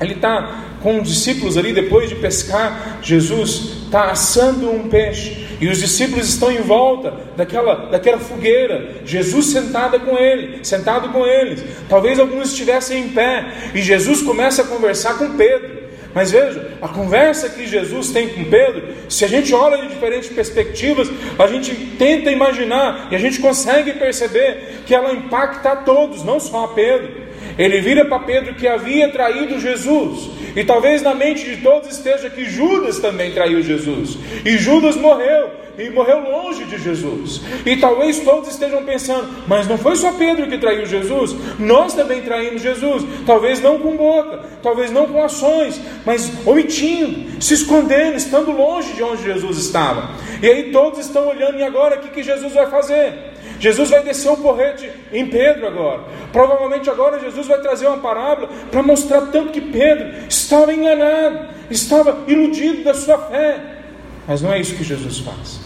Ele 0.00 0.14
está 0.14 0.76
com 0.80 1.00
os 1.00 1.08
discípulos 1.08 1.58
ali 1.58 1.72
depois 1.72 2.08
de 2.08 2.14
pescar, 2.14 3.00
Jesus 3.02 3.82
está 3.86 4.12
assando 4.12 4.70
um 4.70 4.88
peixe 4.88 5.44
e 5.60 5.68
os 5.68 5.78
discípulos 5.78 6.28
estão 6.28 6.52
em 6.52 6.62
volta 6.62 7.14
daquela, 7.36 7.90
daquela 7.90 8.18
fogueira, 8.18 9.02
Jesus 9.04 9.46
sentado 9.46 9.98
com 10.00 10.16
ele, 10.16 10.64
sentado 10.64 11.08
com 11.08 11.26
eles. 11.26 11.64
Talvez 11.88 12.20
alguns 12.20 12.50
estivessem 12.50 13.06
em 13.06 13.08
pé 13.08 13.70
e 13.74 13.82
Jesus 13.82 14.22
começa 14.22 14.62
a 14.62 14.66
conversar 14.66 15.18
com 15.18 15.36
Pedro. 15.36 15.82
Mas 16.14 16.30
veja, 16.30 16.72
a 16.80 16.88
conversa 16.88 17.48
que 17.48 17.66
Jesus 17.66 18.10
tem 18.10 18.28
com 18.28 18.44
Pedro, 18.44 18.94
se 19.08 19.24
a 19.24 19.28
gente 19.28 19.54
olha 19.54 19.78
de 19.78 19.88
diferentes 19.88 20.28
perspectivas, 20.28 21.08
a 21.38 21.46
gente 21.46 21.74
tenta 21.96 22.30
imaginar 22.30 23.08
e 23.10 23.16
a 23.16 23.18
gente 23.18 23.40
consegue 23.40 23.92
perceber 23.92 24.82
que 24.84 24.94
ela 24.94 25.12
impacta 25.12 25.70
a 25.70 25.76
todos, 25.76 26.22
não 26.22 26.38
só 26.38 26.64
a 26.64 26.68
Pedro. 26.68 27.22
Ele 27.58 27.80
vira 27.80 28.04
para 28.04 28.18
Pedro 28.20 28.54
que 28.54 28.66
havia 28.66 29.10
traído 29.10 29.60
Jesus, 29.60 30.30
e 30.54 30.64
talvez 30.64 31.02
na 31.02 31.14
mente 31.14 31.44
de 31.44 31.62
todos 31.62 31.90
esteja 31.90 32.30
que 32.30 32.44
Judas 32.44 32.98
também 32.98 33.32
traiu 33.32 33.62
Jesus, 33.62 34.18
e 34.44 34.56
Judas 34.58 34.96
morreu, 34.96 35.50
e 35.78 35.88
morreu 35.88 36.20
longe 36.20 36.64
de 36.64 36.78
Jesus. 36.78 37.40
E 37.64 37.76
talvez 37.76 38.20
todos 38.20 38.50
estejam 38.50 38.84
pensando, 38.84 39.28
mas 39.46 39.66
não 39.66 39.78
foi 39.78 39.96
só 39.96 40.12
Pedro 40.12 40.46
que 40.46 40.58
traiu 40.58 40.84
Jesus, 40.84 41.34
nós 41.58 41.94
também 41.94 42.22
traímos 42.22 42.60
Jesus. 42.60 43.04
Talvez 43.24 43.60
não 43.60 43.78
com 43.78 43.96
boca, 43.96 44.40
talvez 44.62 44.90
não 44.90 45.06
com 45.06 45.22
ações, 45.22 45.80
mas 46.04 46.30
omitindo, 46.46 47.40
se 47.40 47.54
escondendo, 47.54 48.16
estando 48.16 48.52
longe 48.52 48.92
de 48.92 49.02
onde 49.02 49.22
Jesus 49.22 49.58
estava. 49.58 50.10
E 50.42 50.46
aí 50.46 50.70
todos 50.72 50.98
estão 50.98 51.28
olhando, 51.28 51.58
e 51.58 51.62
agora 51.62 51.96
o 51.96 52.00
que, 52.00 52.08
que 52.10 52.22
Jesus 52.22 52.52
vai 52.52 52.68
fazer? 52.68 53.31
Jesus 53.62 53.90
vai 53.90 54.02
descer 54.02 54.28
um 54.28 54.42
porrete 54.42 54.90
em 55.12 55.24
Pedro 55.28 55.68
agora. 55.68 56.02
Provavelmente 56.32 56.90
agora 56.90 57.20
Jesus 57.20 57.46
vai 57.46 57.60
trazer 57.60 57.86
uma 57.86 57.98
parábola 57.98 58.48
para 58.72 58.82
mostrar 58.82 59.20
tanto 59.26 59.52
que 59.52 59.60
Pedro 59.60 60.26
estava 60.28 60.74
enganado, 60.74 61.46
estava 61.70 62.24
iludido 62.26 62.82
da 62.82 62.92
sua 62.92 63.16
fé. 63.18 63.84
Mas 64.26 64.42
não 64.42 64.52
é 64.52 64.58
isso 64.58 64.74
que 64.74 64.82
Jesus 64.82 65.20
faz. 65.20 65.60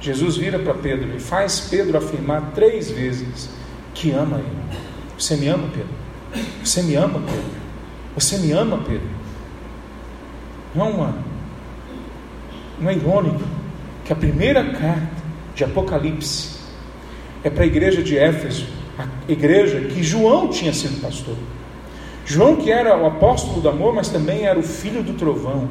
Jesus 0.00 0.38
vira 0.38 0.58
para 0.58 0.74
Pedro 0.74 1.16
e 1.16 1.20
faz 1.20 1.68
Pedro 1.70 1.96
afirmar 1.96 2.50
três 2.52 2.90
vezes 2.90 3.48
que 3.94 4.10
ama 4.10 4.38
ele. 4.38 4.80
Você 5.16 5.36
me 5.36 5.46
ama, 5.46 5.68
Pedro? 5.72 6.44
Você 6.64 6.82
me 6.82 6.96
ama, 6.96 7.20
Pedro? 7.20 7.44
Você 8.16 8.38
me 8.38 8.50
ama, 8.50 8.78
Pedro? 8.78 9.08
Não 10.74 10.90
uma. 10.90 11.14
Não 12.80 12.90
é 12.90 12.94
irônico 12.94 13.40
que 14.04 14.12
a 14.12 14.16
primeira 14.16 14.64
carta 14.72 15.22
de 15.54 15.62
Apocalipse 15.62 16.53
é 17.44 17.50
para 17.50 17.62
a 17.62 17.66
igreja 17.66 18.02
de 18.02 18.18
Éfeso, 18.18 18.66
a 18.98 19.06
igreja 19.30 19.80
que 19.80 20.02
João 20.02 20.48
tinha 20.48 20.72
sido 20.72 21.00
pastor. 21.00 21.36
João, 22.24 22.56
que 22.56 22.70
era 22.70 22.96
o 22.96 23.06
apóstolo 23.06 23.60
do 23.60 23.68
amor, 23.68 23.94
mas 23.94 24.08
também 24.08 24.46
era 24.46 24.58
o 24.58 24.62
filho 24.62 25.02
do 25.02 25.12
trovão 25.12 25.68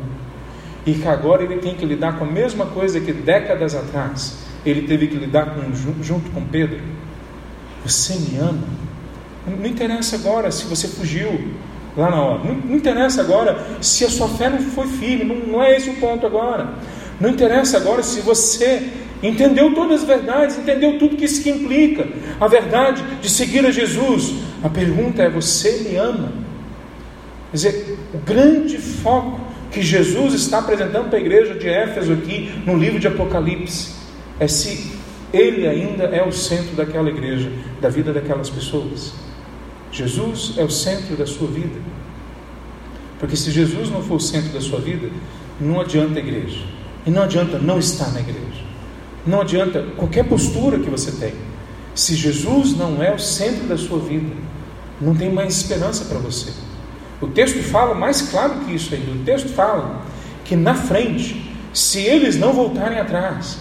e 0.86 0.94
que 0.94 1.08
agora 1.08 1.44
ele 1.44 1.58
tem 1.58 1.76
que 1.76 1.86
lidar 1.86 2.20
com 2.20 2.26
a 2.26 2.28
mesma 2.28 2.66
coisa 2.68 3.00
que 3.00 3.12
décadas 3.12 3.74
atrás 3.74 4.38
ele 4.66 4.84
teve 4.84 5.08
que 5.08 5.16
lidar 5.16 5.56
com, 5.56 5.74
junto 6.04 6.30
com 6.32 6.44
Pedro. 6.46 6.80
Você 7.86 8.16
me 8.16 8.38
ama? 8.38 8.64
Não 9.46 9.66
interessa 9.66 10.16
agora 10.16 10.52
se 10.52 10.66
você 10.66 10.88
fugiu 10.88 11.52
lá 11.98 12.10
na 12.10 12.22
hora. 12.22 12.44
Não, 12.44 12.56
não 12.56 12.76
interessa 12.76 13.22
agora 13.22 13.78
se 13.82 14.06
a 14.06 14.10
sua 14.10 14.30
fé 14.30 14.50
não 14.50 14.60
foi 14.60 14.88
firme. 14.88 15.26
Não, 15.26 15.54
não 15.54 15.64
é 15.64 15.76
esse 15.76 15.90
o 15.90 15.96
ponto 15.96 16.26
agora. 16.26 16.76
Não 17.20 17.30
interessa 17.30 17.78
agora 17.78 18.02
se 18.04 18.22
você 18.22 18.90
entendeu 19.24 19.74
todas 19.74 20.02
as 20.02 20.08
verdades, 20.08 20.58
entendeu 20.58 21.00
tudo 21.00 21.16
que 21.16 21.26
isso 21.26 21.48
implica. 21.48 22.08
A 22.40 22.48
verdade 22.48 23.04
de 23.22 23.30
seguir 23.30 23.66
a 23.66 23.72
Jesus. 23.72 24.34
A 24.62 24.70
pergunta 24.70 25.24
é: 25.24 25.30
você 25.30 25.88
me 25.88 25.96
ama? 25.96 26.32
Quer 27.52 27.56
dizer, 27.56 27.98
o 28.14 28.18
grande 28.20 28.78
foco 28.78 29.40
que 29.72 29.82
Jesus 29.82 30.34
está 30.34 30.60
apresentando 30.60 31.10
para 31.10 31.18
a 31.18 31.22
igreja 31.22 31.56
de 31.56 31.68
Éfeso 31.68 32.14
aqui 32.14 32.52
no 32.66 32.76
livro 32.76 33.00
de 33.00 33.08
Apocalipse 33.08 33.94
é 34.40 34.48
se 34.48 34.92
ele 35.32 35.68
ainda 35.68 36.04
é 36.04 36.24
o 36.24 36.32
centro 36.32 36.76
daquela 36.76 37.10
igreja, 37.10 37.52
da 37.82 37.90
vida 37.90 38.14
daquelas 38.14 38.50
pessoas. 38.50 39.14
Jesus 39.92 40.56
é 40.58 40.64
o 40.64 40.70
centro 40.70 41.16
da 41.16 41.26
sua 41.26 41.48
vida. 41.48 41.80
Porque 43.20 43.36
se 43.36 43.52
Jesus 43.52 43.90
não 43.90 44.02
for 44.02 44.16
o 44.16 44.20
centro 44.20 44.52
da 44.52 44.62
sua 44.62 44.80
vida, 44.80 45.10
não 45.60 45.80
adianta 45.80 46.20
a 46.20 46.20
igreja. 46.20 46.60
E 47.06 47.10
não 47.10 47.24
adianta 47.24 47.58
não 47.58 47.80
estar 47.80 48.12
na 48.12 48.20
igreja. 48.20 48.63
Não 49.26 49.42
adianta 49.42 49.86
qualquer 49.96 50.26
postura 50.26 50.80
que 50.80 50.90
você 50.90 51.12
tenha. 51.12 51.54
Se 51.96 52.16
Jesus 52.16 52.76
não 52.76 53.02
é 53.02 53.14
o 53.14 53.20
centro 53.20 53.66
da 53.66 53.78
sua 53.78 54.00
vida, 54.00 54.36
não 55.00 55.16
tem 55.16 55.32
mais 55.32 55.56
esperança 55.56 56.06
para 56.06 56.18
você. 56.18 56.52
O 57.22 57.28
texto 57.28 57.62
fala 57.64 57.94
mais 57.94 58.22
claro 58.22 58.54
que 58.66 58.76
isso 58.76 58.94
ainda. 58.94 59.12
O 59.12 59.24
texto 59.24 59.50
fala 59.50 60.02
que 60.44 60.56
na 60.56 60.74
frente, 60.74 61.56
se 61.74 62.02
eles 62.02 62.38
não 62.38 62.52
voltarem 62.52 63.00
atrás, 63.00 63.58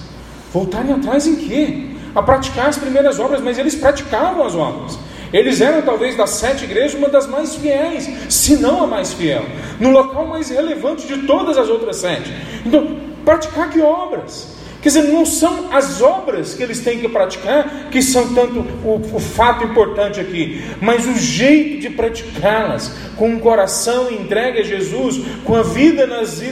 voltarem 0.52 0.92
atrás 0.92 1.26
em 1.26 1.36
quê? 1.36 1.90
A 2.14 2.22
praticar 2.22 2.68
as 2.68 2.76
primeiras 2.76 3.20
obras, 3.20 3.40
mas 3.40 3.58
eles 3.58 3.74
praticavam 3.74 4.44
as 4.44 4.54
obras. 4.54 4.98
Eles 5.32 5.60
eram 5.60 5.80
talvez 5.82 6.16
das 6.16 6.30
sete 6.30 6.64
igrejas 6.64 6.94
uma 6.94 7.08
das 7.08 7.26
mais 7.26 7.54
fiéis, 7.54 8.10
se 8.28 8.56
não 8.56 8.82
a 8.82 8.86
mais 8.86 9.14
fiel, 9.14 9.44
no 9.80 9.90
local 9.90 10.26
mais 10.26 10.50
relevante 10.50 11.06
de 11.06 11.26
todas 11.26 11.56
as 11.56 11.68
outras 11.68 11.96
sete. 11.96 12.30
Então, 12.66 12.98
praticar 13.24 13.70
que 13.70 13.80
obras? 13.80 14.61
Quer 14.82 14.88
dizer, 14.88 15.02
não 15.04 15.24
são 15.24 15.72
as 15.72 16.02
obras 16.02 16.54
que 16.54 16.62
eles 16.62 16.80
têm 16.80 16.98
que 16.98 17.08
praticar 17.08 17.88
que 17.88 18.02
são 18.02 18.34
tanto 18.34 18.58
o, 18.84 19.00
o 19.14 19.20
fato 19.20 19.62
importante 19.64 20.18
aqui, 20.18 20.60
mas 20.80 21.06
o 21.06 21.16
jeito 21.16 21.82
de 21.82 21.90
praticá-las, 21.90 22.92
com 23.16 23.28
um 23.28 23.38
coração 23.38 24.10
entregue 24.10 24.58
a 24.58 24.64
Jesus, 24.64 25.20
com 25.44 25.54
a 25.54 25.62
vida 25.62 26.04
nas 26.04 26.42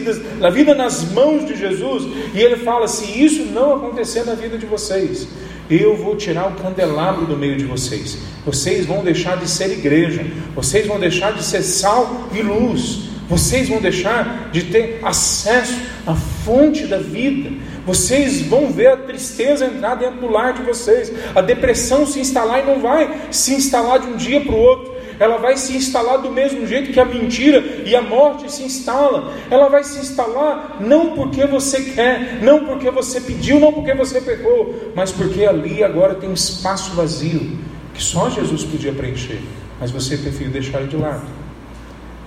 a 0.41 0.49
vida 0.49 0.77
nas 0.77 1.11
mãos 1.11 1.45
de 1.45 1.57
Jesus. 1.57 2.05
E 2.33 2.39
ele 2.39 2.57
fala: 2.57 2.87
se 2.87 3.05
isso 3.21 3.47
não 3.47 3.75
acontecer 3.75 4.25
na 4.25 4.35
vida 4.35 4.57
de 4.57 4.65
vocês, 4.65 5.27
eu 5.69 5.97
vou 5.97 6.15
tirar 6.15 6.47
o 6.49 6.55
candelabro 6.55 7.27
do 7.27 7.37
meio 7.37 7.57
de 7.57 7.65
vocês. 7.65 8.17
Vocês 8.47 8.87
vão 8.87 9.03
deixar 9.03 9.39
de 9.39 9.49
ser 9.51 9.73
igreja, 9.73 10.25
vocês 10.55 10.87
vão 10.87 11.01
deixar 11.01 11.33
de 11.33 11.43
ser 11.43 11.63
sal 11.63 12.29
e 12.33 12.43
luz, 12.43 13.11
vocês 13.29 13.69
vão 13.69 13.81
deixar 13.81 14.51
de 14.53 14.65
ter 14.65 15.01
acesso 15.03 15.79
à 16.07 16.15
fonte 16.15 16.87
da 16.87 16.99
vida, 16.99 17.51
Vocês 17.87 18.43
vão 18.43 18.71
ver 18.71 18.89
a 18.89 18.97
tristeza 18.97 19.67
entrar 19.67 19.95
dentro 19.95 20.21
do 20.21 20.29
lar 20.29 20.53
de 20.53 20.63
vocês, 20.63 21.13
a 21.35 21.41
depressão 21.41 22.07
se 22.07 22.21
instalar 22.21 22.63
e 22.63 22.67
não 22.67 22.81
vai 22.81 23.29
se 23.31 23.55
instalar 23.55 23.99
de 24.01 24.07
um 24.09 24.17
dia 24.17 24.41
para 24.41 24.55
o 24.55 24.59
outro. 24.59 25.01
Ela 25.19 25.37
vai 25.37 25.57
se 25.59 25.77
instalar 25.77 26.19
do 26.19 26.31
mesmo 26.31 26.67
jeito 26.67 26.93
que 26.93 26.99
a 26.99 27.05
mentira 27.05 27.63
e 27.85 27.95
a 27.95 28.01
morte 28.01 28.51
se 28.51 28.63
instala. 28.63 29.35
Ela 29.51 29.69
vai 29.69 29.85
se 29.85 29.99
instalar 29.99 30.79
não 30.81 31.15
porque 31.15 31.45
você 31.47 31.83
quer, 31.83 32.43
não 32.43 32.65
porque 32.65 32.91
você 32.91 33.21
pediu, 33.21 33.61
não 33.61 33.71
porque 33.71 33.93
você 33.93 34.21
pecou, 34.21 34.93
mas 34.95 35.13
porque 35.13 35.45
ali 35.45 35.85
agora 35.85 36.15
tem 36.15 36.31
um 36.31 36.35
espaço 36.35 36.93
vazio 36.93 37.59
que 37.93 38.03
só 38.03 38.31
Jesus 38.31 38.65
podia 38.65 38.93
preencher, 38.93 39.41
mas 39.79 39.91
você 39.91 40.17
preferiu 40.17 40.51
deixar 40.51 40.81
ele 40.81 40.89
de 40.89 40.97
lado. 40.97 41.40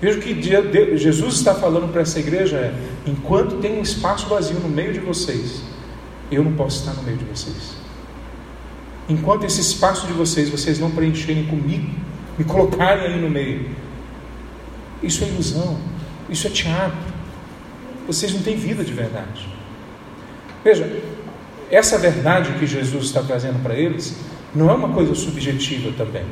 Veja 0.04 0.20
que 0.20 0.98
Jesus 0.98 1.36
está 1.36 1.54
falando 1.54 1.90
para 1.90 2.02
essa 2.02 2.18
igreja 2.18 2.58
é: 2.58 2.74
enquanto 3.06 3.56
tem 3.56 3.78
um 3.78 3.80
espaço 3.80 4.26
vazio 4.26 4.60
no 4.60 4.68
meio 4.68 4.92
de 4.92 5.00
vocês, 5.00 5.62
eu 6.30 6.44
não 6.44 6.52
posso 6.52 6.80
estar 6.80 6.92
no 6.92 7.02
meio 7.02 7.16
de 7.16 7.24
vocês. 7.24 7.74
Enquanto 9.08 9.44
esse 9.44 9.62
espaço 9.62 10.06
de 10.06 10.12
vocês, 10.12 10.50
vocês 10.50 10.78
não 10.78 10.90
preencherem 10.90 11.46
comigo, 11.46 11.90
me 12.36 12.44
colocarem 12.44 13.14
aí 13.14 13.18
no 13.18 13.30
meio, 13.30 13.70
isso 15.02 15.24
é 15.24 15.28
ilusão, 15.28 15.78
isso 16.28 16.48
é 16.48 16.50
teatro. 16.50 17.14
Vocês 18.06 18.34
não 18.34 18.42
têm 18.42 18.56
vida 18.56 18.84
de 18.84 18.92
verdade. 18.92 19.48
Veja, 20.62 21.00
essa 21.70 21.96
verdade 21.96 22.52
que 22.58 22.66
Jesus 22.66 23.06
está 23.06 23.22
trazendo 23.22 23.62
para 23.62 23.74
eles 23.74 24.14
não 24.54 24.68
é 24.68 24.74
uma 24.74 24.90
coisa 24.90 25.14
subjetiva 25.14 25.92
também. 25.96 26.26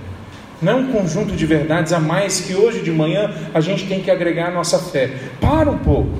Não 0.62 0.72
é 0.72 0.74
um 0.76 0.92
conjunto 0.92 1.34
de 1.34 1.44
verdades 1.44 1.92
a 1.92 1.98
mais 1.98 2.40
que 2.40 2.54
hoje 2.54 2.82
de 2.82 2.92
manhã 2.92 3.34
a 3.52 3.60
gente 3.60 3.86
tem 3.86 4.00
que 4.00 4.10
agregar 4.10 4.48
à 4.48 4.50
nossa 4.52 4.78
fé. 4.78 5.10
Para 5.40 5.68
um 5.70 5.78
pouco, 5.78 6.10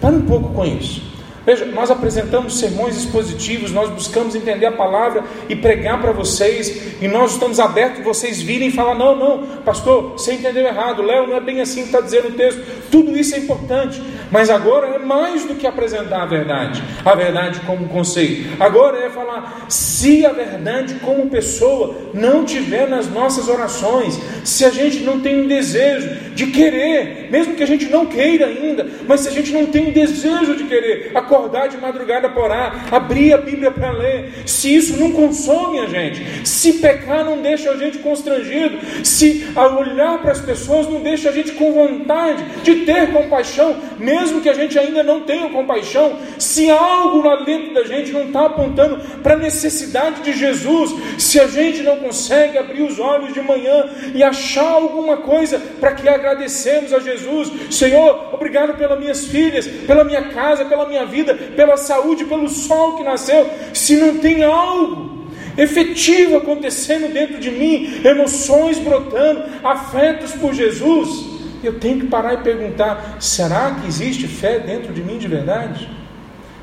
para 0.00 0.14
um 0.14 0.22
pouco 0.22 0.54
com 0.54 0.64
isso. 0.64 1.09
Veja, 1.44 1.64
nós 1.64 1.90
apresentamos 1.90 2.58
sermões 2.58 2.96
expositivos, 2.96 3.72
nós 3.72 3.88
buscamos 3.88 4.34
entender 4.34 4.66
a 4.66 4.72
palavra 4.72 5.24
e 5.48 5.56
pregar 5.56 5.98
para 6.00 6.12
vocês, 6.12 7.00
e 7.00 7.08
nós 7.08 7.32
estamos 7.32 7.58
abertos, 7.58 8.04
vocês 8.04 8.42
virem 8.42 8.68
e 8.68 8.72
falar: 8.72 8.94
não, 8.94 9.16
não, 9.16 9.46
pastor, 9.64 10.12
você 10.12 10.34
entendeu 10.34 10.66
errado, 10.66 11.02
Léo, 11.02 11.26
não 11.26 11.36
é 11.36 11.40
bem 11.40 11.60
assim 11.60 11.80
que 11.80 11.86
está 11.86 12.00
dizendo 12.00 12.28
o 12.28 12.32
texto. 12.32 12.60
Tudo 12.90 13.16
isso 13.16 13.34
é 13.34 13.38
importante, 13.38 14.02
mas 14.30 14.50
agora 14.50 14.88
é 14.88 14.98
mais 14.98 15.44
do 15.44 15.54
que 15.54 15.66
apresentar 15.66 16.22
a 16.22 16.26
verdade, 16.26 16.82
a 17.04 17.14
verdade 17.14 17.60
como 17.60 17.88
conceito. 17.88 18.62
Agora 18.62 18.98
é 18.98 19.08
falar: 19.08 19.64
se 19.68 20.26
a 20.26 20.32
verdade 20.32 20.96
como 20.96 21.30
pessoa 21.30 21.96
não 22.12 22.44
tiver 22.44 22.86
nas 22.86 23.08
nossas 23.08 23.48
orações, 23.48 24.20
se 24.44 24.64
a 24.64 24.70
gente 24.70 25.00
não 25.00 25.20
tem 25.20 25.40
um 25.42 25.48
desejo 25.48 26.34
de 26.34 26.48
querer, 26.48 27.28
mesmo 27.30 27.54
que 27.54 27.62
a 27.62 27.66
gente 27.66 27.86
não 27.86 28.04
queira 28.04 28.46
ainda, 28.46 28.86
mas 29.08 29.20
se 29.20 29.28
a 29.28 29.32
gente 29.32 29.52
não 29.52 29.66
tem 29.66 29.88
um 29.88 29.92
desejo 29.92 30.54
de 30.54 30.64
querer, 30.64 31.12
acordar 31.30 31.68
de 31.68 31.78
madrugada 31.78 32.28
para 32.28 32.42
orar, 32.42 32.94
abrir 32.94 33.32
a 33.32 33.38
Bíblia 33.38 33.70
para 33.70 33.92
ler, 33.92 34.32
se 34.44 34.74
isso 34.74 34.98
não 34.98 35.12
consome 35.12 35.78
a 35.78 35.86
gente, 35.86 36.48
se 36.48 36.74
pecar 36.74 37.24
não 37.24 37.40
deixa 37.40 37.70
a 37.70 37.76
gente 37.76 37.98
constrangido, 37.98 38.78
se 39.04 39.46
olhar 39.56 40.18
para 40.18 40.32
as 40.32 40.40
pessoas 40.40 40.88
não 40.88 41.00
deixa 41.00 41.28
a 41.28 41.32
gente 41.32 41.52
com 41.52 41.72
vontade 41.72 42.44
de 42.62 42.84
ter 42.84 43.12
compaixão, 43.12 43.76
mesmo 43.98 44.40
que 44.40 44.48
a 44.48 44.54
gente 44.54 44.76
ainda 44.78 45.02
não 45.02 45.20
tenha 45.20 45.48
compaixão, 45.50 46.16
se 46.38 46.68
algo 46.70 47.22
lá 47.22 47.44
dentro 47.44 47.74
da 47.74 47.84
gente 47.84 48.10
não 48.10 48.24
está 48.24 48.46
apontando 48.46 48.98
para 49.22 49.34
a 49.34 49.38
necessidade 49.38 50.22
de 50.22 50.32
Jesus, 50.32 50.92
se 51.18 51.38
a 51.38 51.46
gente 51.46 51.82
não 51.82 51.98
consegue 51.98 52.58
abrir 52.58 52.82
os 52.82 52.98
olhos 52.98 53.32
de 53.32 53.40
manhã 53.40 53.88
e 54.14 54.22
achar 54.22 54.68
alguma 54.72 55.18
coisa 55.18 55.60
para 55.78 55.92
que 55.92 56.08
agradecemos 56.08 56.92
a 56.92 56.98
Jesus, 56.98 57.52
Senhor, 57.70 58.34
obrigado 58.34 58.76
pelas 58.76 58.98
minhas 58.98 59.26
filhas, 59.26 59.66
pela 59.66 60.02
minha 60.02 60.22
casa, 60.22 60.64
pela 60.64 60.86
minha 60.86 61.06
vida 61.06 61.19
vida, 61.20 61.34
pela 61.34 61.76
saúde, 61.76 62.24
pelo 62.24 62.48
sol 62.48 62.96
que 62.96 63.02
nasceu, 63.02 63.48
se 63.72 63.96
não 63.96 64.18
tem 64.18 64.42
algo 64.42 65.28
efetivo 65.56 66.36
acontecendo 66.36 67.12
dentro 67.12 67.38
de 67.38 67.50
mim, 67.50 68.00
emoções 68.04 68.78
brotando, 68.78 69.44
afetos 69.62 70.32
por 70.32 70.54
Jesus, 70.54 71.26
eu 71.62 71.78
tenho 71.78 72.00
que 72.00 72.06
parar 72.06 72.34
e 72.34 72.38
perguntar: 72.38 73.16
será 73.20 73.72
que 73.72 73.86
existe 73.86 74.26
fé 74.26 74.58
dentro 74.58 74.92
de 74.92 75.02
mim 75.02 75.18
de 75.18 75.28
verdade? 75.28 75.99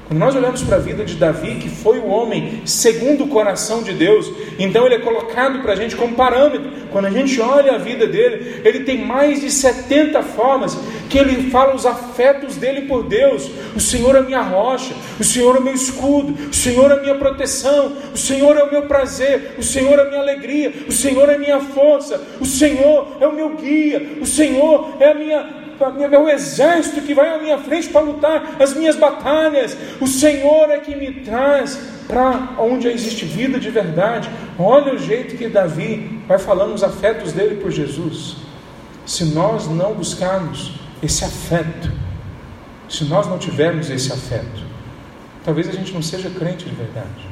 Quando 0.08 0.20
nós 0.20 0.36
olhamos 0.36 0.64
para 0.64 0.78
a 0.78 0.80
vida 0.80 1.03
de 1.03 1.16
Davi, 1.16 1.55
que 1.55 1.68
foi 1.68 1.99
o 1.99 2.08
homem 2.08 2.62
segundo 2.64 3.26
o 3.26 3.28
coração 3.28 3.84
de 3.84 3.91
Deus, 3.91 4.32
então 4.58 4.86
ele 4.86 4.95
é 4.95 4.99
colocado 4.99 5.62
para 5.62 5.74
a 5.74 5.76
gente 5.76 5.97
como 5.97 6.16
parâmetro. 6.16 6.88
Quando 6.89 7.05
a 7.05 7.10
gente 7.10 7.41
olha 7.41 7.74
a 7.74 7.78
vida 7.78 8.08
dele, 8.08 8.62
ele 8.64 8.86
tem 8.86 9.03
mais 9.03 9.41
de 9.41 9.51
70 9.51 10.24
formas 10.24 10.78
que 11.10 11.18
ele 11.18 11.51
fala 11.51 11.76
os 11.76 11.86
afetos 11.86 12.55
dele 12.55 12.88
por 12.88 13.03
Deus. 13.03 13.51
O 13.76 13.82
Senhor 13.82 14.16
é 14.16 14.22
minha 14.22 14.41
rocha, 14.41 14.93
o 15.20 15.26
Senhor 15.26 15.58
é 15.58 15.60
meu 15.60 15.74
escudo, 15.74 16.49
o 16.51 16.53
Senhor 16.53 16.89
é 16.89 17.01
minha 17.01 17.16
proteção, 17.16 17.91
o 18.14 18.18
Senhor 18.18 18.55
é 18.55 18.64
o 18.64 18.72
meu 18.72 18.84
prazer, 18.84 19.55
o 19.58 19.64
Senhor 19.64 19.99
é 19.99 20.03
a 20.03 20.05
minha 20.05 20.22
alegria, 20.22 20.74
o 20.88 20.91
Senhor 20.91 21.28
é 21.28 21.38
minha 21.38 21.60
força, 21.60 22.22
o 22.39 22.45
Senhor 22.45 23.18
é 23.20 23.28
o 23.28 23.34
meu 23.34 23.58
guia, 23.58 24.20
o 24.22 24.26
Senhor 24.26 24.95
é 25.01 25.10
a 25.10 25.14
minha 25.14 25.66
é 25.84 26.17
o 26.17 26.30
exército 26.30 27.01
que 27.01 27.13
vai 27.13 27.36
à 27.36 27.38
minha 27.38 27.57
frente 27.59 27.89
para 27.89 28.01
lutar 28.01 28.55
as 28.59 28.73
minhas 28.73 28.95
batalhas. 28.95 29.78
O 30.01 30.07
Senhor 30.07 30.69
é 30.71 30.80
que 30.80 30.95
me 30.95 31.21
traz 31.21 31.80
para 32.07 32.55
onde 32.57 32.88
existe 32.88 33.25
vida 33.25 33.59
de 33.59 33.69
verdade. 33.69 34.30
Olha 34.57 34.93
o 34.93 34.97
jeito 34.97 35.38
que 35.38 35.47
Davi 35.47 36.21
vai 36.28 36.39
falando 36.39 36.73
os 36.73 36.84
afetos 36.84 37.32
dele 37.32 37.61
por 37.61 37.71
Jesus. 37.71 38.38
Se 39.05 39.25
nós 39.25 39.67
não 39.67 39.93
buscarmos 39.93 40.73
esse 41.01 41.23
afeto, 41.23 41.91
se 42.89 43.03
nós 43.05 43.28
não 43.28 43.38
tivermos 43.38 43.89
esse 43.89 44.11
afeto, 44.11 44.65
talvez 45.43 45.69
a 45.69 45.71
gente 45.71 45.93
não 45.93 46.01
seja 46.01 46.30
crente 46.30 46.65
de 46.65 46.75
verdade. 46.75 47.28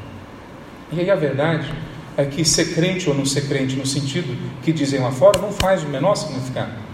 E 0.91 0.99
aí 0.99 1.09
a 1.09 1.15
verdade 1.15 1.73
é 2.15 2.25
que 2.25 2.45
ser 2.45 2.73
crente 2.73 3.09
ou 3.09 3.15
não 3.15 3.25
ser 3.25 3.47
crente, 3.47 3.75
no 3.75 3.85
sentido 3.85 4.37
que 4.61 4.71
dizem 4.71 4.99
lá 4.99 5.11
fora, 5.11 5.41
não 5.41 5.51
faz 5.51 5.83
o 5.83 5.87
menor 5.87 6.15
significado 6.15 6.84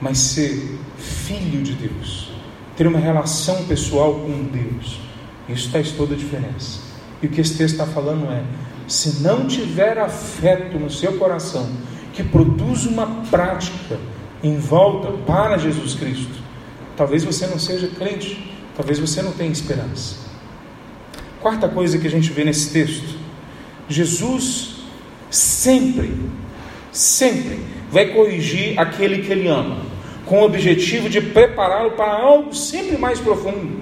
mas 0.00 0.18
ser 0.18 0.78
filho 0.96 1.62
de 1.62 1.72
Deus, 1.74 2.30
ter 2.76 2.86
uma 2.86 2.98
relação 2.98 3.64
pessoal 3.64 4.14
com 4.14 4.44
Deus, 4.44 5.00
isso 5.48 5.70
faz 5.70 5.90
toda 5.92 6.14
a 6.14 6.16
diferença. 6.16 6.80
E 7.22 7.26
o 7.26 7.28
que 7.28 7.40
esse 7.40 7.56
texto 7.56 7.74
está 7.74 7.86
falando 7.86 8.30
é: 8.32 8.42
se 8.88 9.20
não 9.22 9.46
tiver 9.46 9.98
afeto 9.98 10.78
no 10.78 10.90
seu 10.90 11.18
coração, 11.18 11.68
que 12.14 12.22
produz 12.22 12.86
uma 12.86 13.06
prática 13.30 13.98
em 14.42 14.56
volta 14.56 15.12
para 15.26 15.58
Jesus 15.58 15.94
Cristo, 15.94 16.32
talvez 16.96 17.22
você 17.22 17.46
não 17.46 17.58
seja 17.58 17.88
crente, 17.88 18.50
talvez 18.74 18.98
você 18.98 19.20
não 19.20 19.32
tenha 19.32 19.52
esperança. 19.52 20.30
Quarta 21.40 21.68
coisa 21.68 21.98
que 21.98 22.06
a 22.06 22.10
gente 22.10 22.30
vê 22.32 22.44
nesse 22.44 22.70
texto: 22.72 23.18
Jesus 23.88 24.76
sempre, 25.30 26.14
sempre 26.90 27.60
vai 27.90 28.06
corrigir 28.14 28.78
aquele 28.78 29.18
que 29.18 29.32
ele 29.32 29.48
ama 29.48 29.89
com 30.30 30.42
o 30.42 30.44
objetivo 30.44 31.08
de 31.08 31.20
prepará-lo 31.20 31.90
para 31.90 32.12
algo 32.12 32.54
sempre 32.54 32.96
mais 32.96 33.18
profundo. 33.18 33.80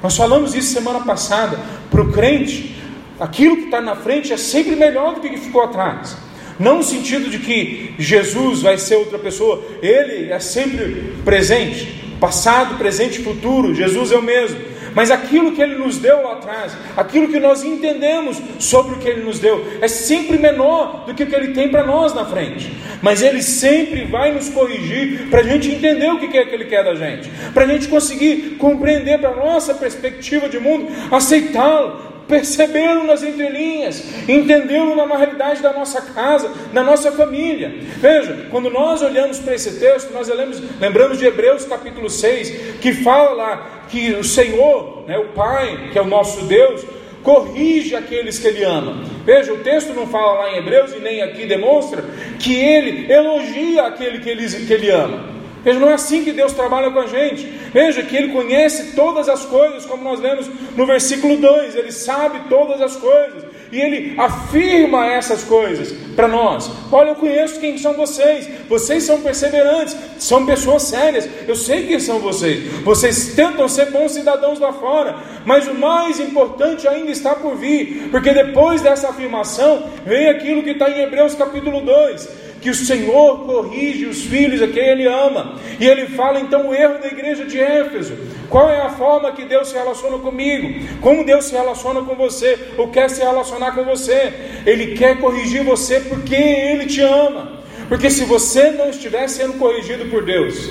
Nós 0.00 0.16
falamos 0.16 0.54
isso 0.54 0.72
semana 0.72 1.00
passada. 1.00 1.58
Para 1.90 2.00
o 2.00 2.12
crente, 2.12 2.76
aquilo 3.18 3.56
que 3.56 3.64
está 3.64 3.80
na 3.80 3.96
frente 3.96 4.32
é 4.32 4.36
sempre 4.36 4.76
melhor 4.76 5.16
do 5.16 5.20
que 5.20 5.26
o 5.26 5.30
que 5.30 5.40
ficou 5.40 5.64
atrás. 5.64 6.16
Não 6.60 6.76
no 6.76 6.84
sentido 6.84 7.28
de 7.28 7.40
que 7.40 7.96
Jesus 7.98 8.62
vai 8.62 8.78
ser 8.78 8.94
outra 8.94 9.18
pessoa, 9.18 9.64
ele 9.82 10.30
é 10.30 10.38
sempre 10.38 11.12
presente, 11.24 12.16
passado, 12.20 12.78
presente 12.78 13.20
e 13.20 13.24
futuro. 13.24 13.74
Jesus 13.74 14.12
é 14.12 14.16
o 14.16 14.22
mesmo 14.22 14.60
mas 14.94 15.10
aquilo 15.10 15.52
que 15.52 15.62
Ele 15.62 15.76
nos 15.76 15.98
deu 15.98 16.22
lá 16.22 16.32
atrás, 16.32 16.76
aquilo 16.96 17.28
que 17.28 17.40
nós 17.40 17.64
entendemos 17.64 18.40
sobre 18.58 18.94
o 18.94 18.98
que 18.98 19.08
Ele 19.08 19.22
nos 19.22 19.38
deu, 19.38 19.66
é 19.80 19.88
sempre 19.88 20.38
menor 20.38 21.04
do 21.06 21.14
que 21.14 21.22
o 21.22 21.26
que 21.26 21.34
Ele 21.34 21.52
tem 21.52 21.68
para 21.68 21.84
nós 21.84 22.14
na 22.14 22.24
frente. 22.24 22.72
Mas 23.02 23.22
Ele 23.22 23.42
sempre 23.42 24.04
vai 24.04 24.32
nos 24.32 24.48
corrigir 24.48 25.28
para 25.30 25.40
a 25.40 25.44
gente 25.44 25.70
entender 25.70 26.10
o 26.10 26.18
que 26.18 26.36
é 26.36 26.44
que 26.44 26.54
Ele 26.54 26.64
quer 26.64 26.84
da 26.84 26.94
gente, 26.94 27.30
para 27.52 27.64
a 27.64 27.66
gente 27.66 27.88
conseguir 27.88 28.56
compreender 28.58 29.18
para 29.18 29.30
a 29.30 29.36
nossa 29.36 29.74
perspectiva 29.74 30.48
de 30.48 30.58
mundo, 30.58 30.88
aceitá-lo, 31.10 32.10
percebê-lo 32.30 33.04
nas 33.04 33.24
entrelinhas, 33.24 34.02
entendê-lo 34.28 34.94
na 34.94 35.16
realidade 35.16 35.60
da 35.60 35.72
nossa 35.72 36.00
casa, 36.00 36.50
da 36.72 36.82
nossa 36.82 37.10
família. 37.10 37.74
Veja, 37.96 38.46
quando 38.50 38.70
nós 38.70 39.02
olhamos 39.02 39.40
para 39.40 39.54
esse 39.54 39.80
texto, 39.80 40.12
nós 40.12 40.28
lembramos, 40.28 40.62
lembramos 40.80 41.18
de 41.18 41.26
Hebreus 41.26 41.64
capítulo 41.64 42.08
6, 42.08 42.78
que 42.80 42.92
fala 42.92 43.30
lá 43.30 43.79
que 43.90 44.12
o 44.12 44.24
Senhor, 44.24 45.04
né, 45.06 45.18
o 45.18 45.28
Pai, 45.28 45.90
que 45.92 45.98
é 45.98 46.02
o 46.02 46.06
nosso 46.06 46.44
Deus, 46.44 46.84
corrige 47.22 47.94
aqueles 47.94 48.38
que 48.38 48.48
Ele 48.48 48.64
ama. 48.64 49.04
Veja, 49.24 49.52
o 49.52 49.58
texto 49.58 49.92
não 49.92 50.06
fala 50.06 50.40
lá 50.40 50.52
em 50.52 50.58
Hebreus 50.58 50.92
e 50.92 50.98
nem 50.98 51.22
aqui 51.22 51.46
demonstra 51.46 52.04
que 52.38 52.54
Ele 52.54 53.12
elogia 53.12 53.86
aquele 53.86 54.18
que 54.20 54.30
Ele, 54.30 54.48
que 54.66 54.72
ele 54.72 54.90
ama. 54.90 55.30
Veja, 55.62 55.78
não 55.78 55.90
é 55.90 55.94
assim 55.94 56.24
que 56.24 56.32
Deus 56.32 56.52
trabalha 56.52 56.90
com 56.90 57.00
a 57.00 57.06
gente. 57.06 57.44
Veja 57.72 58.02
que 58.02 58.16
Ele 58.16 58.32
conhece 58.32 58.94
todas 58.96 59.28
as 59.28 59.44
coisas, 59.44 59.84
como 59.84 60.02
nós 60.02 60.18
lemos 60.18 60.48
no 60.74 60.86
versículo 60.86 61.36
2, 61.36 61.76
Ele 61.76 61.92
sabe 61.92 62.48
todas 62.48 62.80
as 62.80 62.96
coisas 62.96 63.49
e 63.72 63.80
ele 63.80 64.14
afirma 64.18 65.06
essas 65.06 65.44
coisas 65.44 65.92
para 66.16 66.26
nós. 66.26 66.70
Olha, 66.90 67.10
eu 67.10 67.14
conheço 67.14 67.60
quem 67.60 67.78
são 67.78 67.94
vocês. 67.94 68.48
Vocês 68.68 69.04
são 69.04 69.20
perseverantes, 69.20 69.96
são 70.18 70.44
pessoas 70.44 70.82
sérias. 70.82 71.28
Eu 71.46 71.54
sei 71.54 71.86
quem 71.86 72.00
são 72.00 72.18
vocês. 72.18 72.72
Vocês 72.82 73.34
tentam 73.34 73.68
ser 73.68 73.90
bons 73.90 74.12
cidadãos 74.12 74.58
lá 74.58 74.72
fora, 74.72 75.16
mas 75.44 75.68
o 75.68 75.74
mais 75.74 76.18
importante 76.18 76.88
ainda 76.88 77.10
está 77.10 77.34
por 77.34 77.56
vir, 77.56 78.08
porque 78.10 78.32
depois 78.32 78.82
dessa 78.82 79.08
afirmação 79.08 79.84
vem 80.04 80.28
aquilo 80.28 80.62
que 80.62 80.70
está 80.70 80.90
em 80.90 81.02
Hebreus 81.02 81.34
capítulo 81.34 81.80
2 81.80 82.49
que 82.60 82.70
o 82.70 82.74
Senhor 82.74 83.46
corrige 83.46 84.06
os 84.06 84.22
filhos 84.22 84.60
a 84.60 84.68
quem 84.68 84.84
Ele 84.84 85.06
ama. 85.06 85.54
E 85.78 85.86
ele 85.86 86.06
fala 86.08 86.40
então 86.40 86.68
o 86.68 86.74
erro 86.74 87.00
da 87.00 87.06
igreja 87.08 87.46
de 87.46 87.58
Éfeso. 87.58 88.14
Qual 88.50 88.68
é 88.68 88.80
a 88.80 88.90
forma 88.90 89.32
que 89.32 89.44
Deus 89.44 89.68
se 89.68 89.74
relaciona 89.74 90.18
comigo? 90.18 90.86
Como 91.00 91.24
Deus 91.24 91.46
se 91.46 91.52
relaciona 91.52 92.02
com 92.02 92.14
você? 92.14 92.58
Ou 92.76 92.88
quer 92.88 93.08
se 93.08 93.22
relacionar 93.22 93.72
com 93.72 93.84
você? 93.84 94.32
Ele 94.66 94.94
quer 94.94 95.18
corrigir 95.18 95.64
você 95.64 96.00
porque 96.00 96.34
Ele 96.34 96.86
te 96.86 97.00
ama. 97.00 97.60
Porque 97.88 98.10
se 98.10 98.24
você 98.24 98.70
não 98.70 98.90
estiver 98.90 99.26
sendo 99.28 99.54
corrigido 99.54 100.06
por 100.10 100.24
Deus, 100.24 100.70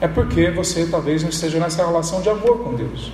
é 0.00 0.08
porque 0.08 0.50
você 0.50 0.86
talvez 0.86 1.22
não 1.22 1.30
esteja 1.30 1.58
nessa 1.58 1.84
relação 1.84 2.20
de 2.20 2.28
amor 2.28 2.64
com 2.64 2.74
Deus. 2.74 3.12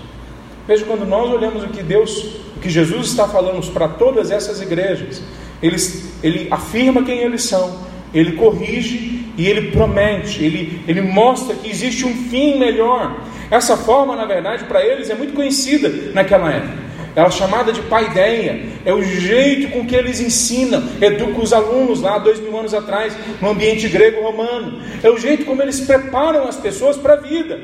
Veja, 0.67 0.85
quando 0.85 1.05
nós 1.05 1.29
olhamos 1.31 1.65
o 1.65 1.69
que 1.69 1.83
Deus, 1.83 2.37
o 2.57 2.61
que 2.61 2.71
Jesus 2.71 3.09
está 3.09 3.27
falando 3.27 3.67
para 3.73 3.89
todas 3.89 4.31
essas 4.31 4.61
igrejas, 4.61 5.23
ele, 5.63 5.77
ele 6.23 6.49
afirma 6.51 7.03
quem 7.03 7.19
eles 7.19 7.43
são, 7.43 7.79
ele 8.15 8.33
corrige 8.33 9.25
e 9.37 9.47
ele 9.47 9.71
promete, 9.71 10.45
ele, 10.45 10.81
ele 10.87 11.01
mostra 11.01 11.55
que 11.55 11.71
existe 11.71 12.05
um 12.05 12.15
fim 12.29 12.59
melhor. 12.59 13.17
Essa 13.51 13.77
forma, 13.77 14.17
na 14.17 14.25
verdade, 14.25 14.65
para 14.65 14.85
eles 14.85 15.11
é 15.11 15.15
muito 15.15 15.35
conhecida 15.35 16.13
naquela 16.13 16.51
época. 16.51 16.83
Ela 17.15 17.29
é 17.29 17.31
chamada 17.31 17.73
de 17.73 17.83
paideia, 17.83 18.65
é 18.87 18.93
o 18.95 19.03
jeito 19.03 19.71
com 19.71 19.87
que 19.87 19.95
eles 19.95 20.19
ensinam, 20.19 20.83
educam 21.01 21.43
os 21.43 21.53
alunos 21.53 22.01
lá 22.01 22.17
dois 22.17 22.41
mil 22.41 22.59
anos 22.59 22.73
atrás, 22.73 23.15
no 23.41 23.51
ambiente 23.51 23.87
grego-romano, 23.87 24.81
é 25.03 25.11
o 25.11 25.19
jeito 25.19 25.45
como 25.45 25.61
eles 25.61 25.81
preparam 25.81 26.49
as 26.49 26.57
pessoas 26.57 26.97
para 26.97 27.15
a 27.15 27.17
vida. 27.17 27.61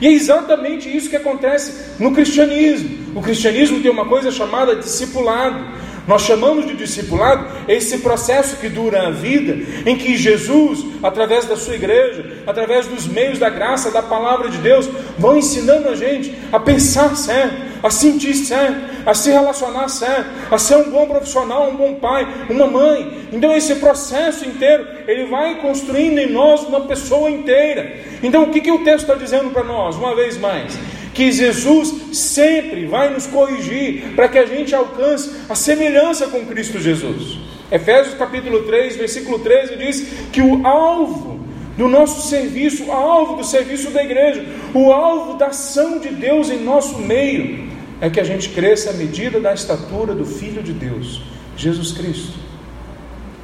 E 0.00 0.06
é 0.06 0.12
exatamente 0.12 0.94
isso 0.94 1.10
que 1.10 1.16
acontece 1.16 2.00
no 2.00 2.12
cristianismo. 2.12 3.12
O 3.14 3.22
cristianismo 3.22 3.80
tem 3.80 3.90
uma 3.90 4.06
coisa 4.06 4.30
chamada 4.30 4.76
discipulado. 4.76 5.64
Nós 6.06 6.22
chamamos 6.22 6.66
de 6.66 6.74
discipulado 6.74 7.46
esse 7.68 7.98
processo 7.98 8.56
que 8.56 8.68
dura 8.68 9.06
a 9.06 9.10
vida, 9.10 9.56
em 9.86 9.96
que 9.96 10.16
Jesus, 10.16 10.84
através 11.02 11.44
da 11.44 11.56
sua 11.56 11.74
igreja, 11.74 12.42
através 12.46 12.86
dos 12.86 13.06
meios 13.06 13.38
da 13.38 13.48
graça, 13.48 13.90
da 13.90 14.02
palavra 14.02 14.48
de 14.48 14.58
Deus, 14.58 14.88
vão 15.16 15.36
ensinando 15.36 15.88
a 15.88 15.94
gente 15.94 16.36
a 16.50 16.58
pensar 16.58 17.14
certo, 17.16 17.54
a 17.82 17.90
sentir 17.90 18.34
certo, 18.34 18.80
a 19.06 19.14
se 19.14 19.30
relacionar 19.30 19.88
certo, 19.88 20.28
a 20.50 20.58
ser 20.58 20.76
um 20.76 20.90
bom 20.90 21.06
profissional, 21.06 21.68
um 21.68 21.76
bom 21.76 21.94
pai, 21.94 22.26
uma 22.50 22.66
mãe. 22.66 23.28
Então 23.32 23.54
esse 23.54 23.76
processo 23.76 24.44
inteiro, 24.44 24.84
ele 25.06 25.26
vai 25.26 25.60
construindo 25.60 26.18
em 26.18 26.30
nós 26.30 26.62
uma 26.62 26.80
pessoa 26.80 27.30
inteira. 27.30 27.92
Então 28.22 28.42
o 28.44 28.50
que, 28.50 28.60
que 28.60 28.72
o 28.72 28.82
texto 28.82 29.02
está 29.02 29.14
dizendo 29.14 29.50
para 29.50 29.62
nós, 29.62 29.96
uma 29.96 30.16
vez 30.16 30.36
mais? 30.36 30.76
Que 31.14 31.30
Jesus 31.30 32.16
sempre 32.16 32.86
vai 32.86 33.12
nos 33.12 33.26
corrigir 33.26 34.14
para 34.14 34.28
que 34.28 34.38
a 34.38 34.46
gente 34.46 34.74
alcance 34.74 35.30
a 35.48 35.54
semelhança 35.54 36.26
com 36.28 36.46
Cristo 36.46 36.80
Jesus. 36.80 37.38
Efésios 37.70 38.14
capítulo 38.14 38.64
3, 38.64 38.96
versículo 38.96 39.38
13 39.38 39.76
diz 39.76 40.06
que 40.32 40.42
o 40.42 40.66
alvo 40.66 41.40
do 41.76 41.88
nosso 41.88 42.28
serviço, 42.28 42.84
o 42.84 42.92
alvo 42.92 43.36
do 43.36 43.44
serviço 43.44 43.90
da 43.90 44.02
igreja, 44.02 44.44
o 44.74 44.92
alvo 44.92 45.38
da 45.38 45.46
ação 45.46 45.98
de 45.98 46.08
Deus 46.08 46.50
em 46.50 46.62
nosso 46.62 46.98
meio, 46.98 47.70
é 48.00 48.10
que 48.10 48.20
a 48.20 48.24
gente 48.24 48.48
cresça 48.50 48.90
à 48.90 48.92
medida 48.92 49.40
da 49.40 49.54
estatura 49.54 50.14
do 50.14 50.24
Filho 50.24 50.62
de 50.62 50.72
Deus, 50.72 51.22
Jesus 51.56 51.92
Cristo. 51.92 52.38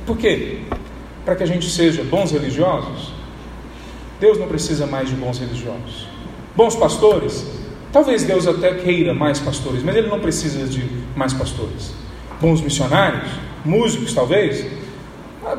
Por 0.04 0.18
quê? 0.18 0.58
Para 1.24 1.36
que 1.36 1.42
a 1.42 1.46
gente 1.46 1.70
seja 1.70 2.02
bons 2.02 2.32
religiosos? 2.32 3.12
Deus 4.18 4.38
não 4.38 4.48
precisa 4.48 4.86
mais 4.86 5.08
de 5.08 5.14
bons 5.14 5.38
religiosos. 5.38 6.07
Bons 6.58 6.74
pastores? 6.74 7.46
Talvez 7.92 8.24
Deus 8.24 8.48
até 8.48 8.74
queira 8.74 9.14
mais 9.14 9.38
pastores, 9.38 9.80
mas 9.84 9.94
Ele 9.94 10.08
não 10.08 10.18
precisa 10.18 10.66
de 10.66 10.84
mais 11.14 11.32
pastores. 11.32 11.92
Bons 12.40 12.60
missionários? 12.60 13.30
Músicos, 13.64 14.12
talvez? 14.12 14.66
Ah, 15.46 15.56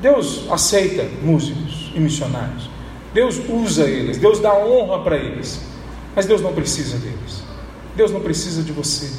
Deus 0.00 0.44
aceita 0.48 1.04
músicos 1.24 1.90
e 1.92 1.98
missionários. 1.98 2.70
Deus 3.12 3.40
usa 3.48 3.82
eles, 3.90 4.16
Deus 4.18 4.38
dá 4.38 4.54
honra 4.54 5.02
para 5.02 5.16
eles. 5.16 5.60
Mas 6.14 6.24
Deus 6.24 6.40
não 6.40 6.52
precisa 6.52 6.98
deles. 6.98 7.42
Deus 7.96 8.12
não 8.12 8.20
precisa 8.20 8.62
de 8.62 8.70
você. 8.70 9.10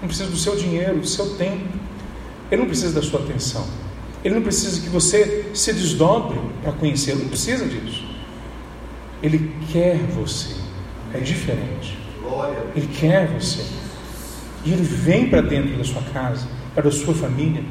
Não 0.00 0.08
precisa 0.08 0.28
do 0.28 0.36
seu 0.36 0.56
dinheiro, 0.56 0.98
do 0.98 1.06
seu 1.06 1.36
tempo. 1.36 1.78
Ele 2.50 2.62
não 2.62 2.68
precisa 2.68 2.92
da 2.92 3.06
sua 3.06 3.20
atenção. 3.20 3.64
Ele 4.24 4.34
não 4.34 4.42
precisa 4.42 4.80
que 4.80 4.88
você 4.88 5.48
se 5.54 5.72
desdobre 5.72 6.40
para 6.60 6.72
conhecê-lo. 6.72 7.20
Não 7.20 7.28
precisa 7.28 7.64
disso. 7.66 8.09
Ele 9.22 9.52
quer 9.72 9.96
você. 9.96 10.54
É 11.12 11.18
diferente. 11.18 11.98
Ele 12.76 12.86
quer 12.86 13.26
você. 13.28 13.64
E 14.64 14.72
ele 14.72 14.82
vem 14.82 15.28
para 15.28 15.40
dentro 15.40 15.76
da 15.76 15.84
sua 15.84 16.02
casa, 16.12 16.46
para 16.74 16.88
a 16.88 16.92
sua 16.92 17.14
família, 17.14 17.62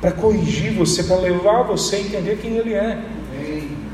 para 0.00 0.12
corrigir 0.12 0.72
você, 0.72 1.02
para 1.02 1.16
levar 1.16 1.62
você 1.62 1.96
a 1.96 2.00
entender 2.00 2.38
quem 2.40 2.56
ele 2.56 2.74
é. 2.74 3.02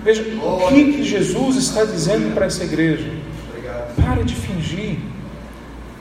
Veja, 0.03 0.23
o 0.43 0.69
que, 0.69 0.93
que 0.93 1.05
Jesus 1.05 1.57
está 1.57 1.85
dizendo 1.85 2.35
para 2.35 2.47
essa 2.47 2.65
igreja? 2.65 3.09
Para 3.97 4.23
de 4.23 4.35
fingir. 4.35 4.99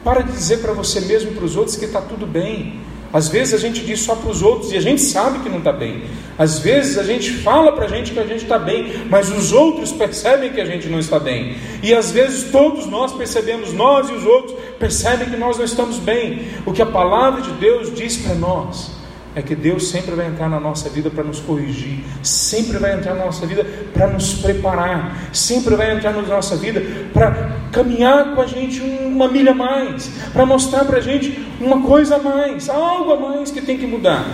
Para 0.03 0.21
de 0.21 0.31
dizer 0.31 0.57
para 0.57 0.73
você 0.73 1.01
mesmo 1.01 1.31
e 1.31 1.35
para 1.35 1.45
os 1.45 1.55
outros 1.55 1.75
que 1.75 1.85
está 1.85 2.01
tudo 2.01 2.25
bem. 2.25 2.81
Às 3.11 3.27
vezes 3.27 3.53
a 3.53 3.57
gente 3.57 3.81
diz 3.81 4.01
só 4.01 4.15
para 4.15 4.29
os 4.29 4.41
outros 4.41 4.71
e 4.71 4.77
a 4.77 4.81
gente 4.81 5.01
sabe 5.01 5.39
que 5.39 5.49
não 5.49 5.57
está 5.57 5.71
bem. 5.71 6.03
Às 6.37 6.59
vezes 6.59 6.97
a 6.97 7.03
gente 7.03 7.31
fala 7.37 7.71
para 7.71 7.85
a 7.85 7.87
gente 7.87 8.11
que 8.11 8.19
a 8.19 8.25
gente 8.25 8.43
está 8.43 8.59
bem, 8.59 9.07
mas 9.09 9.29
os 9.31 9.51
outros 9.51 9.91
percebem 9.91 10.51
que 10.51 10.61
a 10.61 10.65
gente 10.65 10.87
não 10.87 10.99
está 10.99 11.19
bem. 11.19 11.55
E 11.81 11.93
às 11.93 12.11
vezes 12.11 12.51
todos 12.51 12.85
nós 12.85 13.11
percebemos, 13.13 13.73
nós 13.73 14.09
e 14.09 14.13
os 14.13 14.25
outros 14.25 14.55
percebem 14.77 15.29
que 15.29 15.37
nós 15.37 15.57
não 15.57 15.65
estamos 15.65 15.97
bem. 15.97 16.47
O 16.65 16.71
que 16.71 16.81
a 16.81 16.85
palavra 16.85 17.41
de 17.41 17.51
Deus 17.53 17.93
diz 17.93 18.17
para 18.17 18.35
nós 18.35 18.98
é 19.35 19.41
que 19.41 19.55
Deus 19.55 19.89
sempre 19.89 20.15
vai 20.15 20.27
entrar 20.27 20.49
na 20.49 20.59
nossa 20.59 20.89
vida 20.89 21.09
para 21.09 21.23
nos 21.23 21.39
corrigir, 21.39 22.03
sempre 22.23 22.77
vai 22.77 22.95
entrar 22.95 23.13
na 23.13 23.25
nossa 23.25 23.45
vida 23.45 23.65
para 23.93 24.07
nos 24.07 24.33
preparar, 24.33 25.29
sempre 25.31 25.75
vai 25.75 25.95
entrar 25.95 26.13
na 26.13 26.21
nossa 26.23 26.55
vida 26.55 26.81
para 27.13 27.57
caminhar 27.71 28.33
com 28.33 28.41
a 28.41 28.47
gente 28.47 28.81
uma 28.81 29.27
milha 29.27 29.51
a 29.51 29.55
mais, 29.55 30.09
para 30.33 30.45
mostrar 30.45 30.85
para 30.85 30.97
a 30.97 31.01
gente 31.01 31.47
uma 31.61 31.81
coisa 31.81 32.15
a 32.15 32.19
mais, 32.19 32.69
algo 32.69 33.13
a 33.13 33.17
mais 33.17 33.51
que 33.51 33.61
tem 33.61 33.77
que 33.77 33.85
mudar. 33.85 34.25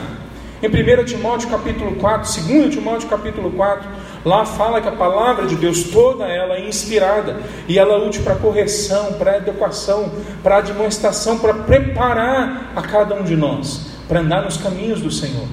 Em 0.63 0.67
1 0.67 1.03
Timóteo 1.03 1.49
capítulo 1.49 1.95
4, 1.97 2.43
2 2.43 2.73
Timóteo 2.73 3.09
capítulo 3.09 3.51
4, 3.51 3.87
lá 4.23 4.45
fala 4.45 4.79
que 4.81 4.87
a 4.87 4.93
palavra 4.93 5.45
de 5.45 5.57
Deus 5.57 5.83
toda 5.83 6.25
ela 6.25 6.55
é 6.55 6.67
inspirada 6.67 7.41
e 7.67 7.77
ela 7.77 7.95
é 7.95 8.07
útil 8.07 8.23
para 8.23 8.35
correção, 8.35 9.13
para 9.13 9.37
educação, 9.37 10.09
para 10.41 10.61
demonstração, 10.61 11.37
para 11.37 11.53
preparar 11.53 12.71
a 12.73 12.81
cada 12.81 13.13
um 13.13 13.23
de 13.23 13.35
nós 13.35 13.94
para 14.07 14.19
andar 14.19 14.43
nos 14.43 14.57
caminhos 14.57 15.01
do 15.01 15.11
Senhor. 15.11 15.47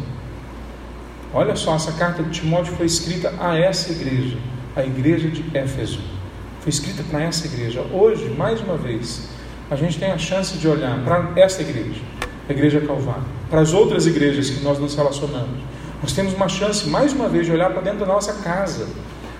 Olha 1.34 1.57
só, 1.57 1.74
essa 1.74 1.92
carta 1.92 2.22
de 2.22 2.30
Timóteo 2.30 2.74
foi 2.76 2.86
escrita 2.86 3.32
a 3.40 3.57
essa 3.57 3.90
igreja, 3.92 4.36
a 4.76 4.84
igreja 4.84 5.28
de 5.28 5.44
Éfeso. 5.57 6.00
Foi 6.61 6.70
escrita 6.70 7.03
para 7.11 7.22
essa 7.22 7.46
igreja. 7.46 7.80
Hoje, 7.92 8.28
mais 8.36 8.61
uma 8.61 8.76
vez, 8.76 9.28
a 9.70 9.76
gente 9.76 9.98
tem 9.98 10.12
a 10.12 10.18
chance 10.18 10.59
de 10.59 10.68
olhar 10.68 11.03
para 11.03 11.32
essa 11.36 11.62
igreja, 11.62 12.00
a 12.48 12.53
igreja 12.53 12.80
Calvário, 12.82 13.24
para 13.48 13.61
as 13.61 13.72
outras 13.72 14.07
igrejas 14.07 14.50
que 14.50 14.62
nós 14.62 14.78
nos 14.78 14.94
relacionamos. 14.94 15.59
Nós 16.03 16.12
temos 16.12 16.34
uma 16.34 16.48
chance, 16.48 16.88
mais 16.88 17.12
uma 17.12 17.28
vez, 17.28 17.46
de 17.46 17.53
olhar 17.53 17.70
para 17.70 17.80
dentro 17.80 18.00
da 18.00 18.07
nossa 18.07 18.34
casa, 18.42 18.86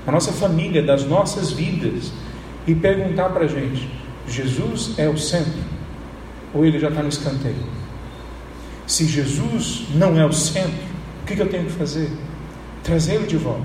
da 0.07 0.13
nossa 0.13 0.33
família, 0.33 0.83
das 0.83 1.05
nossas 1.05 1.53
vidas 1.53 2.11
e 2.67 2.75
perguntar 2.75 3.29
para 3.31 3.45
a 3.45 3.49
gente: 3.49 3.89
Jesus 4.27 4.95
é 4.97 5.09
o 5.09 5.19
centro? 5.19 5.61
Ou 6.55 6.65
ele 6.65 6.79
já 6.79 6.89
está 6.89 7.03
no 7.03 7.09
escanteio? 7.09 7.82
Se 8.93 9.07
Jesus 9.07 9.85
não 9.95 10.21
é 10.21 10.27
o 10.27 10.33
centro, 10.35 10.85
o 11.23 11.27
que 11.27 11.41
eu 11.41 11.49
tenho 11.49 11.65
que 11.65 11.73
fazer? 11.73 12.11
Trazê-lo 12.85 13.27
de 13.27 13.39
volta. 13.39 13.65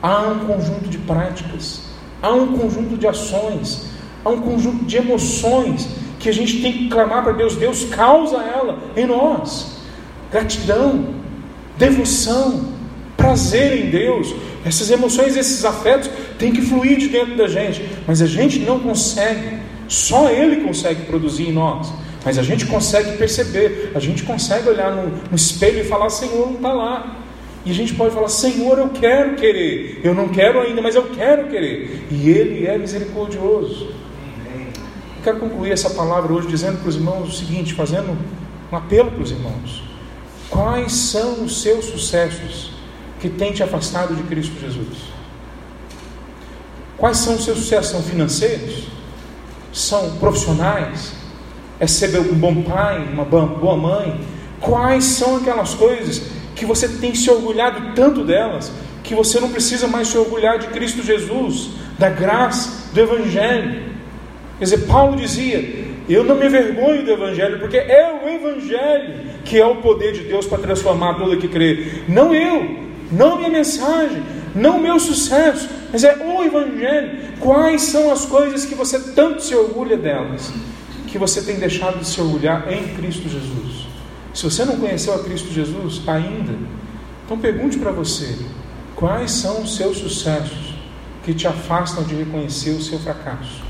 Há 0.00 0.28
um 0.28 0.46
conjunto 0.46 0.88
de 0.88 0.96
práticas, 0.96 1.80
há 2.22 2.30
um 2.30 2.56
conjunto 2.56 2.96
de 2.96 3.04
ações, 3.04 3.86
há 4.24 4.28
um 4.28 4.40
conjunto 4.40 4.84
de 4.84 4.96
emoções 4.96 5.88
que 6.20 6.28
a 6.28 6.32
gente 6.32 6.62
tem 6.62 6.72
que 6.72 6.88
clamar 6.88 7.24
para 7.24 7.32
Deus. 7.32 7.56
Deus 7.56 7.82
causa 7.86 8.36
ela 8.36 8.78
em 8.96 9.06
nós. 9.06 9.78
Gratidão, 10.30 11.16
devoção, 11.76 12.68
prazer 13.16 13.86
em 13.86 13.90
Deus. 13.90 14.32
Essas 14.64 14.88
emoções, 14.88 15.36
esses 15.36 15.64
afetos 15.64 16.08
têm 16.38 16.52
que 16.52 16.62
fluir 16.62 16.96
de 16.96 17.08
dentro 17.08 17.36
da 17.36 17.48
gente, 17.48 17.84
mas 18.06 18.22
a 18.22 18.26
gente 18.26 18.60
não 18.60 18.78
consegue. 18.78 19.58
Só 19.88 20.30
Ele 20.30 20.64
consegue 20.64 21.06
produzir 21.06 21.48
em 21.48 21.52
nós. 21.52 21.92
Mas 22.24 22.38
a 22.38 22.42
gente 22.42 22.66
consegue 22.66 23.16
perceber, 23.16 23.92
a 23.94 23.98
gente 23.98 24.22
consegue 24.24 24.68
olhar 24.68 24.94
no, 24.94 25.08
no 25.08 25.36
espelho 25.36 25.80
e 25.80 25.84
falar: 25.84 26.10
Senhor, 26.10 26.46
não 26.46 26.56
está 26.56 26.72
lá. 26.72 27.16
E 27.64 27.70
a 27.70 27.74
gente 27.74 27.94
pode 27.94 28.14
falar: 28.14 28.28
Senhor, 28.28 28.78
eu 28.78 28.88
quero 28.90 29.36
querer. 29.36 30.00
Eu 30.04 30.14
não 30.14 30.28
quero 30.28 30.60
ainda, 30.60 30.82
mas 30.82 30.94
eu 30.94 31.04
quero 31.10 31.48
querer. 31.48 32.06
E 32.10 32.28
Ele 32.28 32.66
é 32.66 32.76
misericordioso. 32.76 33.86
Eu 33.86 35.24
quero 35.24 35.38
concluir 35.38 35.72
essa 35.72 35.90
palavra 35.90 36.32
hoje 36.32 36.48
dizendo 36.48 36.78
para 36.78 36.88
os 36.88 36.96
irmãos 36.96 37.28
o 37.28 37.32
seguinte, 37.32 37.74
fazendo 37.74 38.16
um 38.70 38.76
apelo 38.76 39.10
para 39.10 39.22
os 39.22 39.30
irmãos. 39.30 39.82
Quais 40.48 40.92
são 40.92 41.44
os 41.44 41.62
seus 41.62 41.86
sucessos 41.86 42.72
que 43.20 43.28
têm 43.28 43.52
te 43.52 43.62
afastado 43.62 44.14
de 44.14 44.22
Cristo 44.24 44.58
Jesus? 44.60 45.10
Quais 46.96 47.18
são 47.18 47.34
os 47.34 47.44
seus 47.44 47.58
sucessos? 47.58 47.92
São 47.92 48.02
financeiros? 48.02 48.88
São 49.72 50.16
profissionais? 50.16 51.19
É 51.80 51.86
ser 51.86 52.16
um 52.20 52.34
bom 52.34 52.62
pai, 52.62 53.08
uma 53.12 53.24
boa 53.24 53.76
mãe? 53.76 54.20
Quais 54.60 55.04
são 55.04 55.36
aquelas 55.36 55.74
coisas 55.74 56.22
que 56.54 56.64
você 56.64 56.86
tem 56.86 57.14
se 57.14 57.30
orgulhado 57.30 57.94
tanto 57.94 58.22
delas, 58.22 58.70
que 59.02 59.14
você 59.14 59.40
não 59.40 59.50
precisa 59.50 59.88
mais 59.88 60.08
se 60.08 60.18
orgulhar 60.18 60.58
de 60.58 60.66
Cristo 60.68 61.02
Jesus, 61.02 61.70
da 61.98 62.10
graça, 62.10 62.92
do 62.92 63.00
Evangelho? 63.00 63.82
Quer 64.58 64.64
dizer, 64.64 64.78
Paulo 64.86 65.16
dizia: 65.16 65.86
Eu 66.08 66.22
não 66.22 66.36
me 66.36 66.48
vergonho 66.48 67.02
do 67.02 67.10
Evangelho, 67.10 67.58
porque 67.58 67.78
é 67.78 68.20
o 68.22 68.28
Evangelho 68.28 69.30
que 69.44 69.58
é 69.58 69.66
o 69.66 69.76
poder 69.76 70.12
de 70.12 70.20
Deus 70.20 70.46
para 70.46 70.58
transformar 70.58 71.14
todo 71.14 71.36
que 71.36 71.48
crê. 71.48 72.04
Não 72.08 72.34
eu, 72.34 72.78
não 73.10 73.36
minha 73.36 73.50
mensagem, 73.50 74.22
não 74.54 74.78
o 74.78 74.80
meu 74.80 74.98
sucesso, 75.00 75.68
mas 75.92 76.04
é 76.04 76.16
o 76.16 76.44
Evangelho. 76.44 77.18
Quais 77.40 77.82
são 77.82 78.12
as 78.12 78.24
coisas 78.24 78.64
que 78.64 78.74
você 78.74 78.98
tanto 79.12 79.42
se 79.42 79.54
orgulha 79.54 79.96
delas, 79.96 80.52
que 81.10 81.18
você 81.18 81.42
tem 81.42 81.58
deixado 81.58 81.98
de 81.98 82.06
se 82.06 82.20
orgulhar 82.20 82.72
em 82.72 82.94
Cristo 82.94 83.28
Jesus? 83.28 83.86
Se 84.32 84.44
você 84.44 84.64
não 84.64 84.76
conheceu 84.76 85.14
a 85.14 85.24
Cristo 85.24 85.52
Jesus 85.52 86.00
ainda, 86.06 86.54
então 87.24 87.38
pergunte 87.38 87.78
para 87.78 87.90
você: 87.90 88.38
quais 88.94 89.30
são 89.32 89.62
os 89.62 89.76
seus 89.76 89.98
sucessos 89.98 90.74
que 91.24 91.34
te 91.34 91.46
afastam 91.46 92.04
de 92.04 92.14
reconhecer 92.14 92.70
o 92.70 92.82
seu 92.82 92.98
fracasso? 92.98 93.62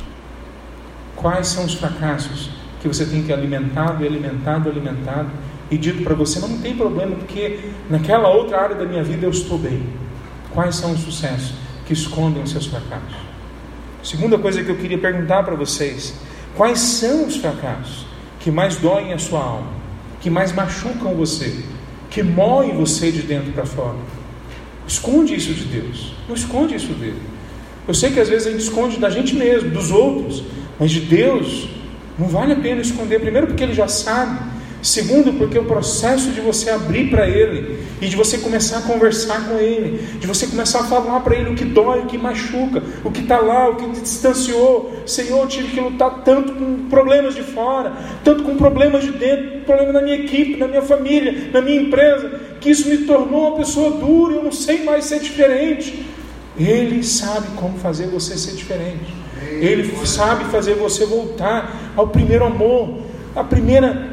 Quais 1.16 1.48
são 1.48 1.64
os 1.64 1.74
fracassos 1.74 2.50
que 2.80 2.88
você 2.88 3.04
tem 3.04 3.22
que 3.22 3.32
alimentado 3.32 4.04
alimentado 4.04 4.70
alimentado 4.70 5.30
e 5.70 5.78
dito 5.78 6.02
para 6.02 6.14
você: 6.14 6.40
não 6.40 6.58
tem 6.58 6.76
problema, 6.76 7.16
porque 7.16 7.58
naquela 7.88 8.28
outra 8.28 8.60
área 8.60 8.76
da 8.76 8.84
minha 8.84 9.02
vida 9.02 9.26
eu 9.26 9.30
estou 9.30 9.58
bem? 9.58 9.86
Quais 10.52 10.76
são 10.76 10.92
os 10.92 11.00
sucessos 11.00 11.54
que 11.86 11.92
escondem 11.92 12.42
os 12.42 12.50
seus 12.50 12.66
fracassos? 12.66 13.16
Segunda 14.02 14.38
coisa 14.38 14.64
que 14.64 14.70
eu 14.70 14.76
queria 14.76 14.98
perguntar 14.98 15.42
para 15.42 15.54
vocês: 15.54 16.14
quais 16.56 16.78
são 16.78 17.26
os 17.26 17.36
fracassos 17.36 18.06
que 18.38 18.50
mais 18.50 18.76
doem 18.76 19.12
a 19.12 19.18
sua 19.18 19.40
alma? 19.40 19.80
que 20.20 20.28
mais 20.28 20.52
machucam 20.52 21.14
você, 21.14 21.52
que 22.10 22.22
moem 22.22 22.76
você 22.76 23.10
de 23.10 23.22
dentro 23.22 23.52
para 23.52 23.64
fora. 23.64 23.96
Esconde 24.86 25.34
isso 25.34 25.54
de 25.54 25.64
Deus, 25.64 26.12
não 26.28 26.34
esconde 26.34 26.74
isso 26.74 26.92
dele. 26.92 27.20
Eu 27.88 27.94
sei 27.94 28.10
que 28.10 28.20
às 28.20 28.28
vezes 28.28 28.46
a 28.46 28.50
gente 28.50 28.62
esconde 28.62 28.98
da 28.98 29.08
gente 29.08 29.34
mesmo, 29.34 29.70
dos 29.70 29.90
outros, 29.90 30.44
mas 30.78 30.90
de 30.90 31.00
Deus 31.00 31.68
não 32.18 32.28
vale 32.28 32.52
a 32.52 32.56
pena 32.56 32.80
esconder, 32.80 33.20
primeiro 33.20 33.46
porque 33.46 33.62
ele 33.62 33.72
já 33.72 33.88
sabe, 33.88 34.38
Segundo, 34.82 35.34
porque 35.34 35.58
o 35.58 35.64
processo 35.64 36.30
de 36.30 36.40
você 36.40 36.70
abrir 36.70 37.10
para 37.10 37.28
Ele 37.28 37.84
e 38.00 38.08
de 38.08 38.16
você 38.16 38.38
começar 38.38 38.78
a 38.78 38.82
conversar 38.82 39.46
com 39.46 39.58
Ele, 39.58 39.98
de 40.18 40.26
você 40.26 40.46
começar 40.46 40.80
a 40.80 40.84
falar 40.84 41.20
para 41.20 41.36
Ele 41.36 41.50
o 41.50 41.54
que 41.54 41.66
dói, 41.66 42.00
o 42.00 42.06
que 42.06 42.16
machuca, 42.16 42.82
o 43.04 43.10
que 43.10 43.20
está 43.20 43.38
lá, 43.38 43.68
o 43.68 43.76
que 43.76 43.90
te 43.90 44.00
distanciou. 44.00 45.02
Senhor, 45.04 45.42
eu 45.42 45.48
tive 45.48 45.68
que 45.68 45.80
lutar 45.80 46.22
tanto 46.24 46.54
com 46.54 46.88
problemas 46.88 47.34
de 47.34 47.42
fora, 47.42 47.92
tanto 48.24 48.42
com 48.42 48.56
problemas 48.56 49.04
de 49.04 49.12
dentro, 49.12 49.60
problema 49.66 49.92
na 49.92 50.02
minha 50.02 50.16
equipe, 50.16 50.56
na 50.56 50.66
minha 50.66 50.82
família, 50.82 51.50
na 51.52 51.60
minha 51.60 51.82
empresa, 51.82 52.40
que 52.58 52.70
isso 52.70 52.88
me 52.88 52.98
tornou 52.98 53.48
uma 53.48 53.56
pessoa 53.58 53.90
dura, 53.90 54.36
eu 54.36 54.42
não 54.42 54.52
sei 54.52 54.82
mais 54.82 55.04
ser 55.04 55.20
diferente. 55.20 56.06
Ele 56.58 57.02
sabe 57.02 57.48
como 57.56 57.78
fazer 57.78 58.06
você 58.06 58.36
ser 58.36 58.54
diferente. 58.54 59.14
Ele 59.60 59.90
sabe 60.06 60.44
fazer 60.46 60.74
você 60.74 61.04
voltar 61.04 61.92
ao 61.96 62.08
primeiro 62.08 62.44
amor, 62.44 62.98
a 63.34 63.44
primeira 63.44 64.09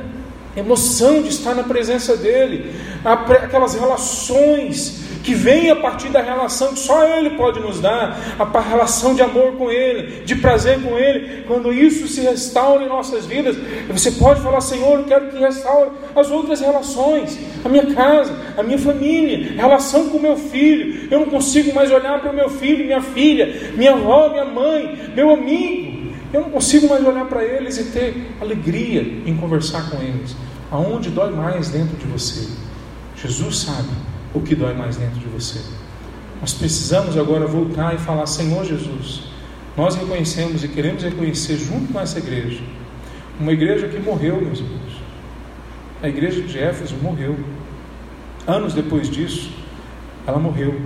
emoção 0.57 1.21
de 1.21 1.29
estar 1.29 1.53
na 1.53 1.63
presença 1.63 2.17
dEle, 2.17 2.73
aquelas 3.05 3.75
relações 3.75 5.05
que 5.23 5.33
vêm 5.33 5.69
a 5.69 5.75
partir 5.75 6.07
da 6.07 6.21
relação 6.21 6.69
que 6.69 6.79
só 6.79 7.03
Ele 7.05 7.31
pode 7.31 7.59
nos 7.59 7.81
dar, 7.81 8.17
a 8.39 8.59
relação 8.61 9.13
de 9.13 9.21
amor 9.21 9.57
com 9.57 9.69
Ele, 9.69 10.23
de 10.23 10.35
prazer 10.35 10.81
com 10.81 10.97
Ele. 10.97 11.43
Quando 11.45 11.73
isso 11.73 12.07
se 12.07 12.21
restaura 12.21 12.83
em 12.83 12.87
nossas 12.87 13.25
vidas, 13.25 13.57
você 13.89 14.11
pode 14.11 14.41
falar: 14.41 14.61
Senhor, 14.61 14.99
eu 14.99 15.03
quero 15.03 15.27
que 15.27 15.37
restaure 15.37 15.91
as 16.15 16.31
outras 16.31 16.61
relações, 16.61 17.37
a 17.63 17.67
minha 17.67 17.93
casa, 17.93 18.33
a 18.57 18.63
minha 18.63 18.79
família, 18.79 19.51
relação 19.51 20.09
com 20.09 20.17
meu 20.17 20.37
filho. 20.37 21.09
Eu 21.11 21.19
não 21.19 21.27
consigo 21.27 21.75
mais 21.75 21.91
olhar 21.91 22.21
para 22.21 22.31
o 22.31 22.35
meu 22.35 22.49
filho, 22.49 22.85
minha 22.85 23.01
filha, 23.01 23.73
minha 23.75 23.91
avó, 23.91 24.29
minha 24.29 24.45
mãe, 24.45 24.97
meu 25.13 25.31
amigo. 25.31 25.96
Eu 26.33 26.41
não 26.41 26.49
consigo 26.49 26.89
mais 26.89 27.05
olhar 27.05 27.25
para 27.25 27.43
eles 27.43 27.77
e 27.77 27.85
ter 27.85 28.35
alegria 28.41 29.01
em 29.01 29.37
conversar 29.37 29.89
com 29.89 29.97
eles. 30.01 30.35
Aonde 30.69 31.09
dói 31.09 31.31
mais 31.31 31.69
dentro 31.69 31.95
de 31.95 32.05
você? 32.05 32.49
Jesus 33.15 33.59
sabe 33.59 33.89
o 34.33 34.41
que 34.41 34.53
dói 34.53 34.73
mais 34.73 34.97
dentro 34.97 35.19
de 35.19 35.27
você. 35.27 35.59
Nós 36.41 36.53
precisamos 36.53 37.17
agora 37.17 37.47
voltar 37.47 37.95
e 37.95 37.97
falar: 37.97 38.25
Senhor 38.25 38.65
Jesus, 38.65 39.23
nós 39.75 39.95
reconhecemos 39.95 40.63
e 40.63 40.67
queremos 40.67 41.03
reconhecer 41.03 41.57
junto 41.57 41.93
com 41.93 41.99
essa 41.99 42.19
igreja, 42.19 42.61
uma 43.39 43.53
igreja 43.53 43.87
que 43.87 43.99
morreu, 43.99 44.41
meus 44.41 44.59
irmãos. 44.59 45.01
A 46.03 46.09
igreja 46.09 46.41
de 46.41 46.59
Éfeso 46.59 46.95
morreu. 47.01 47.37
Anos 48.45 48.73
depois 48.73 49.09
disso, 49.09 49.51
ela 50.27 50.37
morreu. 50.37 50.79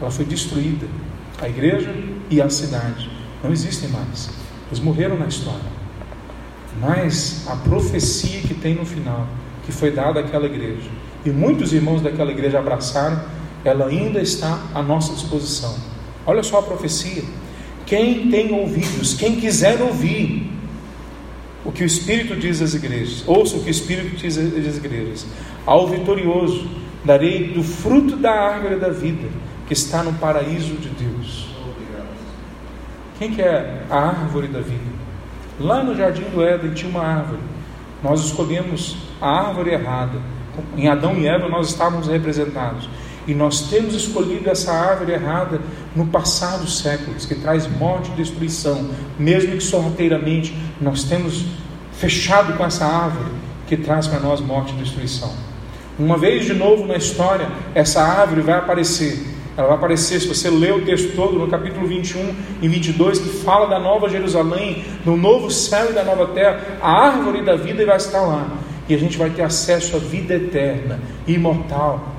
Ela 0.00 0.10
foi 0.10 0.24
destruída. 0.24 0.86
A 1.40 1.48
igreja 1.48 1.94
e 2.28 2.40
a 2.40 2.50
cidade 2.50 3.10
não 3.42 3.52
existem 3.52 3.88
mais. 3.90 4.45
Eles 4.68 4.80
morreram 4.80 5.16
na 5.18 5.26
história. 5.26 5.76
Mas 6.80 7.46
a 7.48 7.56
profecia 7.56 8.40
que 8.42 8.54
tem 8.54 8.74
no 8.74 8.84
final, 8.84 9.26
que 9.64 9.72
foi 9.72 9.90
dada 9.90 10.20
àquela 10.20 10.46
igreja, 10.46 10.90
e 11.24 11.30
muitos 11.30 11.72
irmãos 11.72 12.02
daquela 12.02 12.30
igreja 12.30 12.58
abraçaram, 12.58 13.20
ela 13.64 13.86
ainda 13.86 14.20
está 14.20 14.60
à 14.74 14.82
nossa 14.82 15.14
disposição. 15.14 15.74
Olha 16.24 16.42
só 16.42 16.58
a 16.58 16.62
profecia. 16.62 17.22
Quem 17.84 18.30
tem 18.30 18.52
ouvidos, 18.52 19.14
quem 19.14 19.36
quiser 19.36 19.80
ouvir 19.80 20.50
o 21.64 21.72
que 21.72 21.82
o 21.82 21.86
Espírito 21.86 22.36
diz 22.36 22.62
às 22.62 22.74
igrejas, 22.74 23.24
ouça 23.26 23.56
o 23.56 23.60
que 23.60 23.68
o 23.68 23.70
Espírito 23.70 24.16
diz 24.16 24.38
às 24.38 24.76
igrejas. 24.76 25.26
Ao 25.64 25.88
vitorioso 25.88 26.68
darei 27.04 27.52
do 27.52 27.62
fruto 27.62 28.16
da 28.16 28.32
árvore 28.32 28.76
da 28.76 28.88
vida, 28.88 29.28
que 29.66 29.72
está 29.72 30.02
no 30.02 30.12
paraíso 30.14 30.74
de 30.74 30.88
Deus. 30.90 31.45
Quem 33.18 33.32
que 33.32 33.40
é 33.40 33.82
a 33.88 33.98
árvore 33.98 34.48
da 34.48 34.60
vida? 34.60 34.96
Lá 35.58 35.82
no 35.82 35.96
jardim 35.96 36.24
do 36.24 36.42
Éden 36.42 36.74
tinha 36.74 36.90
uma 36.90 37.02
árvore. 37.02 37.40
Nós 38.02 38.20
escolhemos 38.20 38.96
a 39.20 39.48
árvore 39.48 39.70
errada. 39.70 40.20
Em 40.76 40.88
Adão 40.88 41.14
e 41.16 41.26
Eva 41.26 41.48
nós 41.48 41.68
estávamos 41.68 42.06
representados. 42.08 42.88
E 43.26 43.34
nós 43.34 43.62
temos 43.62 43.94
escolhido 43.94 44.48
essa 44.48 44.72
árvore 44.72 45.12
errada 45.12 45.60
no 45.96 46.06
passado 46.06 46.68
séculos, 46.68 47.26
que 47.26 47.34
traz 47.34 47.66
morte 47.66 48.10
e 48.12 48.14
destruição, 48.14 48.90
mesmo 49.18 49.52
que 49.52 49.62
sorrateiramente 49.62 50.56
nós 50.80 51.04
temos 51.04 51.44
fechado 51.92 52.52
com 52.56 52.64
essa 52.64 52.84
árvore 52.84 53.32
que 53.66 53.76
traz 53.76 54.06
para 54.06 54.20
nós 54.20 54.40
morte 54.40 54.72
e 54.74 54.76
destruição. 54.76 55.32
Uma 55.98 56.18
vez 56.18 56.44
de 56.44 56.52
novo 56.52 56.86
na 56.86 56.96
história, 56.96 57.48
essa 57.74 58.02
árvore 58.02 58.42
vai 58.42 58.58
aparecer 58.58 59.35
ela 59.56 59.68
vai 59.68 59.76
aparecer, 59.78 60.20
se 60.20 60.28
você 60.28 60.50
ler 60.50 60.74
o 60.74 60.84
texto 60.84 61.16
todo, 61.16 61.38
no 61.38 61.48
capítulo 61.48 61.86
21 61.86 62.34
e 62.60 62.68
22, 62.68 63.18
que 63.18 63.28
fala 63.28 63.66
da 63.66 63.78
nova 63.78 64.06
Jerusalém, 64.08 64.84
do 65.02 65.16
novo 65.16 65.50
céu 65.50 65.90
e 65.90 65.94
da 65.94 66.04
nova 66.04 66.26
terra, 66.28 66.78
a 66.80 66.90
árvore 66.90 67.42
da 67.42 67.56
vida 67.56 67.84
vai 67.86 67.96
estar 67.96 68.20
lá. 68.20 68.46
E 68.86 68.94
a 68.94 68.98
gente 68.98 69.16
vai 69.16 69.30
ter 69.30 69.42
acesso 69.42 69.96
à 69.96 69.98
vida 69.98 70.34
eterna, 70.34 71.00
imortal. 71.26 72.16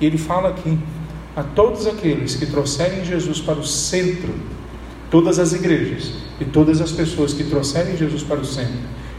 E 0.00 0.06
ele 0.06 0.16
fala 0.16 0.50
aqui: 0.50 0.78
a 1.34 1.42
todos 1.42 1.88
aqueles 1.88 2.36
que 2.36 2.46
trouxerem 2.46 3.04
Jesus 3.04 3.40
para 3.40 3.58
o 3.58 3.66
centro, 3.66 4.32
todas 5.10 5.40
as 5.40 5.52
igrejas 5.52 6.12
e 6.40 6.44
todas 6.44 6.80
as 6.80 6.92
pessoas 6.92 7.34
que 7.34 7.42
trouxerem 7.42 7.96
Jesus 7.96 8.22
para 8.22 8.38
o 8.38 8.44
centro, 8.44 8.78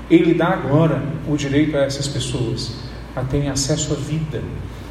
ele 0.09 0.33
dá 0.33 0.47
agora 0.47 1.03
o 1.27 1.35
direito 1.35 1.75
a 1.75 1.81
essas 1.81 2.07
pessoas 2.07 2.75
a 3.13 3.23
terem 3.23 3.49
acesso 3.49 3.93
à 3.93 3.97
vida, 3.97 4.41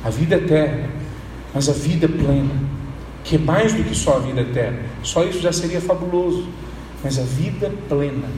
à 0.04 0.10
vida 0.10 0.36
eterna 0.36 1.06
mas 1.56 1.70
a 1.70 1.72
vida 1.72 2.06
plena, 2.06 2.52
que 3.26 3.34
é 3.34 3.38
mais 3.38 3.74
do 3.74 3.82
que 3.82 3.94
só 3.94 4.16
a 4.16 4.20
vida 4.20 4.40
eterna. 4.40 4.78
Só 5.02 5.24
isso 5.24 5.40
já 5.40 5.52
seria 5.52 5.80
fabuloso. 5.80 6.46
Mas 7.02 7.18
a 7.18 7.22
vida 7.22 7.72
plena, 7.88 8.28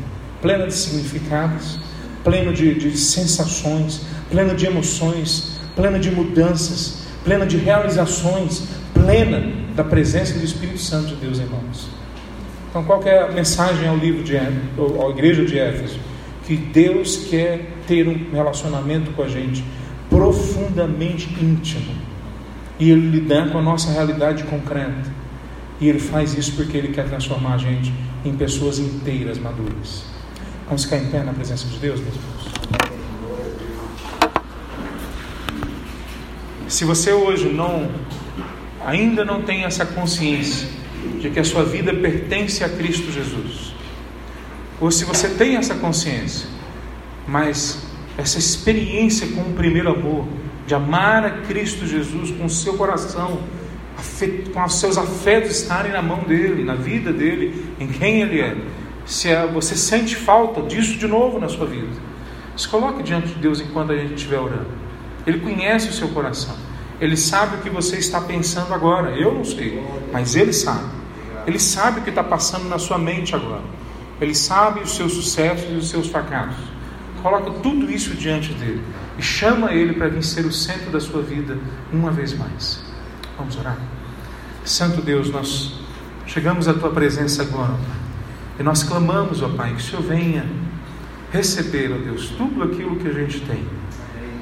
plena 0.40 0.66
de 0.66 0.72
significados, 0.72 1.78
plena 2.24 2.52
de, 2.52 2.74
de 2.74 2.96
sensações, 2.96 4.00
plena 4.30 4.54
de 4.54 4.66
emoções, 4.66 5.60
plena 5.76 5.98
de 5.98 6.10
mudanças, 6.10 7.06
plena 7.22 7.46
de 7.46 7.58
realizações, 7.58 8.62
plena 8.94 9.52
da 9.76 9.84
presença 9.84 10.38
do 10.38 10.44
Espírito 10.44 10.78
Santo 10.78 11.08
de 11.08 11.16
Deus, 11.16 11.38
irmãos. 11.38 11.88
Então, 12.70 12.82
qual 12.82 13.02
é 13.04 13.24
a 13.24 13.30
mensagem 13.30 13.86
ao 13.86 13.96
livro 13.96 14.24
de 14.24 14.38
à 14.38 15.10
igreja 15.10 15.44
de 15.44 15.58
Éfeso? 15.58 15.98
Que 16.46 16.56
Deus 16.56 17.26
quer 17.28 17.76
ter 17.86 18.08
um 18.08 18.32
relacionamento 18.32 19.10
com 19.12 19.22
a 19.22 19.28
gente 19.28 19.62
profundamente 20.08 21.28
íntimo 21.40 22.07
E 22.78 22.90
Ele 22.90 23.08
lidar 23.10 23.50
com 23.50 23.58
a 23.58 23.62
nossa 23.62 23.90
realidade 23.90 24.44
concreta. 24.44 25.12
E 25.80 25.88
Ele 25.88 25.98
faz 25.98 26.36
isso 26.36 26.52
porque 26.54 26.76
Ele 26.76 26.88
quer 26.88 27.08
transformar 27.08 27.54
a 27.54 27.58
gente 27.58 27.92
em 28.24 28.34
pessoas 28.34 28.78
inteiras, 28.78 29.38
maduras. 29.38 30.04
Vamos 30.66 30.84
ficar 30.84 30.98
em 30.98 31.06
pé 31.06 31.22
na 31.22 31.32
presença 31.32 31.66
de 31.66 31.78
Deus, 31.78 32.00
meus 32.00 32.14
irmãos? 32.14 32.38
Se 36.68 36.84
você 36.84 37.12
hoje 37.12 37.48
não 37.48 37.90
ainda 38.84 39.24
não 39.24 39.42
tem 39.42 39.64
essa 39.64 39.84
consciência 39.84 40.68
de 41.20 41.30
que 41.30 41.38
a 41.38 41.44
sua 41.44 41.64
vida 41.64 41.92
pertence 41.94 42.62
a 42.62 42.68
Cristo 42.68 43.10
Jesus, 43.10 43.74
ou 44.80 44.90
se 44.90 45.04
você 45.04 45.28
tem 45.28 45.56
essa 45.56 45.74
consciência, 45.74 46.48
mas 47.26 47.82
essa 48.16 48.38
experiência 48.38 49.26
com 49.28 49.42
o 49.42 49.52
primeiro 49.54 49.90
amor, 49.90 50.26
de 50.68 50.74
amar 50.74 51.24
a 51.24 51.30
Cristo 51.30 51.86
Jesus 51.86 52.30
com 52.32 52.44
o 52.44 52.50
seu 52.50 52.74
coração, 52.74 53.40
com 54.52 54.64
os 54.64 54.74
seus 54.78 54.98
afetos 54.98 55.50
estarem 55.50 55.90
na 55.90 56.02
mão 56.02 56.18
dele, 56.24 56.62
na 56.62 56.74
vida 56.74 57.10
dele, 57.10 57.72
em 57.80 57.88
quem 57.88 58.20
ele 58.20 58.38
é. 58.38 58.54
Se 59.06 59.28
é, 59.28 59.46
você 59.46 59.74
sente 59.74 60.14
falta 60.14 60.60
disso 60.60 60.98
de 60.98 61.06
novo 61.08 61.40
na 61.40 61.48
sua 61.48 61.64
vida, 61.64 61.88
se 62.54 62.68
coloque 62.68 63.02
diante 63.02 63.28
de 63.28 63.36
Deus 63.36 63.62
enquanto 63.62 63.92
a 63.92 63.96
gente 63.96 64.12
estiver 64.12 64.38
orando. 64.38 64.68
Ele 65.26 65.40
conhece 65.40 65.88
o 65.88 65.92
seu 65.92 66.08
coração. 66.08 66.54
Ele 67.00 67.16
sabe 67.16 67.56
o 67.56 67.60
que 67.60 67.70
você 67.70 67.96
está 67.96 68.20
pensando 68.20 68.74
agora. 68.74 69.12
Eu 69.12 69.32
não 69.32 69.44
sei, 69.44 69.82
mas 70.12 70.36
ele 70.36 70.52
sabe. 70.52 70.84
Ele 71.46 71.58
sabe 71.58 72.00
o 72.00 72.02
que 72.02 72.10
está 72.10 72.22
passando 72.22 72.68
na 72.68 72.78
sua 72.78 72.98
mente 72.98 73.34
agora. 73.34 73.62
Ele 74.20 74.34
sabe 74.34 74.80
os 74.80 74.94
seus 74.94 75.14
sucessos 75.14 75.70
e 75.70 75.76
os 75.76 75.88
seus 75.88 76.08
fracassos. 76.08 76.67
Coloca 77.22 77.50
tudo 77.62 77.90
isso 77.90 78.14
diante 78.14 78.52
dele 78.54 78.82
e 79.18 79.22
chama 79.22 79.72
ele 79.72 79.94
para 79.94 80.08
vir 80.08 80.22
ser 80.22 80.44
o 80.46 80.52
centro 80.52 80.90
da 80.90 81.00
sua 81.00 81.22
vida 81.22 81.58
uma 81.92 82.10
vez 82.10 82.32
mais. 82.36 82.84
Vamos 83.36 83.56
orar. 83.56 83.78
Santo 84.64 85.00
Deus, 85.00 85.30
nós 85.30 85.74
chegamos 86.26 86.68
à 86.68 86.74
tua 86.74 86.90
presença 86.90 87.42
agora, 87.42 87.74
e 88.58 88.62
nós 88.62 88.82
clamamos, 88.82 89.42
ó 89.42 89.48
Pai, 89.48 89.70
que 89.70 89.76
o 89.76 89.80
Senhor 89.80 90.02
venha 90.02 90.46
receber, 91.32 91.90
ó 91.92 91.98
Deus, 91.98 92.28
tudo 92.36 92.62
aquilo 92.62 92.96
que 92.96 93.08
a 93.08 93.12
gente 93.12 93.40
tem. 93.40 93.64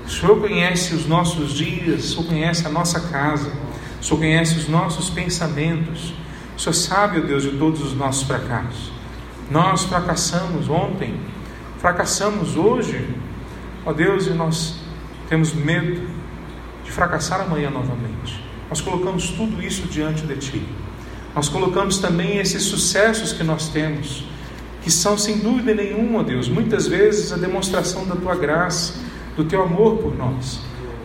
O 0.04 0.10
Senhor 0.10 0.40
conhece 0.40 0.94
os 0.94 1.06
nossos 1.06 1.52
dias, 1.52 2.04
o 2.04 2.08
Senhor 2.08 2.26
conhece 2.26 2.66
a 2.66 2.70
nossa 2.70 3.00
casa, 3.00 3.50
o 4.00 4.04
Senhor 4.04 4.18
conhece 4.18 4.56
os 4.56 4.68
nossos 4.68 5.10
pensamentos, 5.10 6.14
o 6.56 6.60
Senhor 6.60 6.74
sabe, 6.74 7.20
ó 7.20 7.22
Deus, 7.22 7.42
de 7.42 7.50
todos 7.50 7.82
os 7.82 7.94
nossos 7.94 8.26
fracassos. 8.26 8.92
Nós 9.50 9.84
fracassamos 9.84 10.68
ontem, 10.68 11.20
fracassamos 11.78 12.56
hoje, 12.56 13.08
ó 13.84 13.92
Deus, 13.92 14.26
e 14.26 14.30
nós 14.30 14.80
temos 15.28 15.52
medo 15.52 16.08
de 16.84 16.90
fracassar 16.90 17.40
amanhã 17.40 17.70
novamente. 17.70 18.44
Nós 18.68 18.80
colocamos 18.80 19.30
tudo 19.30 19.62
isso 19.62 19.86
diante 19.88 20.26
de 20.26 20.36
Ti. 20.36 20.62
Nós 21.34 21.48
colocamos 21.48 21.98
também 21.98 22.38
esses 22.38 22.62
sucessos 22.62 23.32
que 23.32 23.44
nós 23.44 23.68
temos, 23.68 24.24
que 24.82 24.90
são 24.90 25.18
sem 25.18 25.38
dúvida 25.38 25.74
nenhuma, 25.74 26.24
Deus, 26.24 26.48
muitas 26.48 26.86
vezes 26.86 27.32
a 27.32 27.36
demonstração 27.36 28.06
da 28.06 28.16
Tua 28.16 28.34
graça, 28.34 28.94
do 29.36 29.44
Teu 29.44 29.62
amor 29.62 29.98
por 29.98 30.16
nós, 30.16 30.60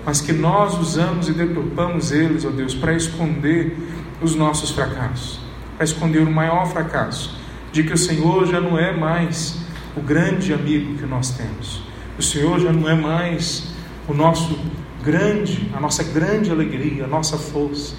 mas 0.05 0.21
que 0.21 0.31
nós 0.31 0.79
usamos 0.79 1.27
e 1.27 1.33
deturpamos 1.33 2.11
eles, 2.11 2.45
ó 2.45 2.49
Deus, 2.49 2.73
para 2.73 2.95
esconder 2.95 3.77
os 4.21 4.35
nossos 4.35 4.71
fracassos, 4.71 5.39
para 5.75 5.83
esconder 5.83 6.19
o 6.19 6.31
maior 6.31 6.65
fracasso, 6.67 7.35
de 7.71 7.83
que 7.83 7.93
o 7.93 7.97
Senhor 7.97 8.45
já 8.47 8.61
não 8.61 8.77
é 8.79 8.95
mais 8.95 9.60
o 9.95 10.01
grande 10.01 10.53
amigo 10.53 10.97
que 10.97 11.05
nós 11.05 11.31
temos. 11.31 11.81
O 12.17 12.21
Senhor 12.21 12.59
já 12.59 12.71
não 12.71 12.89
é 12.89 12.95
mais 12.95 13.73
o 14.07 14.13
nosso 14.13 14.57
grande, 15.03 15.69
a 15.75 15.79
nossa 15.79 16.03
grande 16.03 16.51
alegria, 16.51 17.05
a 17.05 17.07
nossa 17.07 17.37
força. 17.37 17.95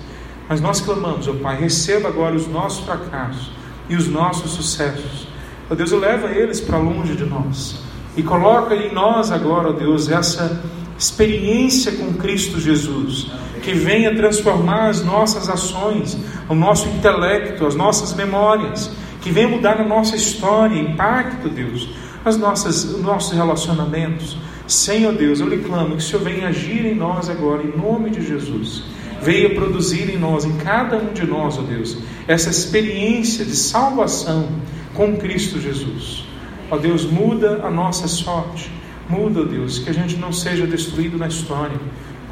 Mas 0.49 0.61
nós 0.61 0.81
clamamos, 0.81 1.29
ó 1.29 1.35
Pai, 1.35 1.59
receba 1.59 2.09
agora 2.09 2.35
os 2.35 2.47
nossos 2.47 2.85
fracassos 2.85 3.53
e 3.89 3.97
os 3.97 4.09
nossos 4.09 4.53
sucessos. 4.53 5.27
Ó 5.71 5.75
Deus, 5.75 5.91
leva 5.93 6.31
eles 6.31 6.61
para 6.61 6.79
longe 6.79 7.15
de 7.15 7.25
nós. 7.25 7.81
E 8.17 8.23
coloca 8.23 8.75
em 8.75 8.93
nós 8.93 9.31
agora, 9.31 9.71
ó 9.71 9.73
Deus, 9.73 10.09
essa 10.11 10.63
experiência 10.99 11.93
com 11.93 12.13
Cristo 12.15 12.61
Jesus, 12.61 13.31
que 13.63 13.73
venha 13.73 14.15
transformar 14.15 14.89
as 14.89 15.03
nossas 15.03 15.49
ações, 15.49 16.17
o 16.49 16.55
nosso 16.55 16.89
intelecto, 16.89 17.67
as 17.67 17.75
nossas 17.75 18.13
memórias, 18.15 18.91
que 19.23 19.31
venha 19.31 19.49
mudar 19.49 19.81
a 19.81 19.85
nossa 19.85 20.17
história, 20.17 20.79
impacto, 20.79 21.49
Deus, 21.49 21.89
as 22.25 22.37
nossas, 22.37 22.85
os 22.85 23.01
nossos 23.01 23.33
relacionamentos. 23.33 24.37
Senhor 24.67 25.15
Deus, 25.15 25.41
eu 25.41 25.49
lhe 25.49 25.59
clamo 25.59 25.97
que 25.97 25.97
o 25.97 26.01
Senhor 26.01 26.23
venha 26.23 26.49
agir 26.49 26.85
em 26.85 26.95
nós 26.95 27.31
agora, 27.31 27.63
em 27.63 27.77
nome 27.77 28.11
de 28.11 28.27
Jesus. 28.27 28.83
Venha 29.23 29.55
produzir 29.55 30.11
em 30.11 30.19
nós, 30.19 30.45
em 30.45 30.57
cada 30.57 30.97
um 30.97 31.13
de 31.13 31.25
nós, 31.25 31.57
ó 31.57 31.63
Deus, 31.63 31.97
essa 32.27 32.51
experiência 32.51 33.45
de 33.45 33.55
salvação 33.55 34.49
com 34.95 35.17
Cristo 35.17 35.61
Jesus. 35.61 36.25
Ó 36.69 36.77
Deus, 36.77 37.05
muda 37.05 37.61
a 37.63 37.71
nossa 37.71 38.09
sorte. 38.09 38.71
Muda, 39.09 39.45
Deus, 39.45 39.79
que 39.79 39.91
a 39.91 39.93
gente 39.93 40.17
não 40.17 40.33
seja 40.33 40.67
destruído 40.67 41.19
na 41.19 41.29
história, 41.29 41.79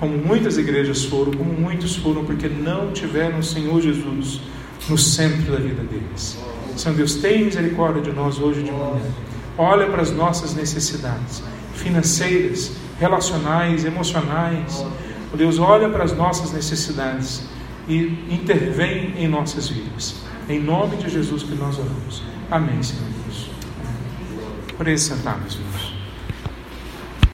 como 0.01 0.17
muitas 0.17 0.57
igrejas 0.57 1.05
foram, 1.05 1.33
como 1.33 1.53
muitos 1.53 1.95
foram, 1.97 2.25
porque 2.25 2.49
não 2.49 2.91
tiveram 2.91 3.39
o 3.39 3.43
Senhor 3.43 3.81
Jesus 3.81 4.41
no 4.89 4.97
centro 4.97 5.53
da 5.53 5.59
vida 5.59 5.83
deles. 5.83 6.39
Senhor 6.77 6.97
Deus, 6.97 7.15
tem 7.17 7.45
misericórdia 7.45 8.03
de 8.03 8.13
nós 8.13 8.39
hoje 8.39 8.63
de 8.63 8.71
manhã. 8.71 9.01
Olha 9.59 9.87
para 9.89 10.03
as 10.03 10.11
nossas 10.11 10.55
necessidades 10.55 11.43
financeiras, 11.75 12.73
relacionais, 12.99 13.85
emocionais. 13.85 14.85
Oh 15.33 15.37
Deus, 15.37 15.59
olha 15.59 15.89
para 15.89 16.05
as 16.05 16.17
nossas 16.17 16.53
necessidades 16.53 17.43
e 17.89 18.27
intervém 18.31 19.15
em 19.17 19.29
nossas 19.29 19.69
vidas. 19.69 20.17
Em 20.49 20.61
nome 20.61 20.97
de 20.97 21.09
Jesus 21.09 21.43
que 21.43 21.55
nós 21.55 21.79
oramos. 21.79 22.23
Amém, 22.51 22.83
Senhor 22.83 23.05
Deus. 23.25 23.51
Por 24.77 24.89
isso, 24.89 25.15
sentados, 25.15 25.55
irmãos. 25.55 25.90